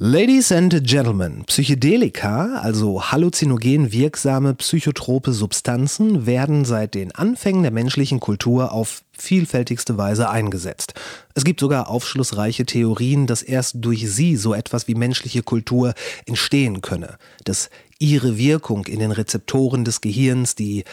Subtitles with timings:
[0.00, 8.20] Ladies and Gentlemen, Psychedelika, also halluzinogen wirksame psychotrope Substanzen, werden seit den Anfängen der menschlichen
[8.20, 10.94] Kultur auf vielfältigste Weise eingesetzt.
[11.34, 15.94] Es gibt sogar aufschlussreiche Theorien, dass erst durch sie so etwas wie menschliche Kultur
[16.26, 17.68] entstehen könne, dass
[17.98, 20.84] ihre Wirkung in den Rezeptoren des Gehirns die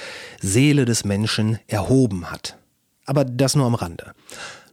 [0.42, 2.58] Seele des Menschen erhoben hat.
[3.06, 4.14] Aber das nur am Rande.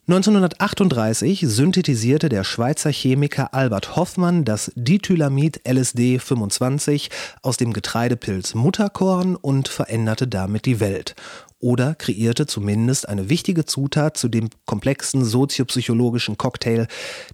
[0.09, 7.09] 1938 synthetisierte der Schweizer Chemiker Albert Hoffmann das Dithylamid LSD 25
[7.41, 11.15] aus dem Getreidepilz Mutterkorn und veränderte damit die Welt.
[11.61, 16.89] Oder kreierte zumindest eine wichtige Zutat zu dem komplexen soziopsychologischen Cocktail,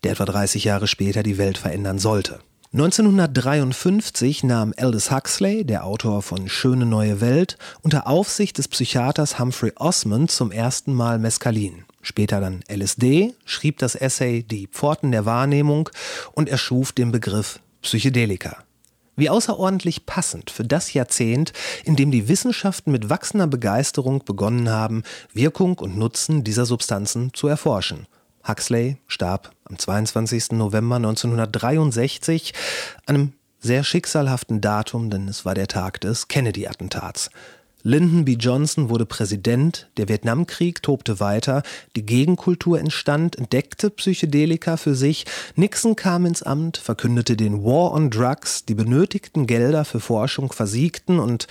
[0.05, 2.41] der etwa 30 Jahre später die Welt verändern sollte.
[2.75, 9.73] 1953 nahm Aldous Huxley, der Autor von Schöne neue Welt, unter Aufsicht des Psychiaters Humphrey
[9.77, 15.91] Osmond zum ersten Mal Mescalin später dann LSD, schrieb das Essay Die Pforten der Wahrnehmung
[16.33, 18.65] und erschuf den Begriff Psychedelika.
[19.16, 21.53] Wie außerordentlich passend für das Jahrzehnt,
[21.84, 27.48] in dem die Wissenschaften mit wachsender Begeisterung begonnen haben, Wirkung und Nutzen dieser Substanzen zu
[27.48, 28.06] erforschen.
[28.47, 30.53] Huxley starb am 22.
[30.53, 32.55] November 1963,
[33.06, 37.31] einem sehr schicksalhaften Datum, denn es war der Tag des Kennedy-Attentats.
[37.84, 38.33] Lyndon B.
[38.33, 41.62] Johnson wurde Präsident, der Vietnamkrieg tobte weiter,
[41.95, 48.11] die Gegenkultur entstand, entdeckte Psychedelika für sich, Nixon kam ins Amt, verkündete den War on
[48.11, 51.47] Drugs, die benötigten Gelder für Forschung versiegten und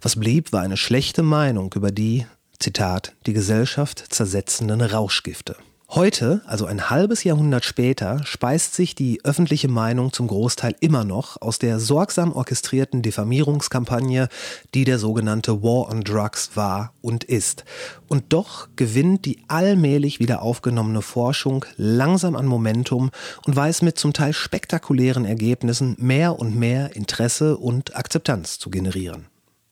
[0.00, 2.26] was blieb, war eine schlechte Meinung über die,
[2.58, 5.56] Zitat, die Gesellschaft zersetzenden Rauschgifte.
[5.90, 11.40] Heute, also ein halbes Jahrhundert später, speist sich die öffentliche Meinung zum Großteil immer noch
[11.40, 14.28] aus der sorgsam orchestrierten Diffamierungskampagne,
[14.74, 17.64] die der sogenannte War on Drugs war und ist.
[18.08, 23.10] Und doch gewinnt die allmählich wieder aufgenommene Forschung langsam an Momentum
[23.46, 29.26] und weiß mit zum Teil spektakulären Ergebnissen mehr und mehr Interesse und Akzeptanz zu generieren.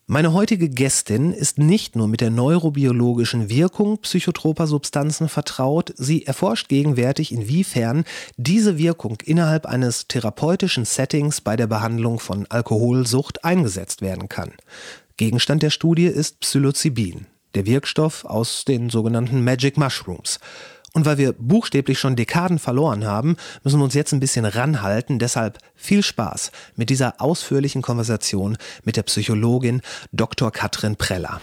[0.07, 6.69] Meine heutige Gästin ist nicht nur mit der neurobiologischen Wirkung psychotroper Substanzen vertraut, sie erforscht
[6.69, 8.05] gegenwärtig, inwiefern
[8.37, 14.53] diese Wirkung innerhalb eines therapeutischen Settings bei der Behandlung von Alkoholsucht eingesetzt werden kann.
[15.17, 20.39] Gegenstand der Studie ist Psilocybin, der Wirkstoff aus den sogenannten Magic Mushrooms.
[20.97, 25.19] Und weil wir buchstäblich schon Dekaden verloren haben, müssen wir uns jetzt ein bisschen ranhalten.
[25.19, 29.83] Deshalb viel Spaß mit dieser ausführlichen Konversation mit der Psychologin
[30.13, 30.53] Dr.
[30.53, 31.41] Katrin Preller.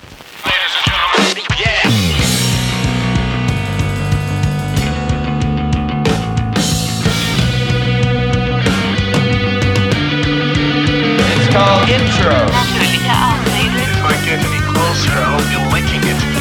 [11.90, 12.30] Intro.
[12.56, 13.02] Auslese.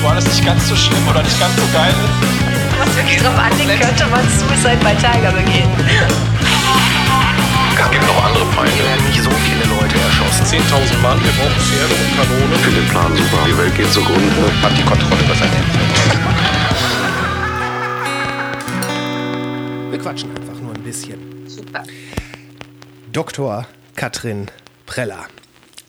[0.00, 1.92] War das nicht ganz so schlimm oder nicht ganz so geil
[2.82, 2.88] ist?
[2.88, 5.70] was wirklich drauf anlegt, könnte man Suicide bei Tiger begehen.
[7.82, 8.72] Es gibt noch andere Feinde.
[8.72, 10.44] Hier werden nicht so viele Leute erschossen.
[10.44, 12.52] 10.000 Mann, wir brauchen Pferde und Kanonen.
[12.54, 13.44] Ich finde den Plan super.
[13.46, 14.52] Die Welt geht zugrunde.
[14.62, 15.66] Hat die Kontrolle über sein Leben.
[19.90, 21.48] Wir quatschen einfach nur ein bisschen.
[21.48, 21.82] Super.
[23.12, 23.66] Dr.
[23.96, 24.46] Katrin
[24.86, 25.26] Preller.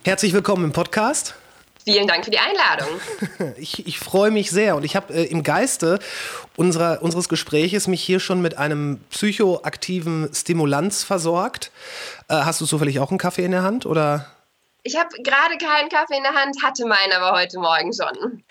[0.04, 1.36] Herzlich willkommen im Podcast.
[1.84, 2.88] Vielen Dank für die Einladung.
[3.58, 6.00] Ich, ich freue mich sehr und ich habe äh, im Geiste
[6.56, 11.72] unserer, unseres Gespräches mich hier schon mit einem psychoaktiven Stimulanz versorgt.
[12.28, 14.28] Äh, hast du zufällig auch einen Kaffee in der Hand oder?
[14.84, 18.44] Ich habe gerade keinen Kaffee in der Hand, hatte meinen aber heute Morgen schon.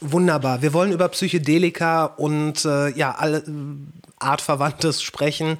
[0.00, 0.62] Wunderbar.
[0.62, 3.52] Wir wollen über Psychedelika und äh, ja, alle äh,
[4.18, 5.58] Artverwandtes sprechen.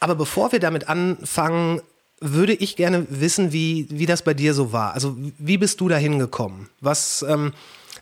[0.00, 1.82] Aber bevor wir damit anfangen,
[2.20, 4.94] würde ich gerne wissen, wie, wie das bei dir so war.
[4.94, 6.68] Also wie bist du da hingekommen?
[6.80, 7.52] Was, ähm,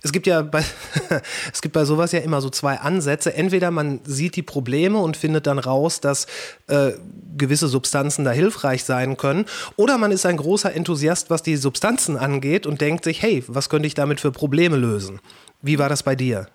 [0.03, 0.65] es gibt ja bei,
[1.53, 3.35] es gibt bei sowas ja immer so zwei Ansätze.
[3.35, 6.27] Entweder man sieht die Probleme und findet dann raus, dass
[6.69, 6.93] äh,
[7.37, 9.47] gewisse Substanzen da hilfreich sein können,
[9.77, 13.69] oder man ist ein großer Enthusiast, was die Substanzen angeht und denkt sich, hey, was
[13.69, 15.21] könnte ich damit für Probleme lösen?
[15.63, 16.49] Wie war das bei dir?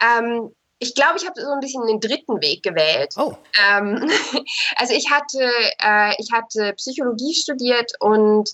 [0.00, 3.14] Ähm, ich glaube, ich habe so ein bisschen den dritten Weg gewählt.
[3.16, 3.34] Oh.
[3.70, 4.10] Ähm,
[4.76, 5.50] also ich hatte,
[5.82, 8.50] äh, ich hatte Psychologie studiert und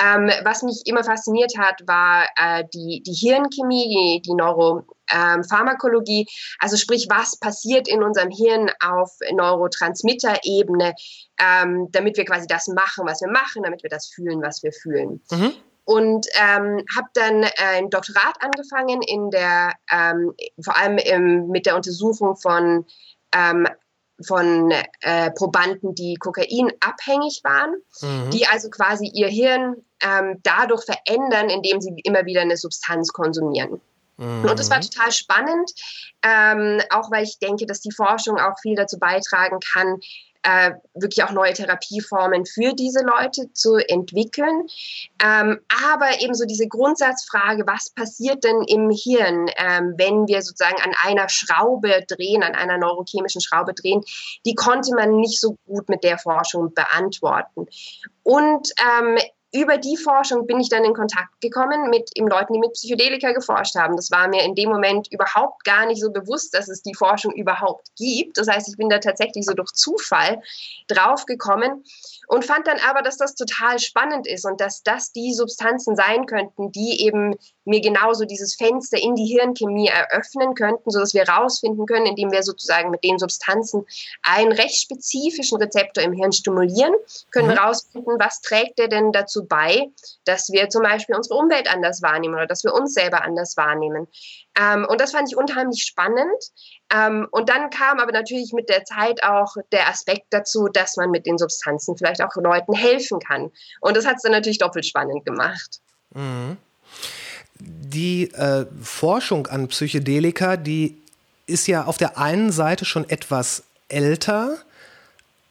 [0.00, 6.20] ähm, was mich immer fasziniert hat, war äh, die, die Hirnchemie, die, die Neuropharmakologie.
[6.20, 6.26] Ähm,
[6.60, 10.94] also sprich, was passiert in unserem Hirn auf Neurotransmitter-Ebene,
[11.38, 14.72] ähm, damit wir quasi das machen, was wir machen, damit wir das fühlen, was wir
[14.72, 15.20] fühlen.
[15.30, 15.54] Mhm
[15.84, 21.66] und ähm, habe dann äh, ein Doktorat angefangen in der ähm, vor allem im, mit
[21.66, 22.86] der Untersuchung von
[23.34, 23.66] ähm,
[24.26, 28.30] von äh, Probanden, die kokainabhängig waren, mhm.
[28.30, 33.80] die also quasi ihr Hirn ähm, dadurch verändern, indem sie immer wieder eine Substanz konsumieren.
[34.16, 34.44] Mhm.
[34.44, 35.72] Und das war total spannend,
[36.22, 39.98] ähm, auch weil ich denke, dass die Forschung auch viel dazu beitragen kann,
[40.44, 44.66] äh, wirklich auch neue Therapieformen für diese Leute zu entwickeln.
[45.22, 45.60] Ähm,
[45.90, 50.94] aber eben so diese Grundsatzfrage, was passiert denn im Hirn, ähm, wenn wir sozusagen an
[51.02, 54.02] einer Schraube drehen, an einer neurochemischen Schraube drehen,
[54.44, 57.66] die konnte man nicht so gut mit der Forschung beantworten.
[58.22, 59.18] Und ähm,
[59.54, 63.30] über die Forschung bin ich dann in Kontakt gekommen mit eben Leuten, die mit Psychedelika
[63.30, 63.94] geforscht haben.
[63.94, 67.32] Das war mir in dem Moment überhaupt gar nicht so bewusst, dass es die Forschung
[67.32, 68.36] überhaupt gibt.
[68.36, 70.42] Das heißt, ich bin da tatsächlich so durch Zufall
[70.88, 71.84] draufgekommen
[72.26, 76.26] und fand dann aber, dass das total spannend ist und dass das die Substanzen sein
[76.26, 81.86] könnten, die eben mir genauso dieses Fenster in die Hirnchemie eröffnen könnten, sodass wir herausfinden
[81.86, 83.86] können, indem wir sozusagen mit den Substanzen
[84.22, 86.94] einen recht spezifischen Rezeptor im Hirn stimulieren,
[87.30, 88.18] können wir herausfinden, mhm.
[88.18, 89.88] was trägt der denn dazu bei,
[90.24, 94.06] dass wir zum Beispiel unsere Umwelt anders wahrnehmen oder dass wir uns selber anders wahrnehmen.
[94.58, 96.42] Ähm, und das fand ich unheimlich spannend.
[96.92, 101.10] Ähm, und dann kam aber natürlich mit der Zeit auch der Aspekt dazu, dass man
[101.10, 103.50] mit den Substanzen vielleicht auch Leuten helfen kann.
[103.80, 105.80] Und das hat es dann natürlich doppelt spannend gemacht.
[106.14, 106.56] Mhm.
[107.58, 111.00] Die äh, Forschung an Psychedelika, die
[111.46, 114.58] ist ja auf der einen Seite schon etwas älter.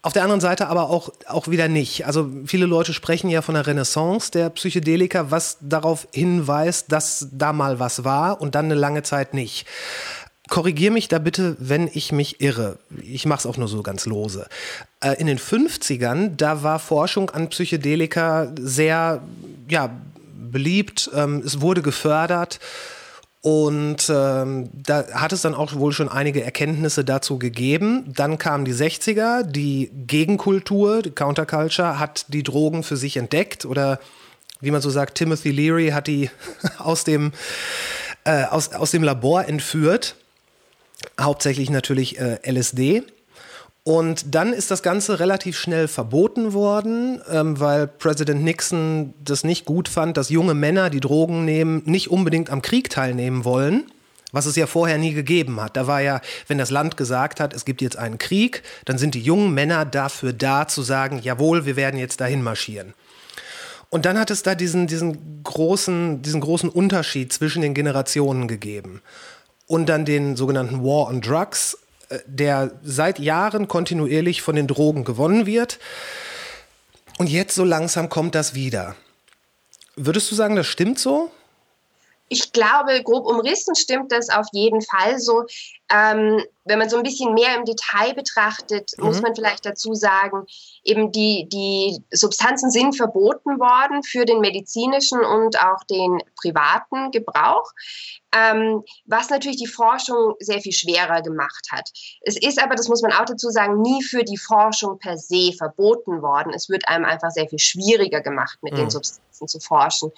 [0.05, 2.05] Auf der anderen Seite aber auch, auch wieder nicht.
[2.05, 7.53] Also viele Leute sprechen ja von der Renaissance der Psychedelika, was darauf hinweist, dass da
[7.53, 9.65] mal was war und dann eine lange Zeit nicht.
[10.50, 12.79] Korrigier mich da bitte, wenn ich mich irre.
[13.01, 14.45] Ich mache es auch nur so ganz lose.
[15.00, 19.21] Äh, in den 50ern, da war Forschung an Psychedelika sehr
[19.69, 19.89] ja,
[20.35, 22.59] beliebt, ähm, es wurde gefördert.
[23.44, 28.06] Und ähm, da hat es dann auch wohl schon einige Erkenntnisse dazu gegeben.
[28.16, 34.00] Dann kamen die 60er, die Gegenkultur, die Counterculture, hat die Drogen für sich entdeckt oder
[34.62, 36.30] wie man so sagt, Timothy Leary hat die
[36.78, 37.34] aus dem,
[38.24, 40.16] äh, aus, aus dem Labor entführt.
[41.19, 43.04] Hauptsächlich natürlich äh, LSD.
[43.85, 49.65] Und dann ist das Ganze relativ schnell verboten worden, ähm, weil Präsident Nixon das nicht
[49.65, 53.85] gut fand, dass junge Männer, die Drogen nehmen, nicht unbedingt am Krieg teilnehmen wollen.
[54.31, 55.77] Was es ja vorher nie gegeben hat.
[55.77, 59.13] Da war ja, wenn das Land gesagt hat, es gibt jetzt einen Krieg, dann sind
[59.13, 62.95] die jungen Männer dafür da zu sagen, jawohl, wir werden jetzt dahin marschieren.
[63.91, 69.03] Und dann hat es da diesen, diesen, großen, diesen großen Unterschied zwischen den Generationen gegeben.
[69.68, 71.77] Und dann den sogenannten War on Drugs,
[72.25, 75.80] der seit Jahren kontinuierlich von den Drogen gewonnen wird.
[77.19, 78.95] Und jetzt so langsam kommt das wieder.
[79.95, 81.31] Würdest du sagen, das stimmt so?
[82.30, 85.44] Ich glaube, grob umrissen stimmt das auf jeden Fall so.
[85.92, 89.06] Ähm, wenn man so ein bisschen mehr im Detail betrachtet, mhm.
[89.06, 90.45] muss man vielleicht dazu sagen,
[90.83, 97.71] eben die, die Substanzen sind verboten worden für den medizinischen und auch den privaten Gebrauch,
[98.35, 101.89] ähm, was natürlich die Forschung sehr viel schwerer gemacht hat.
[102.21, 105.53] Es ist aber, das muss man auch dazu sagen, nie für die Forschung per se
[105.57, 106.53] verboten worden.
[106.53, 108.77] Es wird einem einfach sehr viel schwieriger gemacht, mit mhm.
[108.77, 110.12] den Substanzen zu forschen.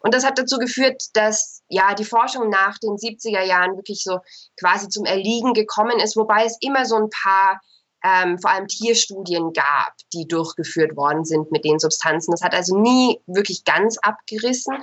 [0.00, 4.18] Und das hat dazu geführt, dass ja die Forschung nach den 70er Jahren wirklich so
[4.58, 7.60] quasi zum Erliegen gekommen ist, wobei es immer so ein paar
[8.04, 12.32] ähm, vor allem Tierstudien gab, die durchgeführt worden sind mit den Substanzen.
[12.32, 14.76] Das hat also nie wirklich ganz abgerissen.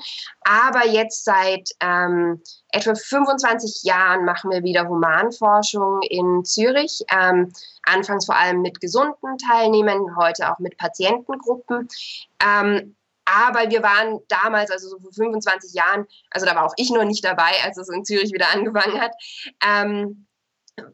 [0.44, 7.04] Aber jetzt seit ähm, etwa 25 Jahren machen wir wieder Humanforschung in Zürich.
[7.12, 7.52] Ähm,
[7.84, 11.88] anfangs vor allem mit gesunden Teilnehmern, heute auch mit Patientengruppen.
[12.44, 12.96] Ähm,
[13.26, 17.04] aber wir waren damals, also so vor 25 Jahren, also da war auch ich noch
[17.04, 19.12] nicht dabei, als es in Zürich wieder angefangen hat,
[19.66, 20.27] ähm,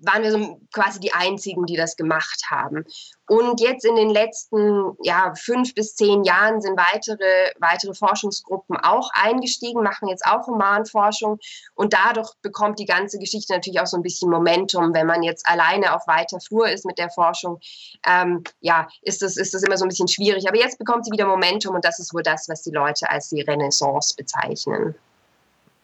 [0.01, 2.85] waren wir so quasi die Einzigen, die das gemacht haben.
[3.27, 9.09] Und jetzt in den letzten ja, fünf bis zehn Jahren sind weitere, weitere Forschungsgruppen auch
[9.13, 11.39] eingestiegen, machen jetzt auch Humanforschung.
[11.75, 14.93] Und dadurch bekommt die ganze Geschichte natürlich auch so ein bisschen Momentum.
[14.93, 17.59] Wenn man jetzt alleine auf weiter Flur ist mit der Forschung,
[18.07, 20.47] ähm, ja, ist das, ist das immer so ein bisschen schwierig.
[20.47, 23.29] Aber jetzt bekommt sie wieder Momentum und das ist wohl das, was die Leute als
[23.29, 24.95] die Renaissance bezeichnen.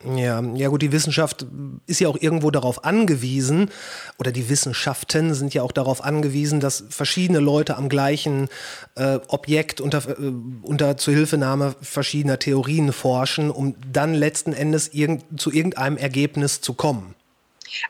[0.05, 1.45] Ja, ja gut, die Wissenschaft
[1.85, 3.69] ist ja auch irgendwo darauf angewiesen,
[4.17, 8.47] oder die Wissenschaften sind ja auch darauf angewiesen, dass verschiedene Leute am gleichen
[8.95, 15.51] äh, Objekt unter, äh, unter Zuhilfenahme verschiedener Theorien forschen, um dann letzten Endes irgend, zu
[15.51, 17.15] irgendeinem Ergebnis zu kommen.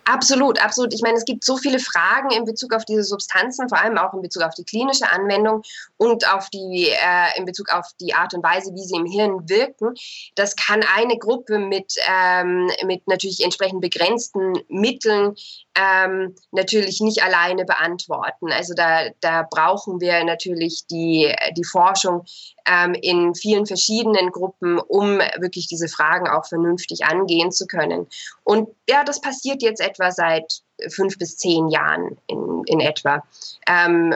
[0.05, 0.93] Absolut, absolut.
[0.93, 4.13] Ich meine, es gibt so viele Fragen in Bezug auf diese Substanzen, vor allem auch
[4.13, 5.61] in Bezug auf die klinische Anwendung
[5.97, 9.49] und auf die, äh, in Bezug auf die Art und Weise, wie sie im Hirn
[9.49, 9.93] wirken.
[10.35, 15.35] Das kann eine Gruppe mit, ähm, mit natürlich entsprechend begrenzten Mitteln
[15.79, 18.51] ähm, natürlich nicht alleine beantworten.
[18.51, 22.25] Also da, da brauchen wir natürlich die, die Forschung
[22.67, 28.07] ähm, in vielen verschiedenen Gruppen, um wirklich diese Fragen auch vernünftig angehen zu können.
[28.43, 33.23] Und ja, das passiert jetzt etwa seit fünf bis zehn Jahren in, in etwa.
[33.67, 34.15] Ähm,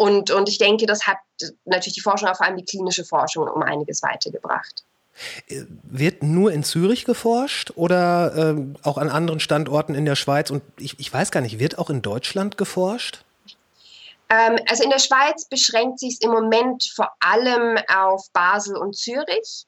[0.00, 1.18] Und, und ich denke, das hat
[1.64, 4.84] natürlich die Forschung, vor allem die klinische Forschung, um einiges weitergebracht.
[5.82, 10.50] Wird nur in Zürich geforscht oder äh, auch an anderen Standorten in der Schweiz?
[10.50, 13.24] Und ich, ich weiß gar nicht, wird auch in Deutschland geforscht?
[14.30, 18.96] Ähm, also in der Schweiz beschränkt sich es im Moment vor allem auf Basel und
[18.96, 19.66] Zürich.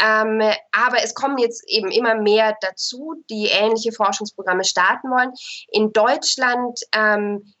[0.00, 0.40] Ähm,
[0.72, 5.32] aber es kommen jetzt eben immer mehr dazu, die ähnliche Forschungsprogramme starten wollen.
[5.68, 7.54] In Deutschland ähm,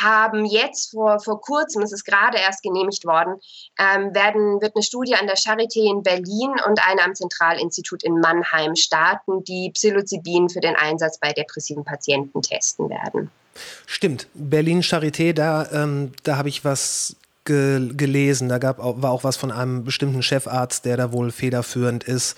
[0.00, 3.36] haben jetzt vor, vor kurzem, es ist gerade erst genehmigt worden,
[3.78, 8.20] ähm, werden, wird eine Studie an der Charité in Berlin und eine am Zentralinstitut in
[8.20, 13.30] Mannheim starten, die Psilocybin für den Einsatz bei depressiven Patienten testen werden.
[13.86, 18.48] Stimmt, Berlin Charité, da, ähm, da habe ich was ge gelesen.
[18.48, 22.36] Da gab, war auch was von einem bestimmten Chefarzt, der da wohl federführend ist.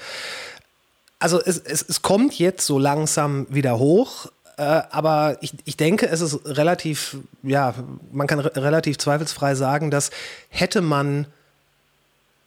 [1.19, 4.27] Also es, es, es kommt jetzt so langsam wieder hoch.
[4.57, 7.75] Äh, aber ich, ich denke, es ist relativ, ja,
[8.11, 10.11] man kann relativ zweifelsfrei sagen, dass
[10.49, 11.27] hätte man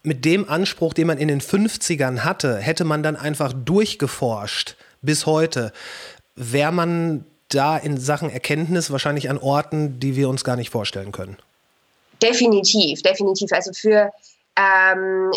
[0.04, 5.26] mit dem Anspruch, den man in den 50ern hatte, hätte man dann einfach durchgeforscht bis
[5.26, 5.74] heute,
[6.36, 11.12] wäre man da in Sachen Erkenntnis wahrscheinlich an Orten, die wir uns gar nicht vorstellen
[11.12, 11.38] können.
[12.22, 13.52] Definitiv, definitiv.
[13.52, 14.12] Also für
[14.58, 15.32] ähm,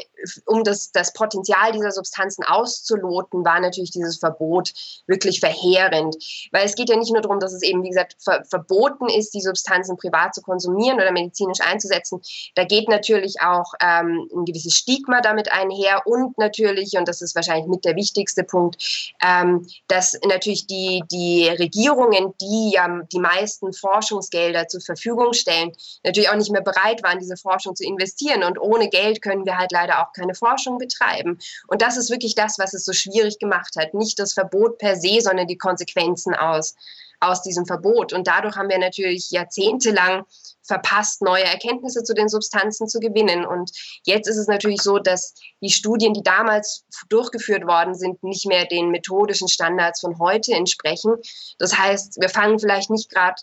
[0.46, 4.72] um das, das Potenzial dieser Substanzen auszuloten, war natürlich dieses Verbot
[5.06, 6.16] wirklich verheerend.
[6.52, 9.34] Weil es geht ja nicht nur darum, dass es eben, wie gesagt, ver verboten ist,
[9.34, 12.20] die Substanzen privat zu konsumieren oder medizinisch einzusetzen.
[12.54, 17.34] Da geht natürlich auch ähm, ein gewisses Stigma damit einher und natürlich, und das ist
[17.34, 23.72] wahrscheinlich mit der wichtigste Punkt, ähm, dass natürlich die, die Regierungen, die ja die meisten
[23.72, 25.72] Forschungsgelder zur Verfügung stellen,
[26.04, 28.42] natürlich auch nicht mehr bereit waren, diese Forschung zu investieren.
[28.42, 31.38] Und ohne Geld Geld können wir halt leider auch keine Forschung betreiben.
[31.66, 33.94] Und das ist wirklich das, was es so schwierig gemacht hat.
[33.94, 36.74] Nicht das Verbot per se, sondern die Konsequenzen aus,
[37.20, 38.12] aus diesem Verbot.
[38.12, 40.24] Und dadurch haben wir natürlich jahrzehntelang
[40.62, 43.44] verpasst, neue Erkenntnisse zu den Substanzen zu gewinnen.
[43.44, 43.70] Und
[44.04, 48.66] jetzt ist es natürlich so, dass die Studien, die damals durchgeführt worden sind, nicht mehr
[48.66, 51.14] den methodischen Standards von heute entsprechen.
[51.58, 53.40] Das heißt, wir fangen vielleicht nicht gerade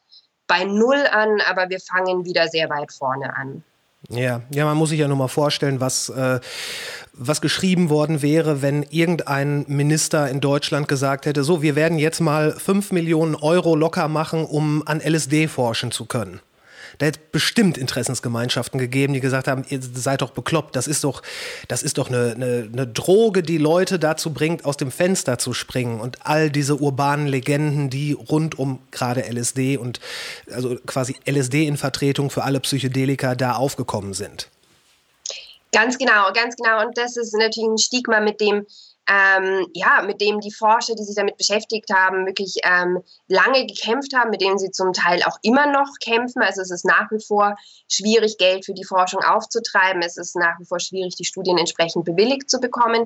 [0.47, 3.63] bei Null an, aber wir fangen wieder sehr weit vorne an.
[4.09, 6.39] Ja, ja, man muss sich ja nur mal vorstellen, was, äh,
[7.13, 12.19] was geschrieben worden wäre, wenn irgendein Minister in Deutschland gesagt hätte, so, wir werden jetzt
[12.19, 16.39] mal fünf Millionen Euro locker machen, um an LSD forschen zu können.
[16.97, 21.21] Da hätte bestimmt Interessensgemeinschaften gegeben, die gesagt haben, ihr seid doch bekloppt, das ist doch,
[21.67, 25.53] das ist doch eine, eine, eine Droge, die Leute dazu bringt, aus dem Fenster zu
[25.53, 29.99] springen und all diese urbanen Legenden, die rund um gerade LSD und
[30.51, 34.49] also quasi LSD in Vertretung für alle Psychedelika da aufgekommen sind.
[35.71, 36.85] Ganz genau, ganz genau.
[36.85, 38.65] Und das ist natürlich ein Stigma, mit dem
[39.07, 44.15] ähm, ja, mit dem die Forscher, die sich damit beschäftigt haben, wirklich ähm, lange gekämpft
[44.15, 46.41] haben, mit denen sie zum Teil auch immer noch kämpfen.
[46.41, 47.55] Also es ist nach wie vor
[47.87, 50.01] schwierig, Geld für die Forschung aufzutreiben.
[50.01, 53.05] Es ist nach wie vor schwierig, die Studien entsprechend bewilligt zu bekommen.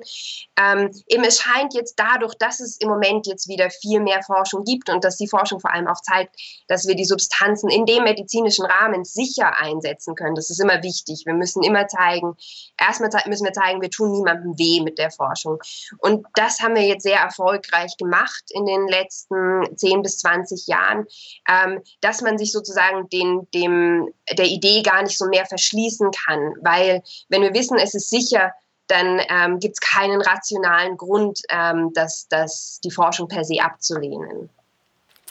[0.57, 4.63] Ähm, eben es scheint jetzt dadurch, dass es im Moment jetzt wieder viel mehr Forschung
[4.63, 6.35] gibt und dass die Forschung vor allem auch zeigt,
[6.67, 10.35] dass wir die Substanzen in dem medizinischen Rahmen sicher einsetzen können.
[10.35, 11.23] Das ist immer wichtig.
[11.25, 12.37] Wir müssen immer zeigen,
[12.77, 15.59] erstmal müssen wir zeigen, wir tun niemandem weh mit der Forschung.
[15.97, 21.05] Und das haben wir jetzt sehr erfolgreich gemacht in den letzten 10 bis 20 Jahren,
[21.49, 26.53] ähm, dass man sich sozusagen den, dem, der Idee gar nicht so mehr verschließen kann.
[26.61, 28.53] Weil wenn wir wissen, es ist sicher,
[28.87, 34.49] dann ähm, gibt es keinen rationalen Grund, ähm, das, das, die Forschung per se abzulehnen.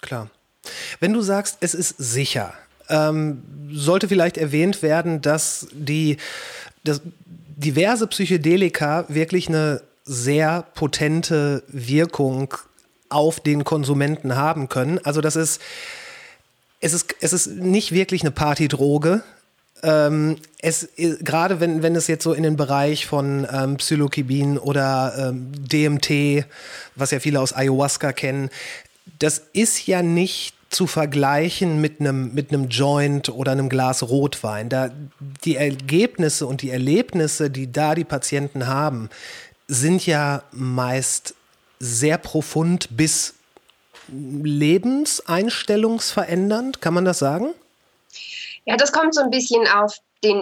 [0.01, 0.31] Klar.
[1.01, 2.53] Wenn du sagst, es ist sicher,
[2.89, 6.19] ähm, sollte vielleicht erwähnt werden, dass die
[6.85, 12.55] dass diverse Psychedelika wirklich eine sehr potente Wirkung
[13.11, 14.99] auf den Konsumenten haben können.
[15.05, 15.61] Also das ist,
[16.81, 19.23] es ist, es ist nicht wirklich eine Partydroge.
[19.83, 25.31] Ähm, es, gerade wenn, wenn es jetzt so in den Bereich von ähm, Psilocybin oder
[25.31, 26.45] ähm, DMT,
[26.97, 28.51] was ja viele aus Ayahuasca kennen,
[29.19, 34.69] das ist ja nicht zu vergleichen mit einem, mit einem Joint oder einem Glas Rotwein.
[34.69, 34.91] Da,
[35.45, 39.09] die Ergebnisse und die Erlebnisse, die da die Patienten haben,
[39.69, 41.35] sind ja meist
[41.79, 43.35] sehr profund bis
[44.09, 47.53] lebenseinstellungsverändernd, kann man das sagen?
[48.65, 50.41] Ja, das kommt so ein bisschen auf, den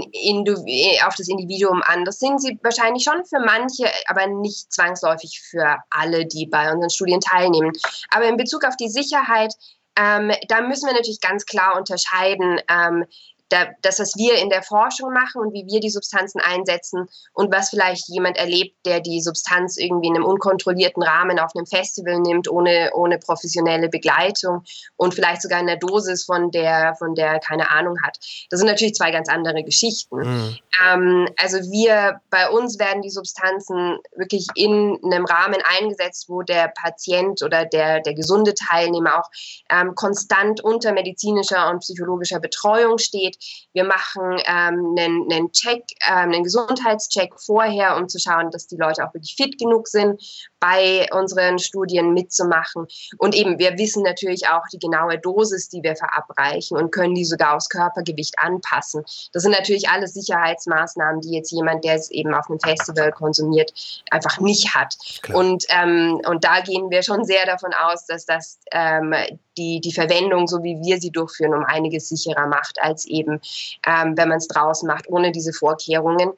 [1.05, 2.05] auf das Individuum an.
[2.05, 6.91] Das sind sie wahrscheinlich schon für manche, aber nicht zwangsläufig für alle, die bei unseren
[6.91, 7.73] Studien teilnehmen.
[8.11, 9.53] Aber in Bezug auf die Sicherheit,
[9.99, 12.61] ähm, da müssen wir natürlich ganz klar unterscheiden.
[12.69, 13.05] Ähm,
[13.49, 17.53] da, das, was wir in der Forschung machen und wie wir die Substanzen einsetzen und
[17.53, 22.19] was vielleicht jemand erlebt, der die Substanz irgendwie in einem unkontrollierten Rahmen auf einem Festival
[22.21, 24.65] nimmt, ohne, ohne professionelle Begleitung
[24.97, 28.19] und vielleicht sogar in der Dosis, von der, von der er keine Ahnung hat.
[28.51, 30.17] Das sind natürlich zwei ganz andere Geschichten.
[30.17, 30.59] Mhm.
[30.85, 36.69] Ähm, also wir, bei uns werden die Substanzen wirklich in einem Rahmen eingesetzt, wo der
[36.69, 39.31] Patient oder der, der gesunde Teilnehmer auch
[39.71, 43.36] ähm, konstant unter medizinischer und psychologischer Betreuung steht.
[43.73, 48.77] Wir machen ähm, einen, einen Check, ähm, einen Gesundheitscheck vorher, um zu schauen, dass die
[48.77, 50.21] Leute auch wirklich fit genug sind,
[50.61, 52.87] bei unseren Studien mitzumachen.
[53.19, 57.25] Und eben, wir wissen natürlich auch die genaue Dosis, die wir verabreichen und können die
[57.25, 59.05] sogar aufs Körpergewicht anpassen.
[59.33, 63.73] Das sind natürlich alles Sicherheitsmaßnahmen, die jetzt jemand, der es eben auf einem Festival konsumiert,
[64.11, 64.97] einfach nicht hat.
[65.33, 69.15] Und, ähm, und da gehen wir schon sehr davon aus, dass das ähm,
[69.57, 74.17] die, die Verwendung, so wie wir sie durchführen, um einiges sicherer macht, als eben, ähm,
[74.17, 76.33] wenn man es draußen macht, ohne diese Vorkehrungen.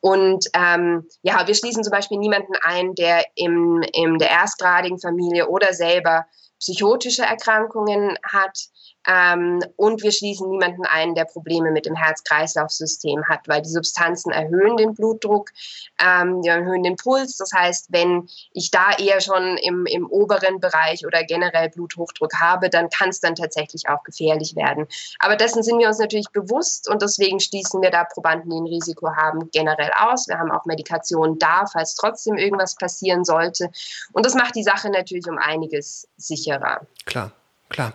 [0.00, 5.48] Und ähm, ja, wir schließen zum Beispiel niemanden ein, der im, in der erstgradigen Familie
[5.48, 6.26] oder selber
[6.58, 8.66] psychotische Erkrankungen hat.
[9.06, 14.30] Ähm, und wir schließen niemanden ein, der Probleme mit dem Herz-Kreislauf-System hat, weil die Substanzen
[14.30, 15.50] erhöhen den Blutdruck,
[16.00, 17.36] ähm, die erhöhen den Puls.
[17.36, 22.70] Das heißt, wenn ich da eher schon im, im oberen Bereich oder generell Bluthochdruck habe,
[22.70, 24.86] dann kann es dann tatsächlich auch gefährlich werden.
[25.18, 28.66] Aber dessen sind wir uns natürlich bewusst und deswegen schließen wir da Probanden, die ein
[28.66, 30.28] Risiko haben, generell aus.
[30.28, 33.70] Wir haben auch Medikationen da, falls trotzdem irgendwas passieren sollte.
[34.12, 36.86] Und das macht die Sache natürlich um einiges sicherer.
[37.04, 37.32] Klar,
[37.68, 37.94] klar.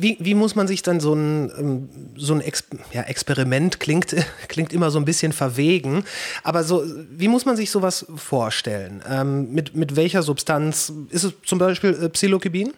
[0.00, 4.14] Wie, wie muss man sich dann so ein, ähm, so ein Ex ja, Experiment klingt,
[4.48, 6.04] klingt immer so ein bisschen verwegen,
[6.44, 9.02] aber so, wie muss man sich sowas vorstellen?
[9.08, 10.92] Ähm, mit, mit welcher Substanz?
[11.10, 12.72] Ist es zum Beispiel äh, Psilocybin?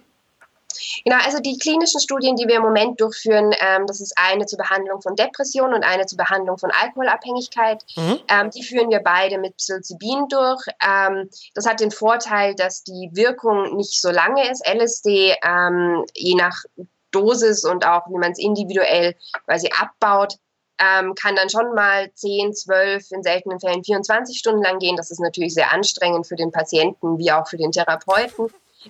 [1.05, 4.59] Genau, also die klinischen Studien, die wir im Moment durchführen, ähm, das ist eine zur
[4.59, 7.85] Behandlung von Depression und eine zur Behandlung von Alkoholabhängigkeit.
[7.97, 8.21] Mhm.
[8.29, 10.63] Ähm, die führen wir beide mit Psilocybin durch.
[10.87, 14.67] Ähm, das hat den Vorteil, dass die Wirkung nicht so lange ist.
[14.67, 16.65] LSD, ähm, je nach
[17.11, 20.37] Dosis und auch wie man es individuell quasi abbaut,
[20.81, 24.97] ähm, kann dann schon mal 10, 12, in seltenen Fällen 24 Stunden lang gehen.
[24.97, 28.49] Das ist natürlich sehr anstrengend für den Patienten wie auch für den Therapeuten.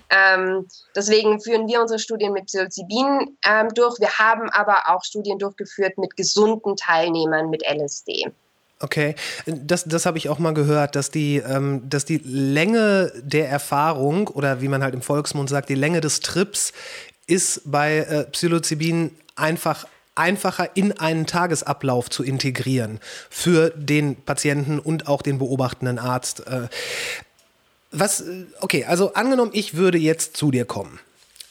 [0.09, 3.99] Ähm, deswegen führen wir unsere Studien mit Psilocybin ähm, durch.
[4.01, 8.31] Wir haben aber auch Studien durchgeführt mit gesunden Teilnehmern mit LSD.
[8.83, 13.49] Okay, das, das habe ich auch mal gehört, dass die, ähm, dass die Länge der
[13.51, 16.73] Erfahrung oder wie man halt im Volksmund sagt, die Länge des Trips
[17.27, 25.09] ist bei äh, Psilocybin einfach einfacher in einen Tagesablauf zu integrieren für den Patienten und
[25.09, 26.47] auch den beobachtenden Arzt.
[26.47, 26.69] Äh,
[27.91, 31.01] was, äh, okay, also angenommen, ich würde jetzt zu dir kommen.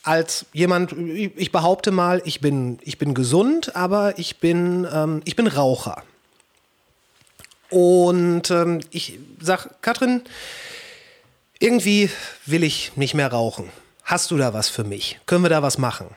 [0.04, 5.36] Als jemand, ich behaupte mal, ich bin, ich bin gesund, aber ich bin, ähm, ich
[5.36, 6.04] bin Raucher.
[7.70, 10.22] Und ähm, ich sag, Katrin,
[11.60, 12.10] irgendwie
[12.46, 13.70] will ich nicht mehr rauchen.
[14.04, 15.20] Hast du da was für mich?
[15.26, 16.08] Können wir da was machen?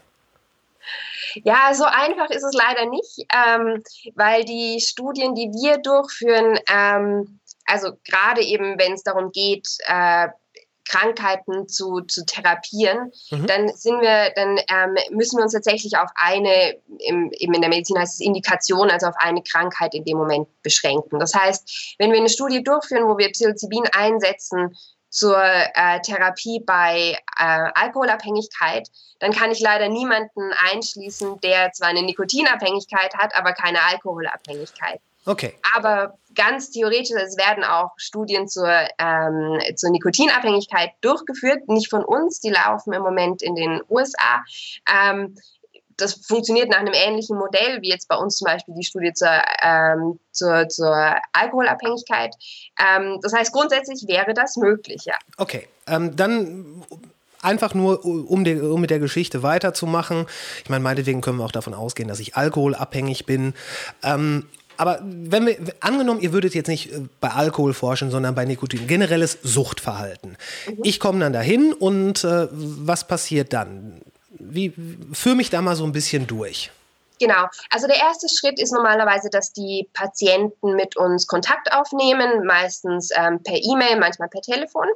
[1.44, 3.82] Ja, so einfach ist es leider nicht, ähm,
[4.14, 10.28] weil die Studien, die wir durchführen, ähm, also gerade eben, wenn es darum geht, äh,
[10.88, 13.46] Krankheiten zu, zu therapieren, mhm.
[13.46, 17.70] dann sind wir, dann ähm, müssen wir uns tatsächlich auf eine, im, eben in der
[17.70, 21.18] Medizin heißt es Indikation, also auf eine Krankheit in dem Moment beschränken.
[21.18, 24.76] Das heißt, wenn wir eine Studie durchführen, wo wir Psilocybin einsetzen
[25.08, 28.88] zur äh, Therapie bei äh, Alkoholabhängigkeit,
[29.20, 35.00] dann kann ich leider niemanden einschließen, der zwar eine Nikotinabhängigkeit hat, aber keine Alkoholabhängigkeit.
[35.24, 35.54] Okay.
[35.76, 42.40] Aber ganz theoretisch, es werden auch Studien zur, ähm, zur Nikotinabhängigkeit durchgeführt, nicht von uns,
[42.40, 44.42] die laufen im Moment in den USA.
[44.90, 45.36] Ähm,
[45.96, 49.30] das funktioniert nach einem ähnlichen Modell wie jetzt bei uns zum Beispiel die Studie zur,
[49.62, 52.34] ähm, zur, zur Alkoholabhängigkeit.
[52.80, 55.14] Ähm, das heißt, grundsätzlich wäre das möglich, ja.
[55.36, 56.82] Okay, ähm, dann
[57.42, 60.26] einfach nur, um, die, um, mit der Geschichte weiterzumachen.
[60.62, 63.54] Ich meine, meinetwegen können wir auch davon ausgehen, dass ich alkoholabhängig bin.
[64.02, 64.48] Ähm,
[64.82, 68.88] aber wenn wir, angenommen, ihr würdet jetzt nicht äh, bei Alkohol forschen, sondern bei Nikotin,
[68.88, 70.36] generelles Suchtverhalten.
[70.66, 70.78] Mhm.
[70.82, 74.02] Ich komme dann dahin und äh, was passiert dann?
[74.40, 74.72] Wie,
[75.12, 76.72] führ mich da mal so ein bisschen durch.
[77.20, 77.46] Genau.
[77.70, 83.40] Also der erste Schritt ist normalerweise, dass die Patienten mit uns Kontakt aufnehmen, meistens ähm,
[83.40, 84.88] per E-Mail, manchmal per Telefon.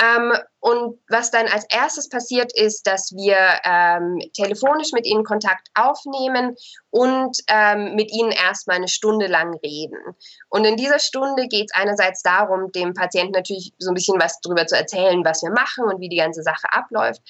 [0.00, 5.68] Ähm, Und was dann als erstes passiert ist, dass wir ähm, telefonisch mit ihnen Kontakt
[5.74, 6.56] aufnehmen
[6.90, 9.98] und ähm, mit ihnen erstmal eine Stunde lang reden.
[10.48, 14.40] Und in dieser Stunde geht es einerseits darum, dem Patienten natürlich so ein bisschen was
[14.40, 17.20] darüber zu erzählen, was wir machen und wie die ganze Sache abläuft.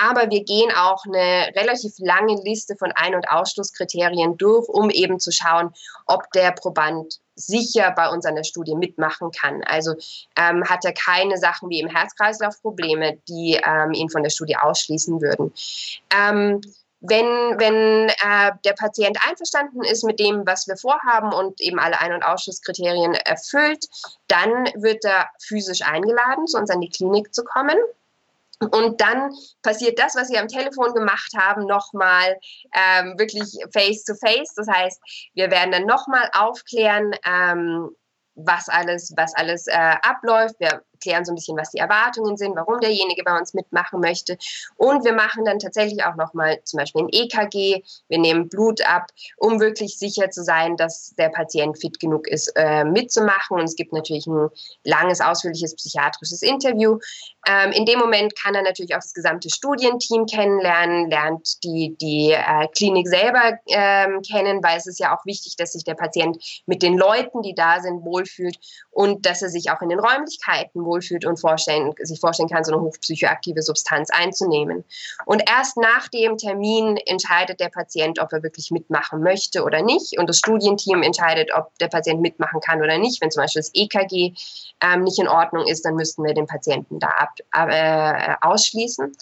[0.00, 5.18] Aber wir gehen auch eine relativ lange Liste von Ein- und Ausschlusskriterien durch, um eben
[5.18, 5.74] zu schauen,
[6.06, 9.62] ob der Proband sicher bei uns an der Studie mitmachen kann.
[9.64, 9.94] Also
[10.36, 15.20] ähm, hat er keine Sachen wie im Herz-Kreislauf-Probleme, die ähm, ihn von der Studie ausschließen
[15.20, 15.52] würden.
[16.10, 16.60] Ähm,
[17.06, 17.26] wenn,
[17.58, 22.14] wenn äh, der Patient einverstanden ist mit dem, was wir vorhaben und eben alle Ein-
[22.14, 23.88] und Ausschusskriterien erfüllt,
[24.28, 27.76] dann wird er physisch eingeladen, zu uns an die Klinik zu kommen.
[28.72, 29.30] Und dann
[29.62, 32.36] passiert das, was Sie am Telefon gemacht haben, nochmal
[32.74, 34.52] ähm, wirklich face to face.
[34.54, 35.00] Das heißt,
[35.34, 37.90] wir werden dann nochmal aufklären, ähm,
[38.36, 40.56] was alles, was alles äh, abläuft.
[40.58, 44.36] Wir klären so ein bisschen, was die Erwartungen sind, warum derjenige bei uns mitmachen möchte.
[44.76, 47.82] Und wir machen dann tatsächlich auch nochmal zum Beispiel ein EKG.
[48.08, 52.48] Wir nehmen Blut ab, um wirklich sicher zu sein, dass der Patient fit genug ist,
[52.56, 53.58] äh, mitzumachen.
[53.58, 54.48] Und es gibt natürlich ein
[54.84, 56.98] langes, ausführliches psychiatrisches Interview.
[57.46, 62.32] Ähm, in dem Moment kann er natürlich auch das gesamte Studienteam kennenlernen, lernt die, die
[62.32, 66.42] äh, Klinik selber ähm, kennen, weil es ist ja auch wichtig, dass sich der Patient
[66.66, 68.58] mit den Leuten, die da sind, wohlfühlt
[68.90, 72.64] und dass er sich auch in den Räumlichkeiten wohlfühlt wohlfühlt und vorstellen, sich vorstellen kann,
[72.64, 74.84] so eine hochpsychoaktive Substanz einzunehmen.
[75.26, 80.18] Und erst nach dem Termin entscheidet der Patient, ob er wirklich mitmachen möchte oder nicht.
[80.18, 83.20] Und das Studienteam entscheidet, ob der Patient mitmachen kann oder nicht.
[83.20, 84.34] Wenn zum Beispiel das EKG
[84.80, 89.12] ähm, nicht in Ordnung ist, dann müssten wir den Patienten da ab, äh, ausschließen.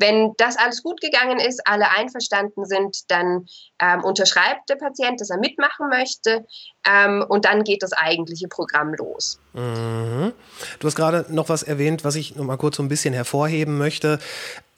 [0.00, 3.46] Wenn das alles gut gegangen ist, alle einverstanden sind, dann
[3.80, 6.46] ähm, unterschreibt der Patient, dass er mitmachen möchte
[6.88, 9.38] ähm, und dann geht das eigentliche Programm los.
[9.52, 10.32] Mhm.
[10.78, 13.76] Du hast gerade noch was erwähnt, was ich noch mal kurz so ein bisschen hervorheben
[13.76, 14.18] möchte.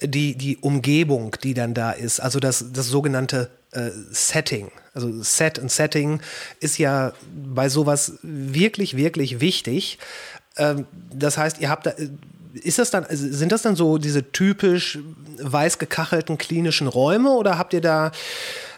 [0.01, 4.73] Die, die Umgebung, die dann da ist, also das, das sogenannte äh, Setting.
[4.93, 6.21] Also Set und Setting
[6.59, 9.99] ist ja bei sowas wirklich, wirklich wichtig.
[10.57, 11.93] Ähm, das heißt, ihr habt da
[12.55, 14.99] ist das dann, also sind das dann so diese typisch
[15.39, 18.13] weiß gekachelten klinischen Räume oder habt ihr da,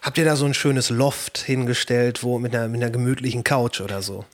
[0.03, 3.81] habt ihr da so ein schönes Loft hingestellt, wo mit einer, mit einer gemütlichen Couch
[3.81, 4.25] oder so?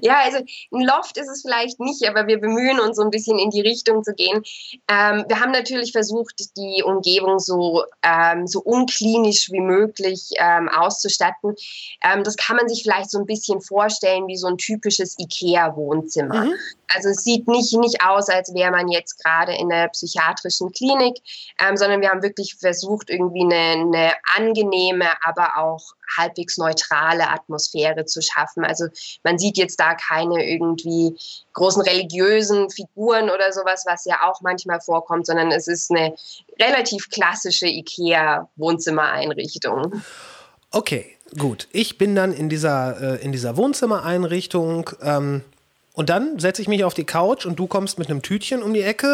[0.00, 3.38] Ja, also ein Loft ist es vielleicht nicht, aber wir bemühen uns so ein bisschen
[3.38, 4.42] in die Richtung zu gehen.
[4.88, 11.54] Ähm, wir haben natürlich versucht, die Umgebung so, ähm, so unklinisch wie möglich ähm, auszustatten.
[12.02, 16.46] Ähm, das kann man sich vielleicht so ein bisschen vorstellen wie so ein typisches IKEA-Wohnzimmer.
[16.46, 16.54] Mhm.
[16.94, 21.18] Also es sieht nicht, nicht aus, als wäre man jetzt gerade in einer psychiatrischen Klinik,
[21.60, 25.82] ähm, sondern wir haben wirklich versucht, irgendwie eine, eine angenehme, aber auch
[26.16, 28.64] halbwegs neutrale Atmosphäre zu schaffen.
[28.64, 28.84] Also
[29.24, 31.16] man sieht jetzt da keine irgendwie
[31.54, 36.14] großen religiösen Figuren oder sowas, was ja auch manchmal vorkommt, sondern es ist eine
[36.60, 40.00] relativ klassische IKEA-Wohnzimmereinrichtung.
[40.70, 41.66] Okay, gut.
[41.72, 44.90] Ich bin dann in dieser, äh, in dieser Wohnzimmereinrichtung.
[45.02, 45.42] Ähm
[45.96, 48.74] und dann setze ich mich auf die Couch und du kommst mit einem Tütchen um
[48.74, 49.06] die Ecke,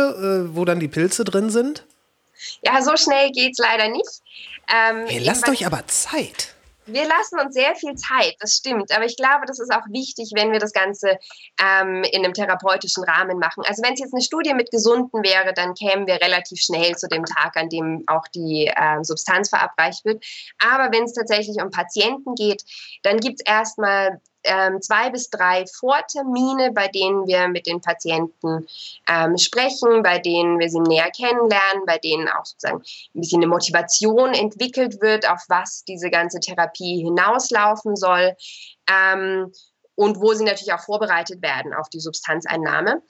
[0.51, 1.87] äh, wo dann die Pilze drin sind?
[2.63, 4.21] Ja, so schnell geht es leider nicht.
[4.69, 6.57] Ähm, hey, lasst euch aber Zeit.
[6.87, 8.91] Wir lassen uns sehr viel Zeit, das stimmt.
[8.91, 11.19] Aber ich glaube, das ist auch wichtig, wenn wir das Ganze
[11.61, 13.63] ähm, in einem therapeutischen Rahmen machen.
[13.65, 17.07] Also wenn es jetzt eine Studie mit Gesunden wäre, dann kämen wir relativ schnell zu
[17.07, 20.25] dem Tag, an dem auch die äh, Substanz verabreicht wird.
[20.59, 22.65] Aber wenn es tatsächlich um Patienten geht,
[23.05, 28.67] dann gibt es erstmal ähm, zwei bis drei Vortermine, bei denen wir mit den Patienten
[29.09, 33.49] ähm, sprechen, bei denen wir sie näher kennenlernen, bei denen auch sozusagen ein bisschen eine
[33.49, 38.37] Motivation entwickelt wird, auf was diese ganze Therapie hinauslaufen soll.
[38.91, 39.53] Ähm,
[39.95, 43.03] und wo sie natürlich auch vorbereitet werden auf die Substanzeinnahme.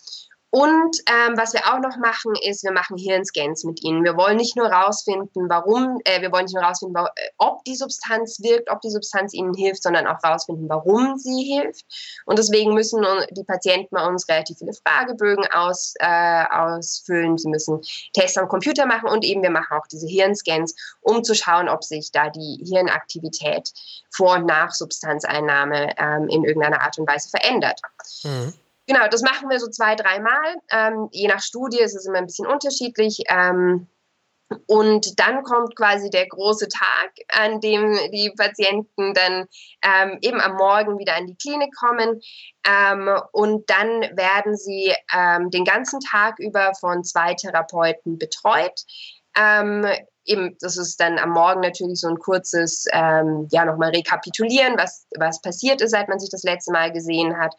[0.54, 4.04] Und ähm, was wir auch noch machen, ist, wir machen Hirnscans mit ihnen.
[4.04, 7.74] Wir wollen nicht nur herausfinden, warum, äh, wir wollen nicht nur herausfinden, äh, ob die
[7.74, 11.86] Substanz wirkt, ob die Substanz ihnen hilft, sondern auch herausfinden, warum sie hilft.
[12.26, 17.38] Und deswegen müssen die Patienten bei uns relativ viele Fragebögen aus, äh, ausfüllen.
[17.38, 17.80] Sie müssen
[18.12, 21.82] Tests am Computer machen und eben wir machen auch diese Hirnscans, um zu schauen, ob
[21.82, 23.72] sich da die Hirnaktivität
[24.10, 27.80] vor und nach Substanzeinnahme ähm, in irgendeiner Art und Weise verändert.
[28.24, 28.52] Mhm.
[28.92, 30.56] Genau, das machen wir so zwei, dreimal.
[30.70, 33.22] Ähm, je nach Studie ist es immer ein bisschen unterschiedlich.
[33.26, 33.88] Ähm,
[34.66, 39.46] und dann kommt quasi der große Tag, an dem die Patienten dann
[39.82, 42.20] ähm, eben am Morgen wieder in die Klinik kommen.
[42.66, 48.78] Ähm, und dann werden sie ähm, den ganzen Tag über von zwei Therapeuten betreut.
[50.24, 55.06] Eben, das ist dann am Morgen natürlich so ein kurzes, ähm, ja, nochmal rekapitulieren, was,
[55.18, 57.54] was passiert ist, seit man sich das letzte Mal gesehen hat.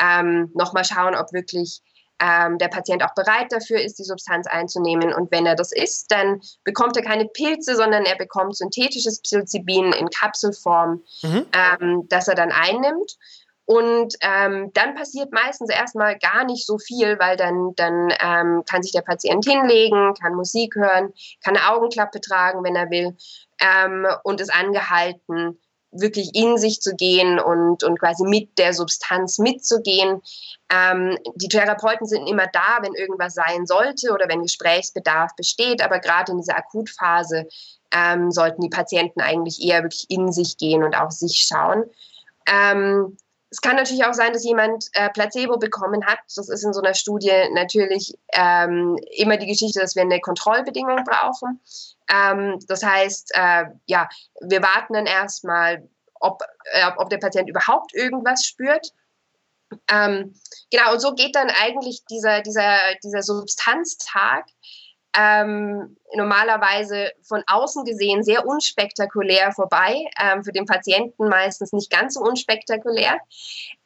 [0.00, 1.80] Ähm, nochmal schauen, ob wirklich
[2.20, 5.12] ähm, der Patient auch bereit dafür ist, die Substanz einzunehmen.
[5.12, 9.92] Und wenn er das ist, dann bekommt er keine Pilze, sondern er bekommt synthetisches Psilocybin
[9.92, 11.46] in Kapselform, mhm.
[11.52, 13.16] ähm, das er dann einnimmt.
[13.68, 18.82] Und ähm, dann passiert meistens erstmal gar nicht so viel, weil dann, dann ähm, kann
[18.82, 21.12] sich der Patient hinlegen, kann Musik hören,
[21.44, 23.14] kann eine Augenklappe tragen, wenn er will,
[23.60, 29.38] ähm, und ist angehalten, wirklich in sich zu gehen und, und quasi mit der Substanz
[29.38, 30.22] mitzugehen.
[30.72, 35.98] Ähm, die Therapeuten sind immer da, wenn irgendwas sein sollte oder wenn Gesprächsbedarf besteht, aber
[35.98, 37.46] gerade in dieser Akutphase
[37.92, 41.84] ähm, sollten die Patienten eigentlich eher wirklich in sich gehen und auf sich schauen.
[42.46, 43.18] Ähm,
[43.50, 46.18] es kann natürlich auch sein, dass jemand äh, Placebo bekommen hat.
[46.36, 51.04] Das ist in so einer Studie natürlich ähm, immer die Geschichte, dass wir eine Kontrollbedingung
[51.04, 51.60] brauchen.
[52.12, 54.08] Ähm, das heißt, äh, ja,
[54.40, 55.88] wir warten dann erstmal,
[56.20, 58.92] ob, äh, ob der Patient überhaupt irgendwas spürt.
[59.90, 60.34] Ähm,
[60.70, 64.46] genau, und so geht dann eigentlich dieser, dieser, dieser Substanztag
[65.18, 72.14] ähm, normalerweise von außen gesehen sehr unspektakulär vorbei, ähm, für den Patienten meistens nicht ganz
[72.14, 73.18] so unspektakulär.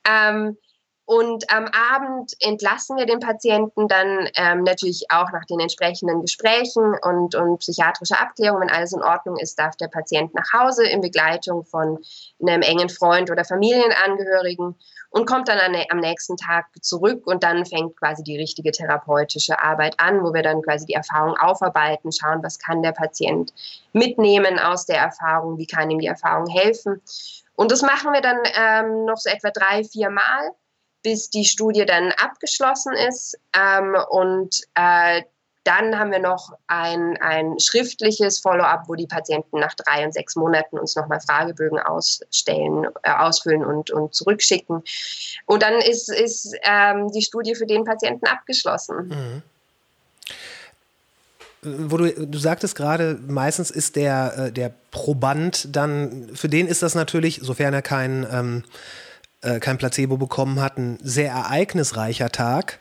[0.07, 0.57] Ähm,
[1.05, 6.95] und am Abend entlassen wir den Patienten dann ähm, natürlich auch nach den entsprechenden Gesprächen
[7.03, 8.61] und, und psychiatrischer Abklärung.
[8.61, 11.99] Wenn alles in Ordnung ist, darf der Patient nach Hause in Begleitung von
[12.41, 14.77] einem engen Freund oder Familienangehörigen
[15.11, 19.61] und kommt dann an, am nächsten Tag zurück und dann fängt quasi die richtige therapeutische
[19.61, 23.53] Arbeit an, wo wir dann quasi die Erfahrung aufarbeiten, schauen, was kann der Patient
[23.93, 27.03] mitnehmen aus der Erfahrung, wie kann ihm die Erfahrung helfen.
[27.57, 30.53] Und das machen wir dann ähm, noch so etwa drei, vier Mal
[31.03, 33.39] bis die Studie dann abgeschlossen ist.
[33.57, 35.23] Ähm, und äh,
[35.65, 40.35] dann haben wir noch ein, ein schriftliches Follow-up, wo die Patienten nach drei und sechs
[40.35, 44.83] Monaten uns nochmal Fragebögen ausstellen, äh, ausfüllen und, und zurückschicken.
[45.47, 49.09] Und dann ist, ist ähm, die Studie für den Patienten abgeschlossen.
[49.09, 49.43] Mhm
[51.63, 56.83] wo du, du sagtest gerade, meistens ist der, äh, der Proband dann, für den ist
[56.83, 58.65] das natürlich, sofern er kein ähm,
[59.43, 62.79] äh, kein Placebo bekommen hat, ein sehr ereignisreicher Tag.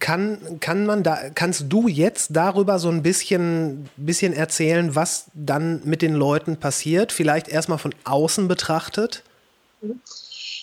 [0.00, 5.80] Kann, kann man da, kannst du jetzt darüber so ein bisschen, bisschen erzählen, was dann
[5.84, 7.12] mit den Leuten passiert?
[7.12, 9.22] Vielleicht erstmal von außen betrachtet?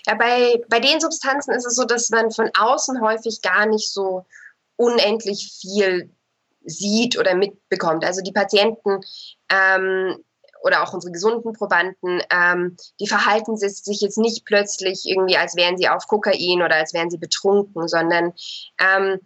[0.08, 3.89] Ja, bei, bei den Substanzen ist es so, dass man von außen häufig gar nicht
[3.89, 4.26] so
[4.76, 6.10] unendlich viel
[6.65, 8.04] sieht oder mitbekommt.
[8.04, 9.00] Also die Patienten
[9.50, 10.17] ähm,
[10.62, 15.78] oder auch unsere gesunden Probanden, ähm, die verhalten sich jetzt nicht plötzlich irgendwie, als wären
[15.78, 18.34] sie auf Kokain oder als wären sie betrunken, sondern
[18.80, 19.19] ähm,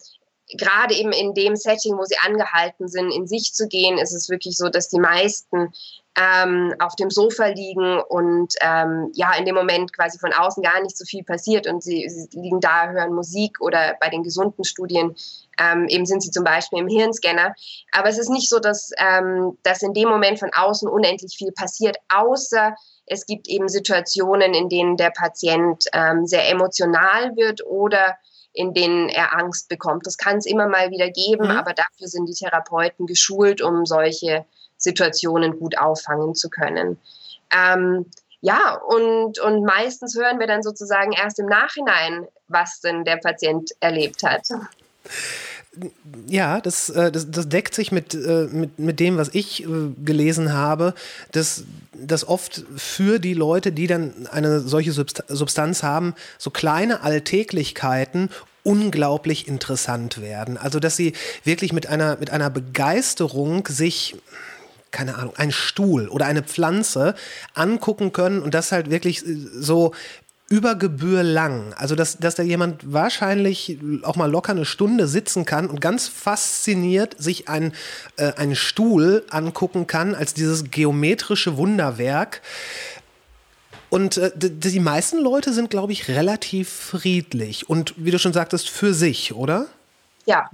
[0.58, 4.30] gerade eben in dem Setting, wo sie angehalten sind, in sich zu gehen, ist es
[4.30, 5.74] wirklich so, dass die meisten
[6.18, 10.82] ähm, auf dem Sofa liegen und ähm, ja, in dem Moment quasi von außen gar
[10.82, 14.64] nicht so viel passiert und sie, sie liegen da, hören Musik oder bei den gesunden
[14.64, 15.16] Studien
[15.60, 17.54] ähm, eben sind sie zum Beispiel im Hirnscanner.
[17.92, 21.52] Aber es ist nicht so, dass, ähm, dass in dem Moment von außen unendlich viel
[21.52, 22.76] passiert, außer
[23.08, 28.18] es gibt eben Situationen, in denen der Patient ähm, sehr emotional wird oder
[28.54, 30.08] in denen er Angst bekommt.
[30.08, 31.52] Das kann es immer mal wieder geben, mhm.
[31.52, 34.46] aber dafür sind die Therapeuten geschult, um solche
[34.78, 37.00] Situationen gut auffangen zu können.
[37.56, 38.06] Ähm,
[38.42, 43.72] ja, und, und meistens hören wir dann sozusagen erst im Nachhinein, was denn der Patient
[43.80, 44.48] erlebt hat.
[46.28, 49.68] Ja, das, äh, das, das deckt sich mit, äh, mit, mit dem, was ich äh,
[50.04, 50.94] gelesen habe,
[51.32, 58.30] dass, dass oft für die Leute, die dann eine solche Substanz haben, so kleine Alltäglichkeiten
[58.64, 60.58] unglaublich interessant werden.
[60.58, 64.16] Also, dass sie wirklich mit einer, mit einer Begeisterung sich
[64.96, 67.16] keine Ahnung, einen Stuhl oder eine Pflanze
[67.54, 69.94] angucken können und das halt wirklich so
[70.48, 71.74] über Gebühr lang.
[71.74, 76.08] Also, dass, dass da jemand wahrscheinlich auch mal locker eine Stunde sitzen kann und ganz
[76.08, 77.74] fasziniert sich ein,
[78.16, 82.42] äh, einen Stuhl angucken kann als dieses geometrische Wunderwerk.
[83.90, 88.70] Und äh, die meisten Leute sind, glaube ich, relativ friedlich und, wie du schon sagtest,
[88.70, 89.68] für sich, oder?
[90.26, 90.50] Ja,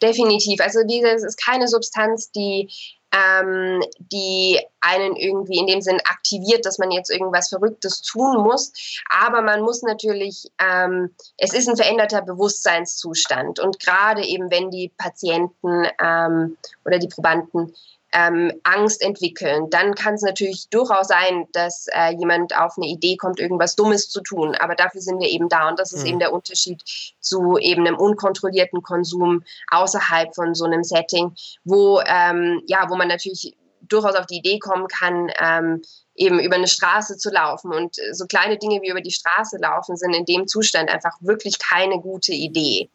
[0.00, 0.60] definitiv.
[0.60, 2.68] Also, es ist keine Substanz, die
[3.12, 8.72] ähm, die einen irgendwie in dem Sinn aktiviert, dass man jetzt irgendwas Verrücktes tun muss.
[9.10, 13.58] Aber man muss natürlich, ähm, es ist ein veränderter Bewusstseinszustand.
[13.58, 17.74] Und gerade eben, wenn die Patienten ähm, oder die Probanden
[18.12, 23.16] ähm, Angst entwickeln, dann kann es natürlich durchaus sein, dass äh, jemand auf eine Idee
[23.16, 24.54] kommt, irgendwas Dummes zu tun.
[24.56, 26.06] Aber dafür sind wir eben da und das ist mhm.
[26.06, 26.82] eben der Unterschied
[27.20, 31.32] zu eben einem unkontrollierten Konsum außerhalb von so einem Setting,
[31.64, 35.82] wo ähm, ja, wo man natürlich durchaus auf die Idee kommen kann, ähm,
[36.14, 37.72] eben über eine Straße zu laufen.
[37.72, 41.58] Und so kleine Dinge wie über die Straße laufen sind in dem Zustand einfach wirklich
[41.58, 42.90] keine gute Idee.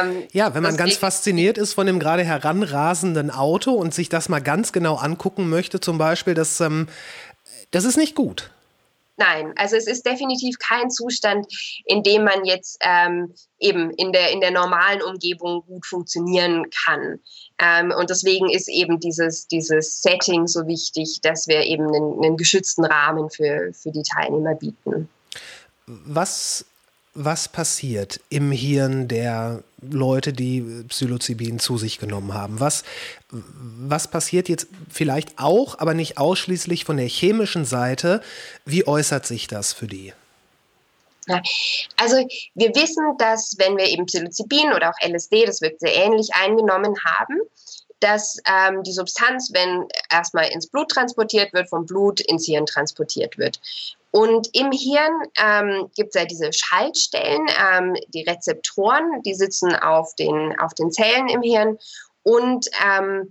[0.00, 4.28] Ähm, ja, wenn man ganz fasziniert ist von dem gerade heranrasenden Auto und sich das
[4.28, 6.88] mal ganz genau angucken möchte, zum Beispiel, das, ähm,
[7.70, 8.50] das ist nicht gut.
[9.18, 11.46] Nein, also es ist definitiv kein Zustand,
[11.86, 17.18] in dem man jetzt ähm, eben in der, in der normalen Umgebung gut funktionieren kann.
[17.58, 22.36] Ähm, und deswegen ist eben dieses, dieses Setting so wichtig, dass wir eben einen, einen
[22.36, 25.08] geschützten Rahmen für, für die Teilnehmer bieten.
[25.86, 26.64] Was
[27.20, 32.60] was passiert im Hirn der Leute, die Psilocybin zu sich genommen haben?
[32.60, 32.84] Was,
[33.30, 38.22] was passiert jetzt vielleicht auch, aber nicht ausschließlich von der chemischen Seite?
[38.64, 40.12] Wie äußert sich das für die?
[41.96, 42.16] Also
[42.54, 46.94] wir wissen, dass wenn wir eben Psilocybin oder auch LSD, das wirkt sehr ähnlich, eingenommen
[47.04, 47.40] haben,
[48.00, 53.38] dass ähm, die Substanz, wenn erstmal ins Blut transportiert wird, vom Blut ins Hirn transportiert
[53.38, 53.60] wird.
[54.10, 60.14] Und im Hirn ähm, gibt es ja diese Schaltstellen, ähm, die Rezeptoren, die sitzen auf
[60.14, 61.78] den, auf den Zellen im Hirn.
[62.22, 63.30] Und, ähm,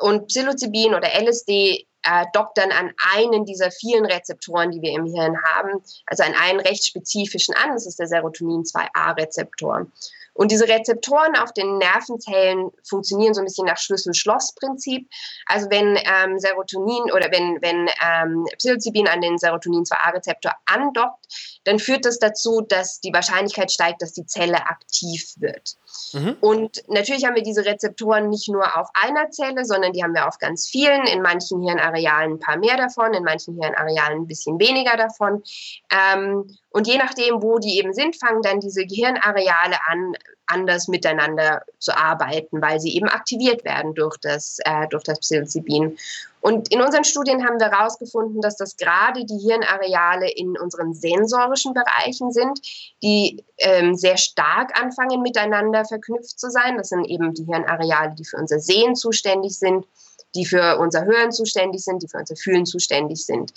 [0.00, 5.06] und Psilocybin oder LSD äh, dockt dann an einen dieser vielen Rezeptoren, die wir im
[5.06, 7.72] Hirn haben, also an einen recht spezifischen an.
[7.72, 9.86] Das ist der Serotonin-2A-Rezeptor.
[10.34, 15.08] Und diese Rezeptoren auf den Nervenzellen funktionieren so ein bisschen nach Schlüssel-Schloss-Prinzip.
[15.46, 21.26] Also wenn ähm, Serotonin oder wenn, wenn ähm, Psilocybin an den Serotonin-2A-Rezeptor andockt,
[21.64, 25.76] dann führt das dazu, dass die Wahrscheinlichkeit steigt, dass die Zelle aktiv wird.
[26.12, 26.36] Mhm.
[26.40, 30.28] Und natürlich haben wir diese Rezeptoren nicht nur auf einer Zelle, sondern die haben wir
[30.28, 31.06] auf ganz vielen.
[31.06, 35.42] In manchen Hirnarealen ein paar mehr davon, in manchen Hirnarealen ein bisschen weniger davon.
[35.90, 40.14] Ähm, und je nachdem, wo die eben sind, fangen dann diese Gehirnareale an,
[40.46, 45.96] anders miteinander zu arbeiten, weil sie eben aktiviert werden durch das, äh, durch das Psilocybin.
[46.44, 51.72] Und in unseren Studien haben wir herausgefunden, dass das gerade die Hirnareale in unseren sensorischen
[51.72, 52.60] Bereichen sind,
[53.02, 56.76] die ähm, sehr stark anfangen, miteinander verknüpft zu sein.
[56.76, 59.86] Das sind eben die Hirnareale, die für unser Sehen zuständig sind,
[60.34, 63.54] die für unser Hören zuständig sind, die für unser Fühlen zuständig sind.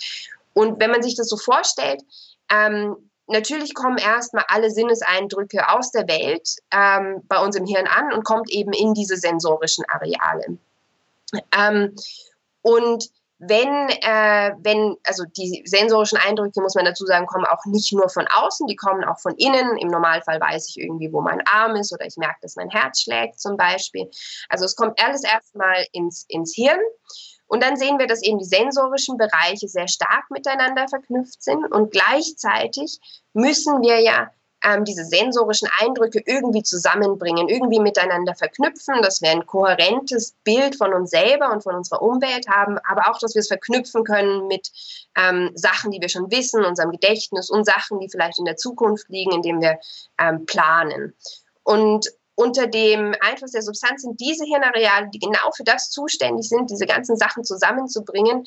[0.54, 2.00] Und wenn man sich das so vorstellt,
[2.50, 2.96] ähm,
[3.26, 8.24] natürlich kommen erstmal alle Sinneseindrücke aus der Welt ähm, bei uns im Hirn an und
[8.24, 10.56] kommt eben in diese sensorischen Areale.
[11.54, 11.94] Ähm,
[12.62, 17.92] und wenn, äh, wenn, also die sensorischen Eindrücke, muss man dazu sagen, kommen auch nicht
[17.92, 19.76] nur von außen, die kommen auch von innen.
[19.78, 23.02] Im Normalfall weiß ich irgendwie, wo mein Arm ist oder ich merke, dass mein Herz
[23.02, 24.10] schlägt zum Beispiel.
[24.48, 26.80] Also es kommt alles erstmal ins, ins Hirn.
[27.46, 31.64] Und dann sehen wir, dass eben die sensorischen Bereiche sehr stark miteinander verknüpft sind.
[31.72, 32.98] Und gleichzeitig
[33.32, 34.30] müssen wir ja
[34.64, 40.92] ähm, diese sensorischen Eindrücke irgendwie zusammenbringen, irgendwie miteinander verknüpfen, dass wir ein kohärentes Bild von
[40.92, 44.70] uns selber und von unserer Umwelt haben, aber auch, dass wir es verknüpfen können mit
[45.16, 49.08] ähm, Sachen, die wir schon wissen, unserem Gedächtnis und Sachen, die vielleicht in der Zukunft
[49.08, 49.78] liegen, indem wir
[50.18, 51.14] ähm, planen.
[51.62, 56.70] Und unter dem Einfluss der Substanz sind diese Hirnareale, die genau für das zuständig sind,
[56.70, 58.44] diese ganzen Sachen zusammenzubringen,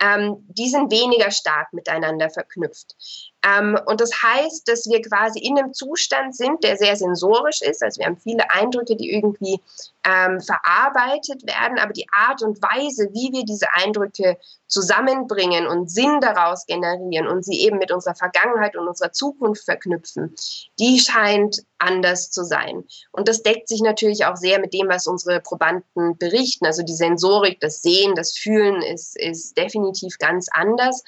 [0.00, 2.96] ähm, die sind weniger stark miteinander verknüpft.
[3.44, 7.82] Ähm, und das heißt, dass wir quasi in einem Zustand sind, der sehr sensorisch ist.
[7.82, 9.60] Also wir haben viele Eindrücke, die irgendwie
[10.04, 16.20] ähm, verarbeitet werden, aber die Art und Weise, wie wir diese Eindrücke zusammenbringen und Sinn
[16.20, 20.34] daraus generieren und sie eben mit unserer Vergangenheit und unserer Zukunft verknüpfen,
[20.78, 22.84] die scheint anders zu sein.
[23.12, 26.66] Und das deckt sich natürlich auch sehr mit dem, was unsere Probanden berichten.
[26.66, 31.04] Also die Sensorik, das Sehen, das Fühlen ist, ist definitiv ganz anders.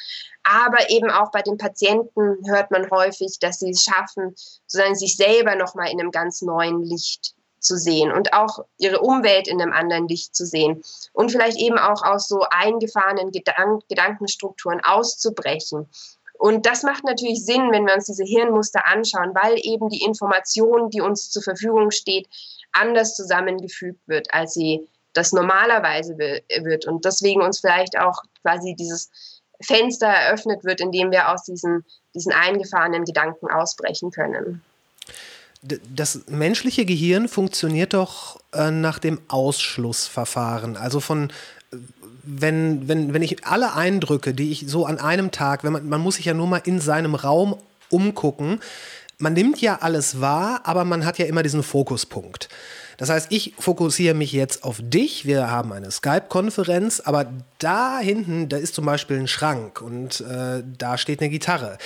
[0.49, 5.17] Aber eben auch bei den Patienten hört man häufig, dass sie es schaffen, sozusagen sich
[5.17, 9.73] selber nochmal in einem ganz neuen Licht zu sehen und auch ihre Umwelt in einem
[9.73, 15.89] anderen Licht zu sehen und vielleicht eben auch aus so eingefahrenen Gedank Gedankenstrukturen auszubrechen.
[16.39, 20.91] Und das macht natürlich Sinn, wenn wir uns diese Hirnmuster anschauen, weil eben die Information,
[20.91, 22.29] die uns zur Verfügung steht,
[22.73, 26.87] anders zusammengefügt wird, als sie das normalerweise wird.
[26.87, 29.11] Und deswegen uns vielleicht auch quasi dieses
[29.61, 34.63] Fenster eröffnet wird, in dem wir aus diesen, diesen eingefahrenen Gedanken ausbrechen können.
[35.63, 40.77] Das menschliche Gehirn funktioniert doch äh, nach dem Ausschlussverfahren.
[40.77, 41.33] Also von
[42.27, 46.01] wenn, wenn, wenn ich alle Eindrücke, die ich so an einem Tag, wenn man, man
[46.01, 47.57] muss sich ja nur mal in seinem Raum
[47.89, 48.61] umgucken,
[49.19, 52.49] man nimmt ja alles wahr, aber man hat ja immer diesen Fokuspunkt.
[52.97, 55.27] Das heißt, ich fokussiere mich jetzt auf dich.
[55.27, 57.27] Wir haben eine Skype-Konferenz, aber
[57.59, 61.79] da hinten, da ist zum Beispiel ein Schrank und äh, da steht eine Gitarre.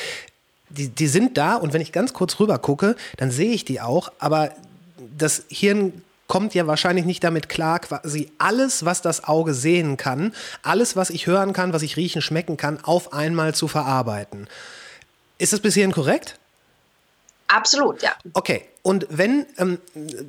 [0.69, 3.81] Die, die sind da und wenn ich ganz kurz rüber gucke, dann sehe ich die
[3.81, 4.51] auch, aber
[5.19, 10.33] das Hirn kommt ja wahrscheinlich nicht damit klar, quasi alles, was das Auge sehen kann,
[10.63, 14.47] alles, was ich hören kann, was ich riechen, schmecken kann, auf einmal zu verarbeiten.
[15.39, 16.39] Ist das bis hierhin korrekt?
[17.51, 18.13] Absolut, ja.
[18.33, 19.79] Okay, und wenn ähm,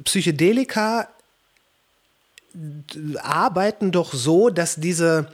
[0.04, 1.08] Psychedelika
[3.22, 5.32] arbeiten doch so, dass diese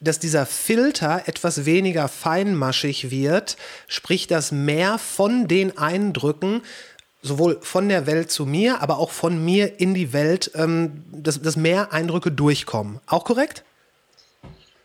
[0.00, 6.62] dass dieser Filter etwas weniger feinmaschig wird, sprich, dass mehr von den Eindrücken
[7.22, 11.40] sowohl von der Welt zu mir, aber auch von mir in die Welt, ähm, dass,
[11.40, 12.98] dass mehr Eindrücke durchkommen.
[13.06, 13.62] Auch korrekt?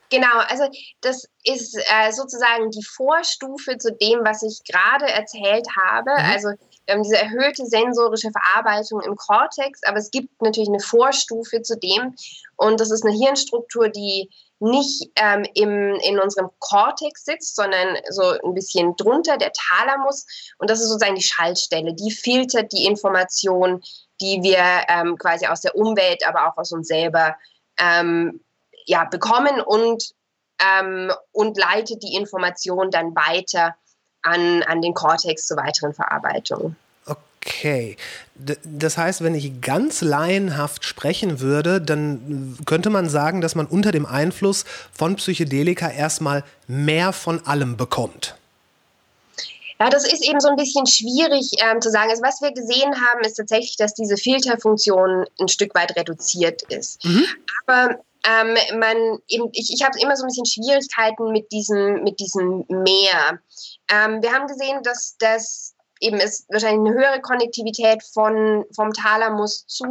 [0.10, 0.64] Genau, also
[1.02, 6.12] das ist äh, sozusagen die Vorstufe zu dem, was ich gerade erzählt habe.
[6.12, 6.32] Mhm.
[6.32, 6.50] Also
[6.88, 12.16] ähm, diese erhöhte sensorische Verarbeitung im Kortex, aber es gibt natürlich eine Vorstufe zu dem
[12.56, 14.30] und das ist eine Hirnstruktur, die
[14.60, 20.26] nicht ähm, im, in unserem Kortex sitzt, sondern so ein bisschen drunter, der Thalamus.
[20.58, 23.84] Und das ist sozusagen die Schaltstelle, die filtert die Information,
[24.20, 27.36] die wir ähm, quasi aus der Umwelt, aber auch aus uns selber
[27.80, 28.40] ähm,
[28.88, 30.12] ja, bekommen und,
[30.60, 33.76] ähm, und leitet die Information dann weiter
[34.24, 36.76] an, an den Kortex zur weiteren Verarbeitung.
[37.06, 37.96] Okay.
[38.36, 43.92] Das heißt, wenn ich ganz laienhaft sprechen würde, dann könnte man sagen, dass man unter
[43.92, 48.36] dem Einfluss von Psychedelika erstmal mehr von allem bekommt.
[49.80, 52.10] Ja, das ist eben so ein bisschen schwierig ähm, zu sagen.
[52.10, 57.06] Also was wir gesehen haben, ist tatsächlich, dass diese Filterfunktion ein Stück weit reduziert ist.
[57.06, 57.26] Mhm.
[57.66, 62.20] Aber ähm, man eben, ich, ich habe immer so ein bisschen Schwierigkeiten mit diesem, mit
[62.20, 63.40] diesem Mehr.
[63.90, 69.66] Ähm, wir haben gesehen, dass das eben es wahrscheinlich eine höhere Konnektivität von, vom Thalamus
[69.68, 69.86] zu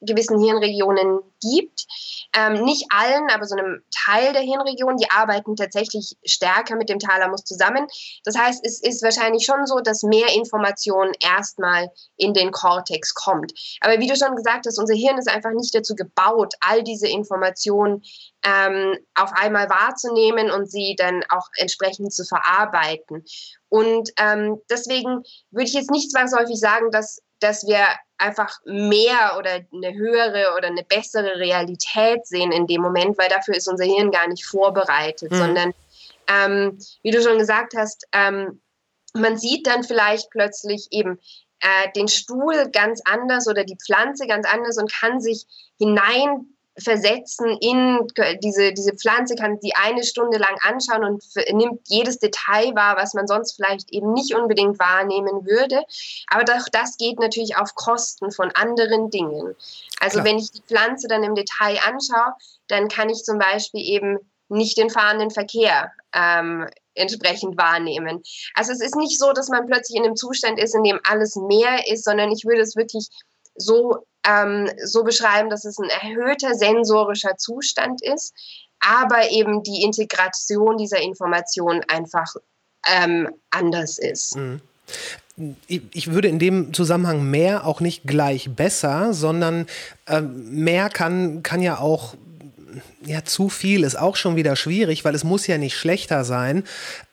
[0.00, 1.86] gewissen Hirnregionen gibt.
[2.34, 6.98] Ähm, nicht allen, aber so einem Teil der Hirnregionen, die arbeiten tatsächlich stärker mit dem
[6.98, 7.86] Thalamus zusammen.
[8.24, 13.52] Das heißt, es ist wahrscheinlich schon so, dass mehr Information erstmal in den Kortex kommt.
[13.80, 17.08] Aber wie du schon gesagt hast, unser Hirn ist einfach nicht dazu gebaut, all diese
[17.08, 18.02] Informationen
[18.44, 23.24] ähm, auf einmal wahrzunehmen und sie dann auch entsprechend zu verarbeiten.
[23.68, 27.84] Und ähm, deswegen würde ich jetzt nicht zwangsläufig sagen, dass, dass wir
[28.18, 33.54] einfach mehr oder eine höhere oder eine bessere Realität sehen in dem Moment, weil dafür
[33.54, 35.36] ist unser Hirn gar nicht vorbereitet, mhm.
[35.36, 35.74] sondern
[36.28, 38.60] ähm, wie du schon gesagt hast, ähm,
[39.14, 41.18] man sieht dann vielleicht plötzlich eben
[41.60, 45.46] äh, den Stuhl ganz anders oder die Pflanze ganz anders und kann sich
[45.78, 48.06] hinein versetzen in
[48.42, 53.14] diese, diese Pflanze, kann sie eine Stunde lang anschauen und nimmt jedes Detail wahr, was
[53.14, 55.82] man sonst vielleicht eben nicht unbedingt wahrnehmen würde.
[56.28, 59.54] Aber doch das geht natürlich auf Kosten von anderen Dingen.
[60.00, 60.24] Also Klar.
[60.24, 62.34] wenn ich die Pflanze dann im Detail anschaue,
[62.68, 64.18] dann kann ich zum Beispiel eben
[64.48, 68.22] nicht den fahrenden Verkehr ähm, entsprechend wahrnehmen.
[68.54, 71.36] Also es ist nicht so, dass man plötzlich in einem Zustand ist, in dem alles
[71.36, 73.08] mehr ist, sondern ich würde es wirklich
[73.58, 78.34] so ähm, so beschreiben, dass es ein erhöhter sensorischer Zustand ist,
[78.80, 82.34] aber eben die Integration dieser Information einfach
[82.86, 84.36] ähm, anders ist.
[84.36, 84.60] Mhm.
[85.68, 89.66] Ich würde in dem Zusammenhang mehr auch nicht gleich besser, sondern
[90.06, 92.14] äh, mehr kann, kann ja auch
[93.04, 96.64] ja, zu viel ist auch schon wieder schwierig, weil es muss ja nicht schlechter sein.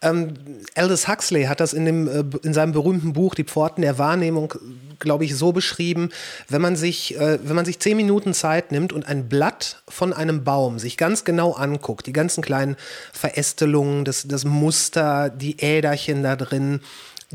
[0.02, 0.34] Ähm,
[0.76, 4.54] Aldous Huxley hat das in, dem, äh, in seinem berühmten Buch Die Pforten der Wahrnehmung,
[5.00, 6.10] glaube ich, so beschrieben,
[6.50, 10.14] wenn man, sich, äh, wenn man sich zehn Minuten Zeit nimmt und ein Blatt von
[10.14, 12.76] einem Baum sich ganz genau anguckt, die ganzen kleinen
[13.14, 16.82] Verästelungen, das, das Muster, die Äderchen da drin,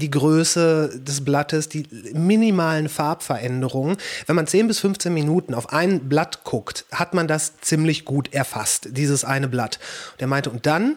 [0.01, 3.97] die Größe des Blattes, die minimalen Farbveränderungen.
[4.27, 8.33] Wenn man 10 bis 15 Minuten auf ein Blatt guckt, hat man das ziemlich gut
[8.35, 9.79] erfasst, dieses eine Blatt.
[10.19, 10.97] Der meinte, und dann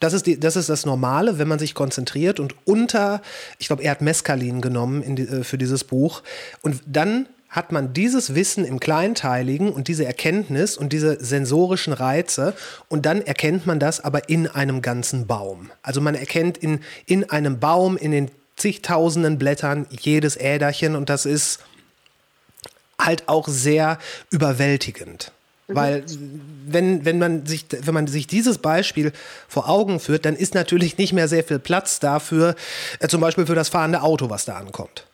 [0.00, 3.22] das ist, die, das ist das Normale, wenn man sich konzentriert und unter,
[3.58, 6.22] ich glaube, er hat Mescalin genommen die, äh, für dieses Buch.
[6.60, 7.26] Und dann
[7.56, 12.54] hat man dieses Wissen im Kleinteiligen und diese Erkenntnis und diese sensorischen Reize
[12.88, 15.70] und dann erkennt man das aber in einem ganzen Baum.
[15.82, 21.24] Also man erkennt in, in einem Baum, in den zigtausenden Blättern jedes Äderchen und das
[21.24, 21.60] ist
[23.00, 23.98] halt auch sehr
[24.30, 25.32] überwältigend.
[25.68, 25.74] Mhm.
[25.74, 26.04] Weil
[26.66, 29.12] wenn, wenn, man sich, wenn man sich dieses Beispiel
[29.48, 32.54] vor Augen führt, dann ist natürlich nicht mehr sehr viel Platz dafür,
[33.00, 35.06] äh, zum Beispiel für das fahrende Auto, was da ankommt.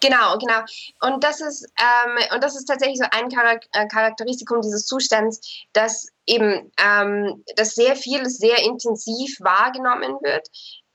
[0.00, 0.60] Genau, genau.
[1.00, 5.40] Und das ist, ähm, und das ist tatsächlich so ein Charak äh, Charakteristikum dieses Zustands,
[5.74, 10.48] dass eben, ähm, dass sehr vieles sehr intensiv wahrgenommen wird,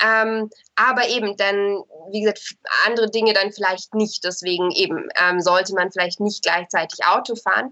[0.03, 2.55] ähm, aber eben dann, wie gesagt,
[2.87, 4.23] andere Dinge dann vielleicht nicht.
[4.23, 7.71] Deswegen eben ähm, sollte man vielleicht nicht gleichzeitig Auto fahren.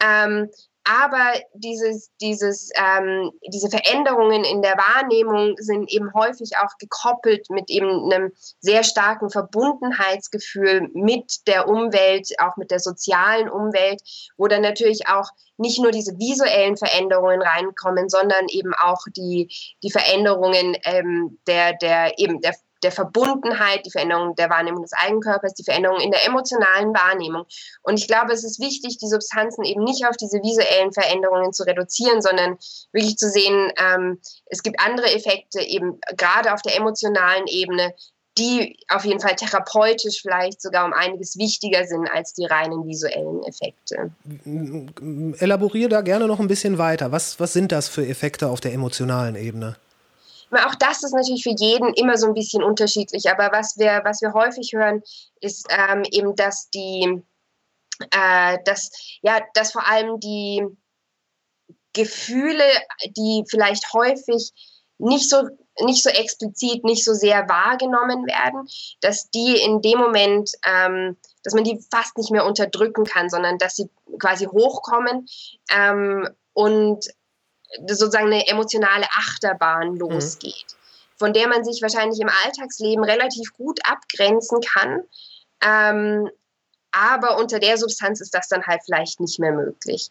[0.00, 0.50] Ähm,
[0.84, 7.70] aber dieses, dieses, ähm, diese Veränderungen in der Wahrnehmung sind eben häufig auch gekoppelt mit
[7.70, 14.02] eben einem sehr starken Verbundenheitsgefühl mit der Umwelt, auch mit der sozialen Umwelt,
[14.36, 19.48] wo dann natürlich auch nicht nur diese visuellen Veränderungen reinkommen, sondern eben auch die,
[19.82, 22.54] die Veränderungen ähm, der, der, eben der
[22.84, 27.44] der Verbundenheit, die Veränderung der Wahrnehmung des Eigenkörpers, die Veränderung in der emotionalen Wahrnehmung.
[27.82, 31.64] Und ich glaube, es ist wichtig, die Substanzen eben nicht auf diese visuellen Veränderungen zu
[31.64, 32.58] reduzieren, sondern
[32.92, 37.94] wirklich zu sehen, ähm, es gibt andere Effekte, eben gerade auf der emotionalen Ebene,
[38.36, 43.42] die auf jeden Fall therapeutisch vielleicht sogar um einiges wichtiger sind als die reinen visuellen
[43.44, 44.10] Effekte.
[45.38, 47.12] Elaboriere da gerne noch ein bisschen weiter.
[47.12, 49.76] Was, was sind das für Effekte auf der emotionalen Ebene?
[50.56, 53.30] Auch das ist natürlich für jeden immer so ein bisschen unterschiedlich.
[53.30, 55.02] Aber was wir, was wir häufig hören,
[55.40, 57.22] ist ähm, eben, dass die,
[58.10, 58.90] äh, dass,
[59.22, 60.64] ja, dass vor allem die
[61.92, 62.64] Gefühle,
[63.16, 64.52] die vielleicht häufig
[64.98, 65.48] nicht so
[65.80, 68.68] nicht so explizit, nicht so sehr wahrgenommen werden,
[69.00, 73.58] dass die in dem Moment, ähm, dass man die fast nicht mehr unterdrücken kann, sondern
[73.58, 73.90] dass sie
[74.20, 75.26] quasi hochkommen
[75.74, 77.06] ähm, und
[77.86, 79.98] sozusagen eine emotionale Achterbahn mhm.
[79.98, 81.18] losgeht, mhm.
[81.18, 85.02] von der man sich wahrscheinlich im Alltagsleben relativ gut abgrenzen kann.
[85.62, 86.30] Ähm,
[86.92, 90.08] aber unter der Substanz ist das dann halt vielleicht nicht mehr möglich.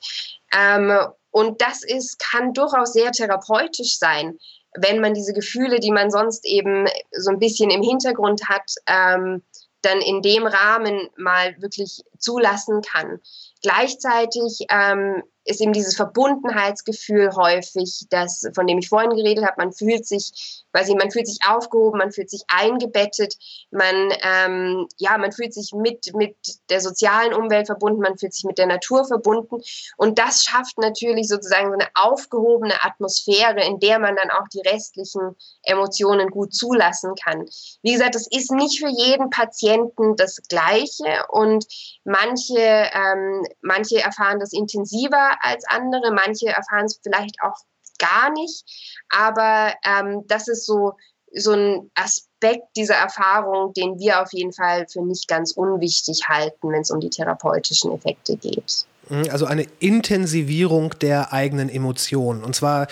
[0.53, 0.97] Ähm,
[1.31, 4.37] und das ist, kann durchaus sehr therapeutisch sein,
[4.75, 9.43] wenn man diese Gefühle, die man sonst eben so ein bisschen im Hintergrund hat, ähm,
[9.81, 13.19] dann in dem Rahmen mal wirklich zulassen kann.
[13.61, 19.55] Gleichzeitig ähm, ist eben dieses Verbundenheitsgefühl häufig, das, von dem ich vorhin geredet habe.
[19.57, 23.35] Man fühlt sich, weiß ich, man fühlt sich aufgehoben, man fühlt sich eingebettet,
[23.71, 26.35] man, ähm, ja, man fühlt sich mit, mit
[26.69, 29.61] der sozialen Umwelt verbunden, man fühlt sich mit der Natur verbunden.
[29.97, 34.61] Und das schafft natürlich sozusagen so eine aufgehobene Atmosphäre, in der man dann auch die
[34.61, 37.45] restlichen Emotionen gut zulassen kann.
[37.81, 41.65] Wie gesagt, das ist nicht für jeden Patienten das Gleiche und
[42.03, 47.57] manche, ähm, manche erfahren das intensiver als andere, manche erfahren es vielleicht auch
[47.99, 48.63] gar nicht,
[49.09, 50.93] aber ähm, das ist so,
[51.35, 56.71] so ein Aspekt dieser Erfahrung, den wir auf jeden Fall für nicht ganz unwichtig halten,
[56.71, 58.85] wenn es um die therapeutischen Effekte geht.
[59.09, 62.43] Mhm, also eine Intensivierung der eigenen Emotionen.
[62.43, 62.87] Und zwar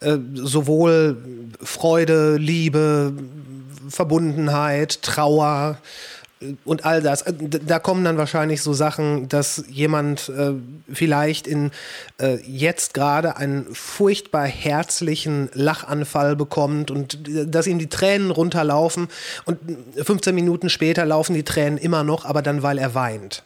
[0.00, 1.16] äh, sowohl
[1.62, 3.12] Freude, Liebe,
[3.88, 5.78] Verbundenheit, Trauer,
[6.64, 7.22] und all das.
[7.22, 10.52] Äh, da kommen dann wahrscheinlich so Sachen, dass jemand äh,
[10.92, 11.70] vielleicht in
[12.18, 19.08] äh, jetzt gerade einen furchtbar herzlichen Lachanfall bekommt und äh, dass ihm die Tränen runterlaufen
[19.44, 19.58] und
[19.96, 23.42] 15 Minuten später laufen die Tränen immer noch, aber dann weil er weint.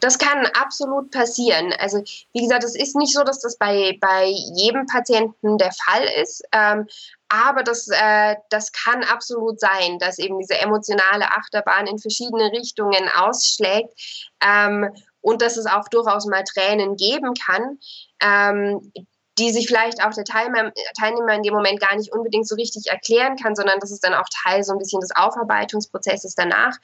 [0.00, 1.72] Das kann absolut passieren.
[1.78, 6.04] Also wie gesagt, es ist nicht so, dass das bei, bei jedem Patienten der Fall
[6.20, 6.42] ist.
[6.52, 6.86] Ähm,
[7.28, 13.08] aber das, äh, das kann absolut sein, dass eben diese emotionale Achterbahn in verschiedene Richtungen
[13.16, 13.90] ausschlägt
[14.40, 14.90] ähm,
[15.20, 17.78] und dass es auch durchaus mal Tränen geben kann.
[18.20, 18.92] Ähm,
[19.38, 23.36] die sich vielleicht auch der Teilnehmer, in dem Moment gar nicht unbedingt so richtig erklären
[23.36, 26.76] kann, sondern das ist dann auch Teil so ein bisschen des Aufarbeitungsprozesses danach.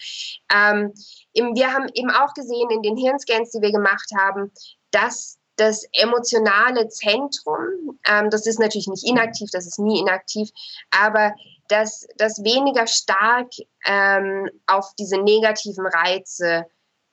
[0.52, 0.92] Ähm,
[1.34, 4.52] wir haben eben auch gesehen in den Hirnscans, die wir gemacht haben,
[4.90, 10.50] dass das emotionale Zentrum, ähm, das ist natürlich nicht inaktiv, das ist nie inaktiv,
[10.90, 11.34] aber
[11.68, 13.48] dass das weniger stark
[13.86, 16.66] ähm, auf diese negativen Reize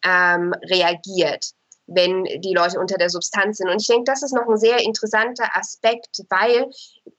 [0.04, 1.54] ähm, reagiert
[1.92, 3.70] wenn die Leute unter der Substanz sind.
[3.70, 6.70] Und ich denke, das ist noch ein sehr interessanter Aspekt, weil,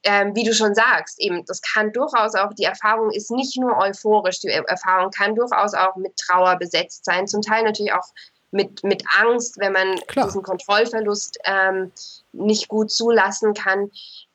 [0.03, 3.77] ähm, wie du schon sagst, eben, das kann durchaus auch, die Erfahrung ist nicht nur
[3.77, 8.07] euphorisch, die Erfahrung kann durchaus auch mit Trauer besetzt sein, zum Teil natürlich auch
[8.51, 10.25] mit, mit Angst, wenn man Klar.
[10.25, 11.91] diesen Kontrollverlust ähm,
[12.33, 13.91] nicht gut zulassen kann.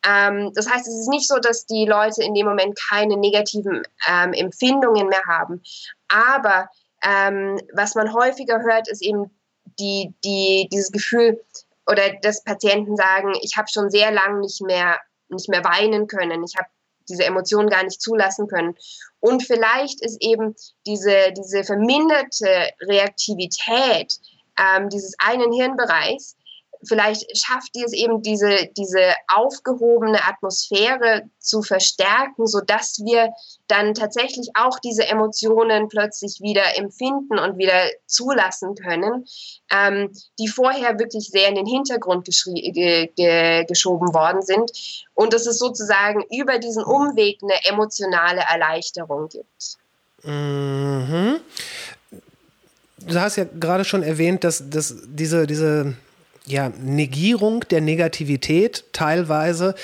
[0.07, 3.83] Ähm, das heißt, es ist nicht so, dass die Leute in dem Moment keine negativen
[4.09, 5.63] ähm, Empfindungen mehr haben.
[6.09, 6.69] Aber
[7.03, 9.31] ähm, was man häufiger hört, ist eben
[9.79, 11.41] die, die, dieses Gefühl
[11.87, 14.99] oder dass Patienten sagen, ich habe schon sehr lange nicht mehr,
[15.29, 16.69] nicht mehr weinen können, ich habe
[17.09, 18.77] diese Emotionen gar nicht zulassen können.
[19.21, 20.57] Und vielleicht ist eben
[20.87, 24.19] diese, diese verminderte Reaktivität
[24.59, 26.37] ähm, dieses einen Hirnbereichs
[26.85, 33.33] vielleicht schafft die es eben, diese, diese aufgehobene Atmosphäre zu verstärken, sodass wir
[33.69, 39.27] dann tatsächlich auch diese Emotionen plötzlich wieder empfinden und wieder zulassen können,
[39.71, 44.71] ähm, die vorher wirklich sehr in den Hintergrund ge ge geschoben worden sind.
[45.15, 49.79] Und dass es sozusagen über diesen Umweg eine emotionale Erleichterung gibt.
[50.23, 51.41] Mhm.
[52.99, 55.95] Du hast ja gerade schon erwähnt, dass, dass diese, diese
[56.47, 59.75] ja, Negierung der Negativität teilweise.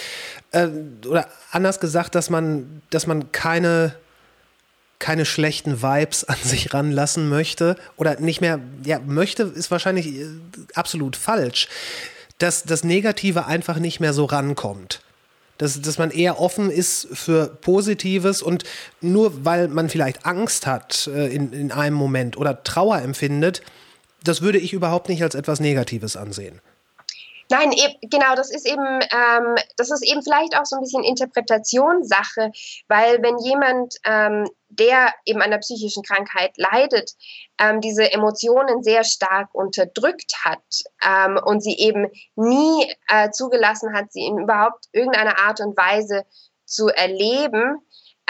[0.52, 0.68] Äh,
[1.06, 3.94] oder anders gesagt, dass man, dass man keine,
[4.98, 7.76] keine schlechten Vibes an sich ranlassen möchte.
[7.96, 10.26] Oder nicht mehr, ja, möchte ist wahrscheinlich äh,
[10.74, 11.68] absolut falsch.
[12.38, 15.02] Dass das Negative einfach nicht mehr so rankommt.
[15.58, 18.64] Dass, dass man eher offen ist für Positives und
[19.00, 23.62] nur weil man vielleicht Angst hat äh, in, in einem Moment oder Trauer empfindet,
[24.24, 26.60] das würde ich überhaupt nicht als etwas Negatives ansehen.
[27.52, 27.70] Nein,
[28.00, 32.50] genau, das ist eben, ähm, das ist eben vielleicht auch so ein bisschen Interpretationssache,
[32.88, 37.10] weil wenn jemand, ähm, der eben an der psychischen Krankheit leidet,
[37.58, 40.62] ähm, diese Emotionen sehr stark unterdrückt hat
[41.06, 42.06] ähm, und sie eben
[42.36, 46.24] nie äh, zugelassen hat, sie in überhaupt irgendeiner Art und Weise
[46.64, 47.76] zu erleben,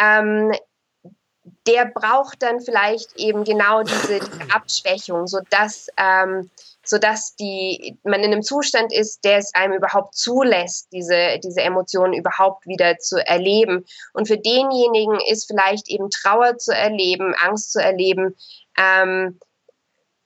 [0.01, 0.53] ähm,
[1.67, 6.51] der braucht dann vielleicht eben genau diese, diese Abschwächung, sodass, ähm,
[6.85, 12.13] sodass die, man in einem Zustand ist, der es einem überhaupt zulässt, diese, diese Emotionen
[12.13, 13.85] überhaupt wieder zu erleben.
[14.13, 18.37] Und für denjenigen ist vielleicht eben Trauer zu erleben, Angst zu erleben,
[18.77, 19.39] ähm,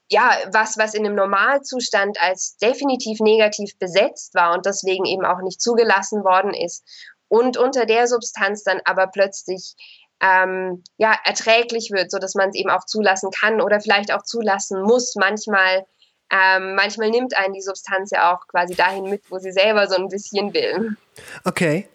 [0.09, 5.41] ja, was, was in einem Normalzustand als definitiv negativ besetzt war und deswegen eben auch
[5.43, 6.85] nicht zugelassen worden ist.
[7.29, 9.75] Und unter der Substanz dann aber plötzlich
[10.21, 14.83] ähm, ja, erträglich wird, sodass man es eben auch zulassen kann oder vielleicht auch zulassen
[14.83, 15.15] muss.
[15.17, 15.85] Manchmal,
[16.31, 19.97] ähm, manchmal nimmt einen die Substanz ja auch quasi dahin mit, wo sie selber so
[19.97, 20.97] ein bisschen will.
[21.45, 21.89] Okay.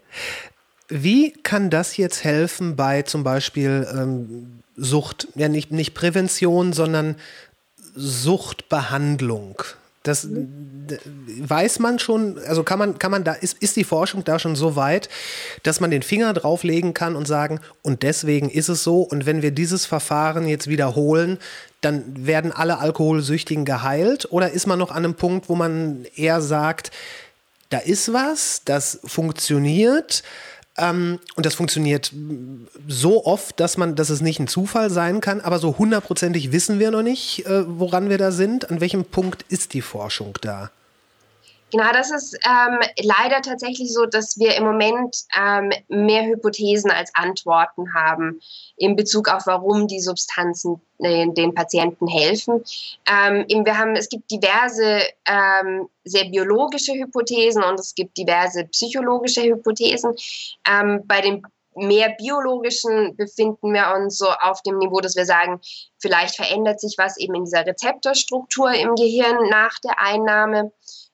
[0.87, 7.15] Wie kann das jetzt helfen bei zum Beispiel ähm, Sucht, ja nicht, nicht Prävention, sondern
[7.95, 9.63] Suchtbehandlung?
[10.03, 14.39] Das weiß man schon, also kann man, kann man da, ist, ist die Forschung da
[14.39, 15.09] schon so weit,
[15.61, 19.43] dass man den Finger drauflegen kann und sagen, und deswegen ist es so, und wenn
[19.43, 21.37] wir dieses Verfahren jetzt wiederholen,
[21.81, 24.27] dann werden alle Alkoholsüchtigen geheilt?
[24.31, 26.91] Oder ist man noch an einem Punkt, wo man eher sagt,
[27.69, 30.23] da ist was, das funktioniert,
[30.77, 32.13] ähm, und das funktioniert
[32.87, 36.79] so oft, dass man, dass es nicht ein Zufall sein kann, aber so hundertprozentig wissen
[36.79, 38.69] wir noch nicht, äh, woran wir da sind.
[38.69, 40.71] An welchem Punkt ist die Forschung da?
[41.71, 47.11] Genau, das ist ähm, leider tatsächlich so, dass wir im Moment ähm, mehr Hypothesen als
[47.15, 48.41] Antworten haben
[48.75, 52.63] in Bezug auf, warum die Substanzen äh, den Patienten helfen.
[53.07, 59.43] Ähm, wir haben, es gibt diverse ähm, sehr biologische Hypothesen und es gibt diverse psychologische
[59.43, 60.13] Hypothesen.
[60.67, 61.41] Ähm, bei den
[61.75, 65.61] mehr biologischen befinden wir uns so auf dem Niveau, dass wir sagen,
[65.99, 70.71] vielleicht verändert sich was eben in dieser Rezeptorstruktur im Gehirn nach der Einnahme.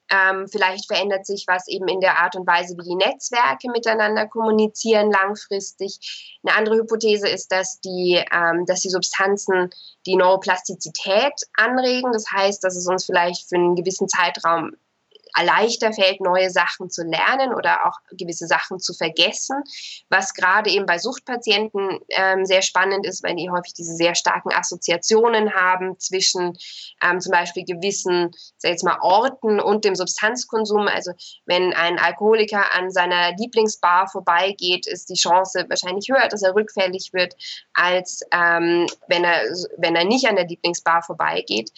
[0.09, 4.27] Ähm, vielleicht verändert sich was eben in der Art und Weise, wie die Netzwerke miteinander
[4.27, 6.39] kommunizieren langfristig.
[6.43, 9.69] Eine andere Hypothese ist, dass die, ähm, dass die Substanzen
[10.05, 12.11] die Neuroplastizität anregen.
[12.11, 14.71] Das heißt, dass es uns vielleicht für einen gewissen Zeitraum
[15.43, 19.63] leichter fällt, neue Sachen zu lernen oder auch gewisse Sachen zu vergessen,
[20.09, 24.53] was gerade eben bei Suchtpatienten ähm, sehr spannend ist, weil die häufig diese sehr starken
[24.53, 26.57] Assoziationen haben zwischen
[27.03, 30.87] ähm, zum Beispiel gewissen, sag jetzt mal, Orten und dem Substanzkonsum.
[30.87, 31.11] Also
[31.45, 37.11] wenn ein Alkoholiker an seiner Lieblingsbar vorbeigeht, ist die Chance wahrscheinlich höher, dass er rückfällig
[37.13, 37.35] wird,
[37.73, 39.41] als ähm, wenn, er,
[39.77, 41.71] wenn er nicht an der Lieblingsbar vorbeigeht.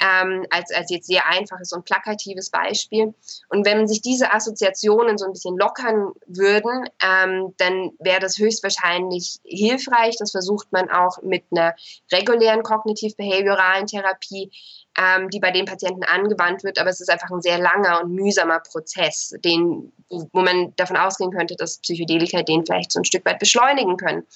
[0.00, 3.05] Ähm, als, als jetzt sehr einfaches und plakatives Beispiel.
[3.48, 9.38] Und wenn sich diese Assoziationen so ein bisschen lockern würden, ähm, dann wäre das höchstwahrscheinlich
[9.44, 10.16] hilfreich.
[10.18, 11.74] Das versucht man auch mit einer
[12.12, 14.50] regulären kognitiv-behavioralen Therapie,
[14.98, 16.78] ähm, die bei den Patienten angewandt wird.
[16.78, 21.30] Aber es ist einfach ein sehr langer und mühsamer Prozess, den, wo man davon ausgehen
[21.30, 24.26] könnte, dass Psychedelika den vielleicht so ein Stück weit beschleunigen können.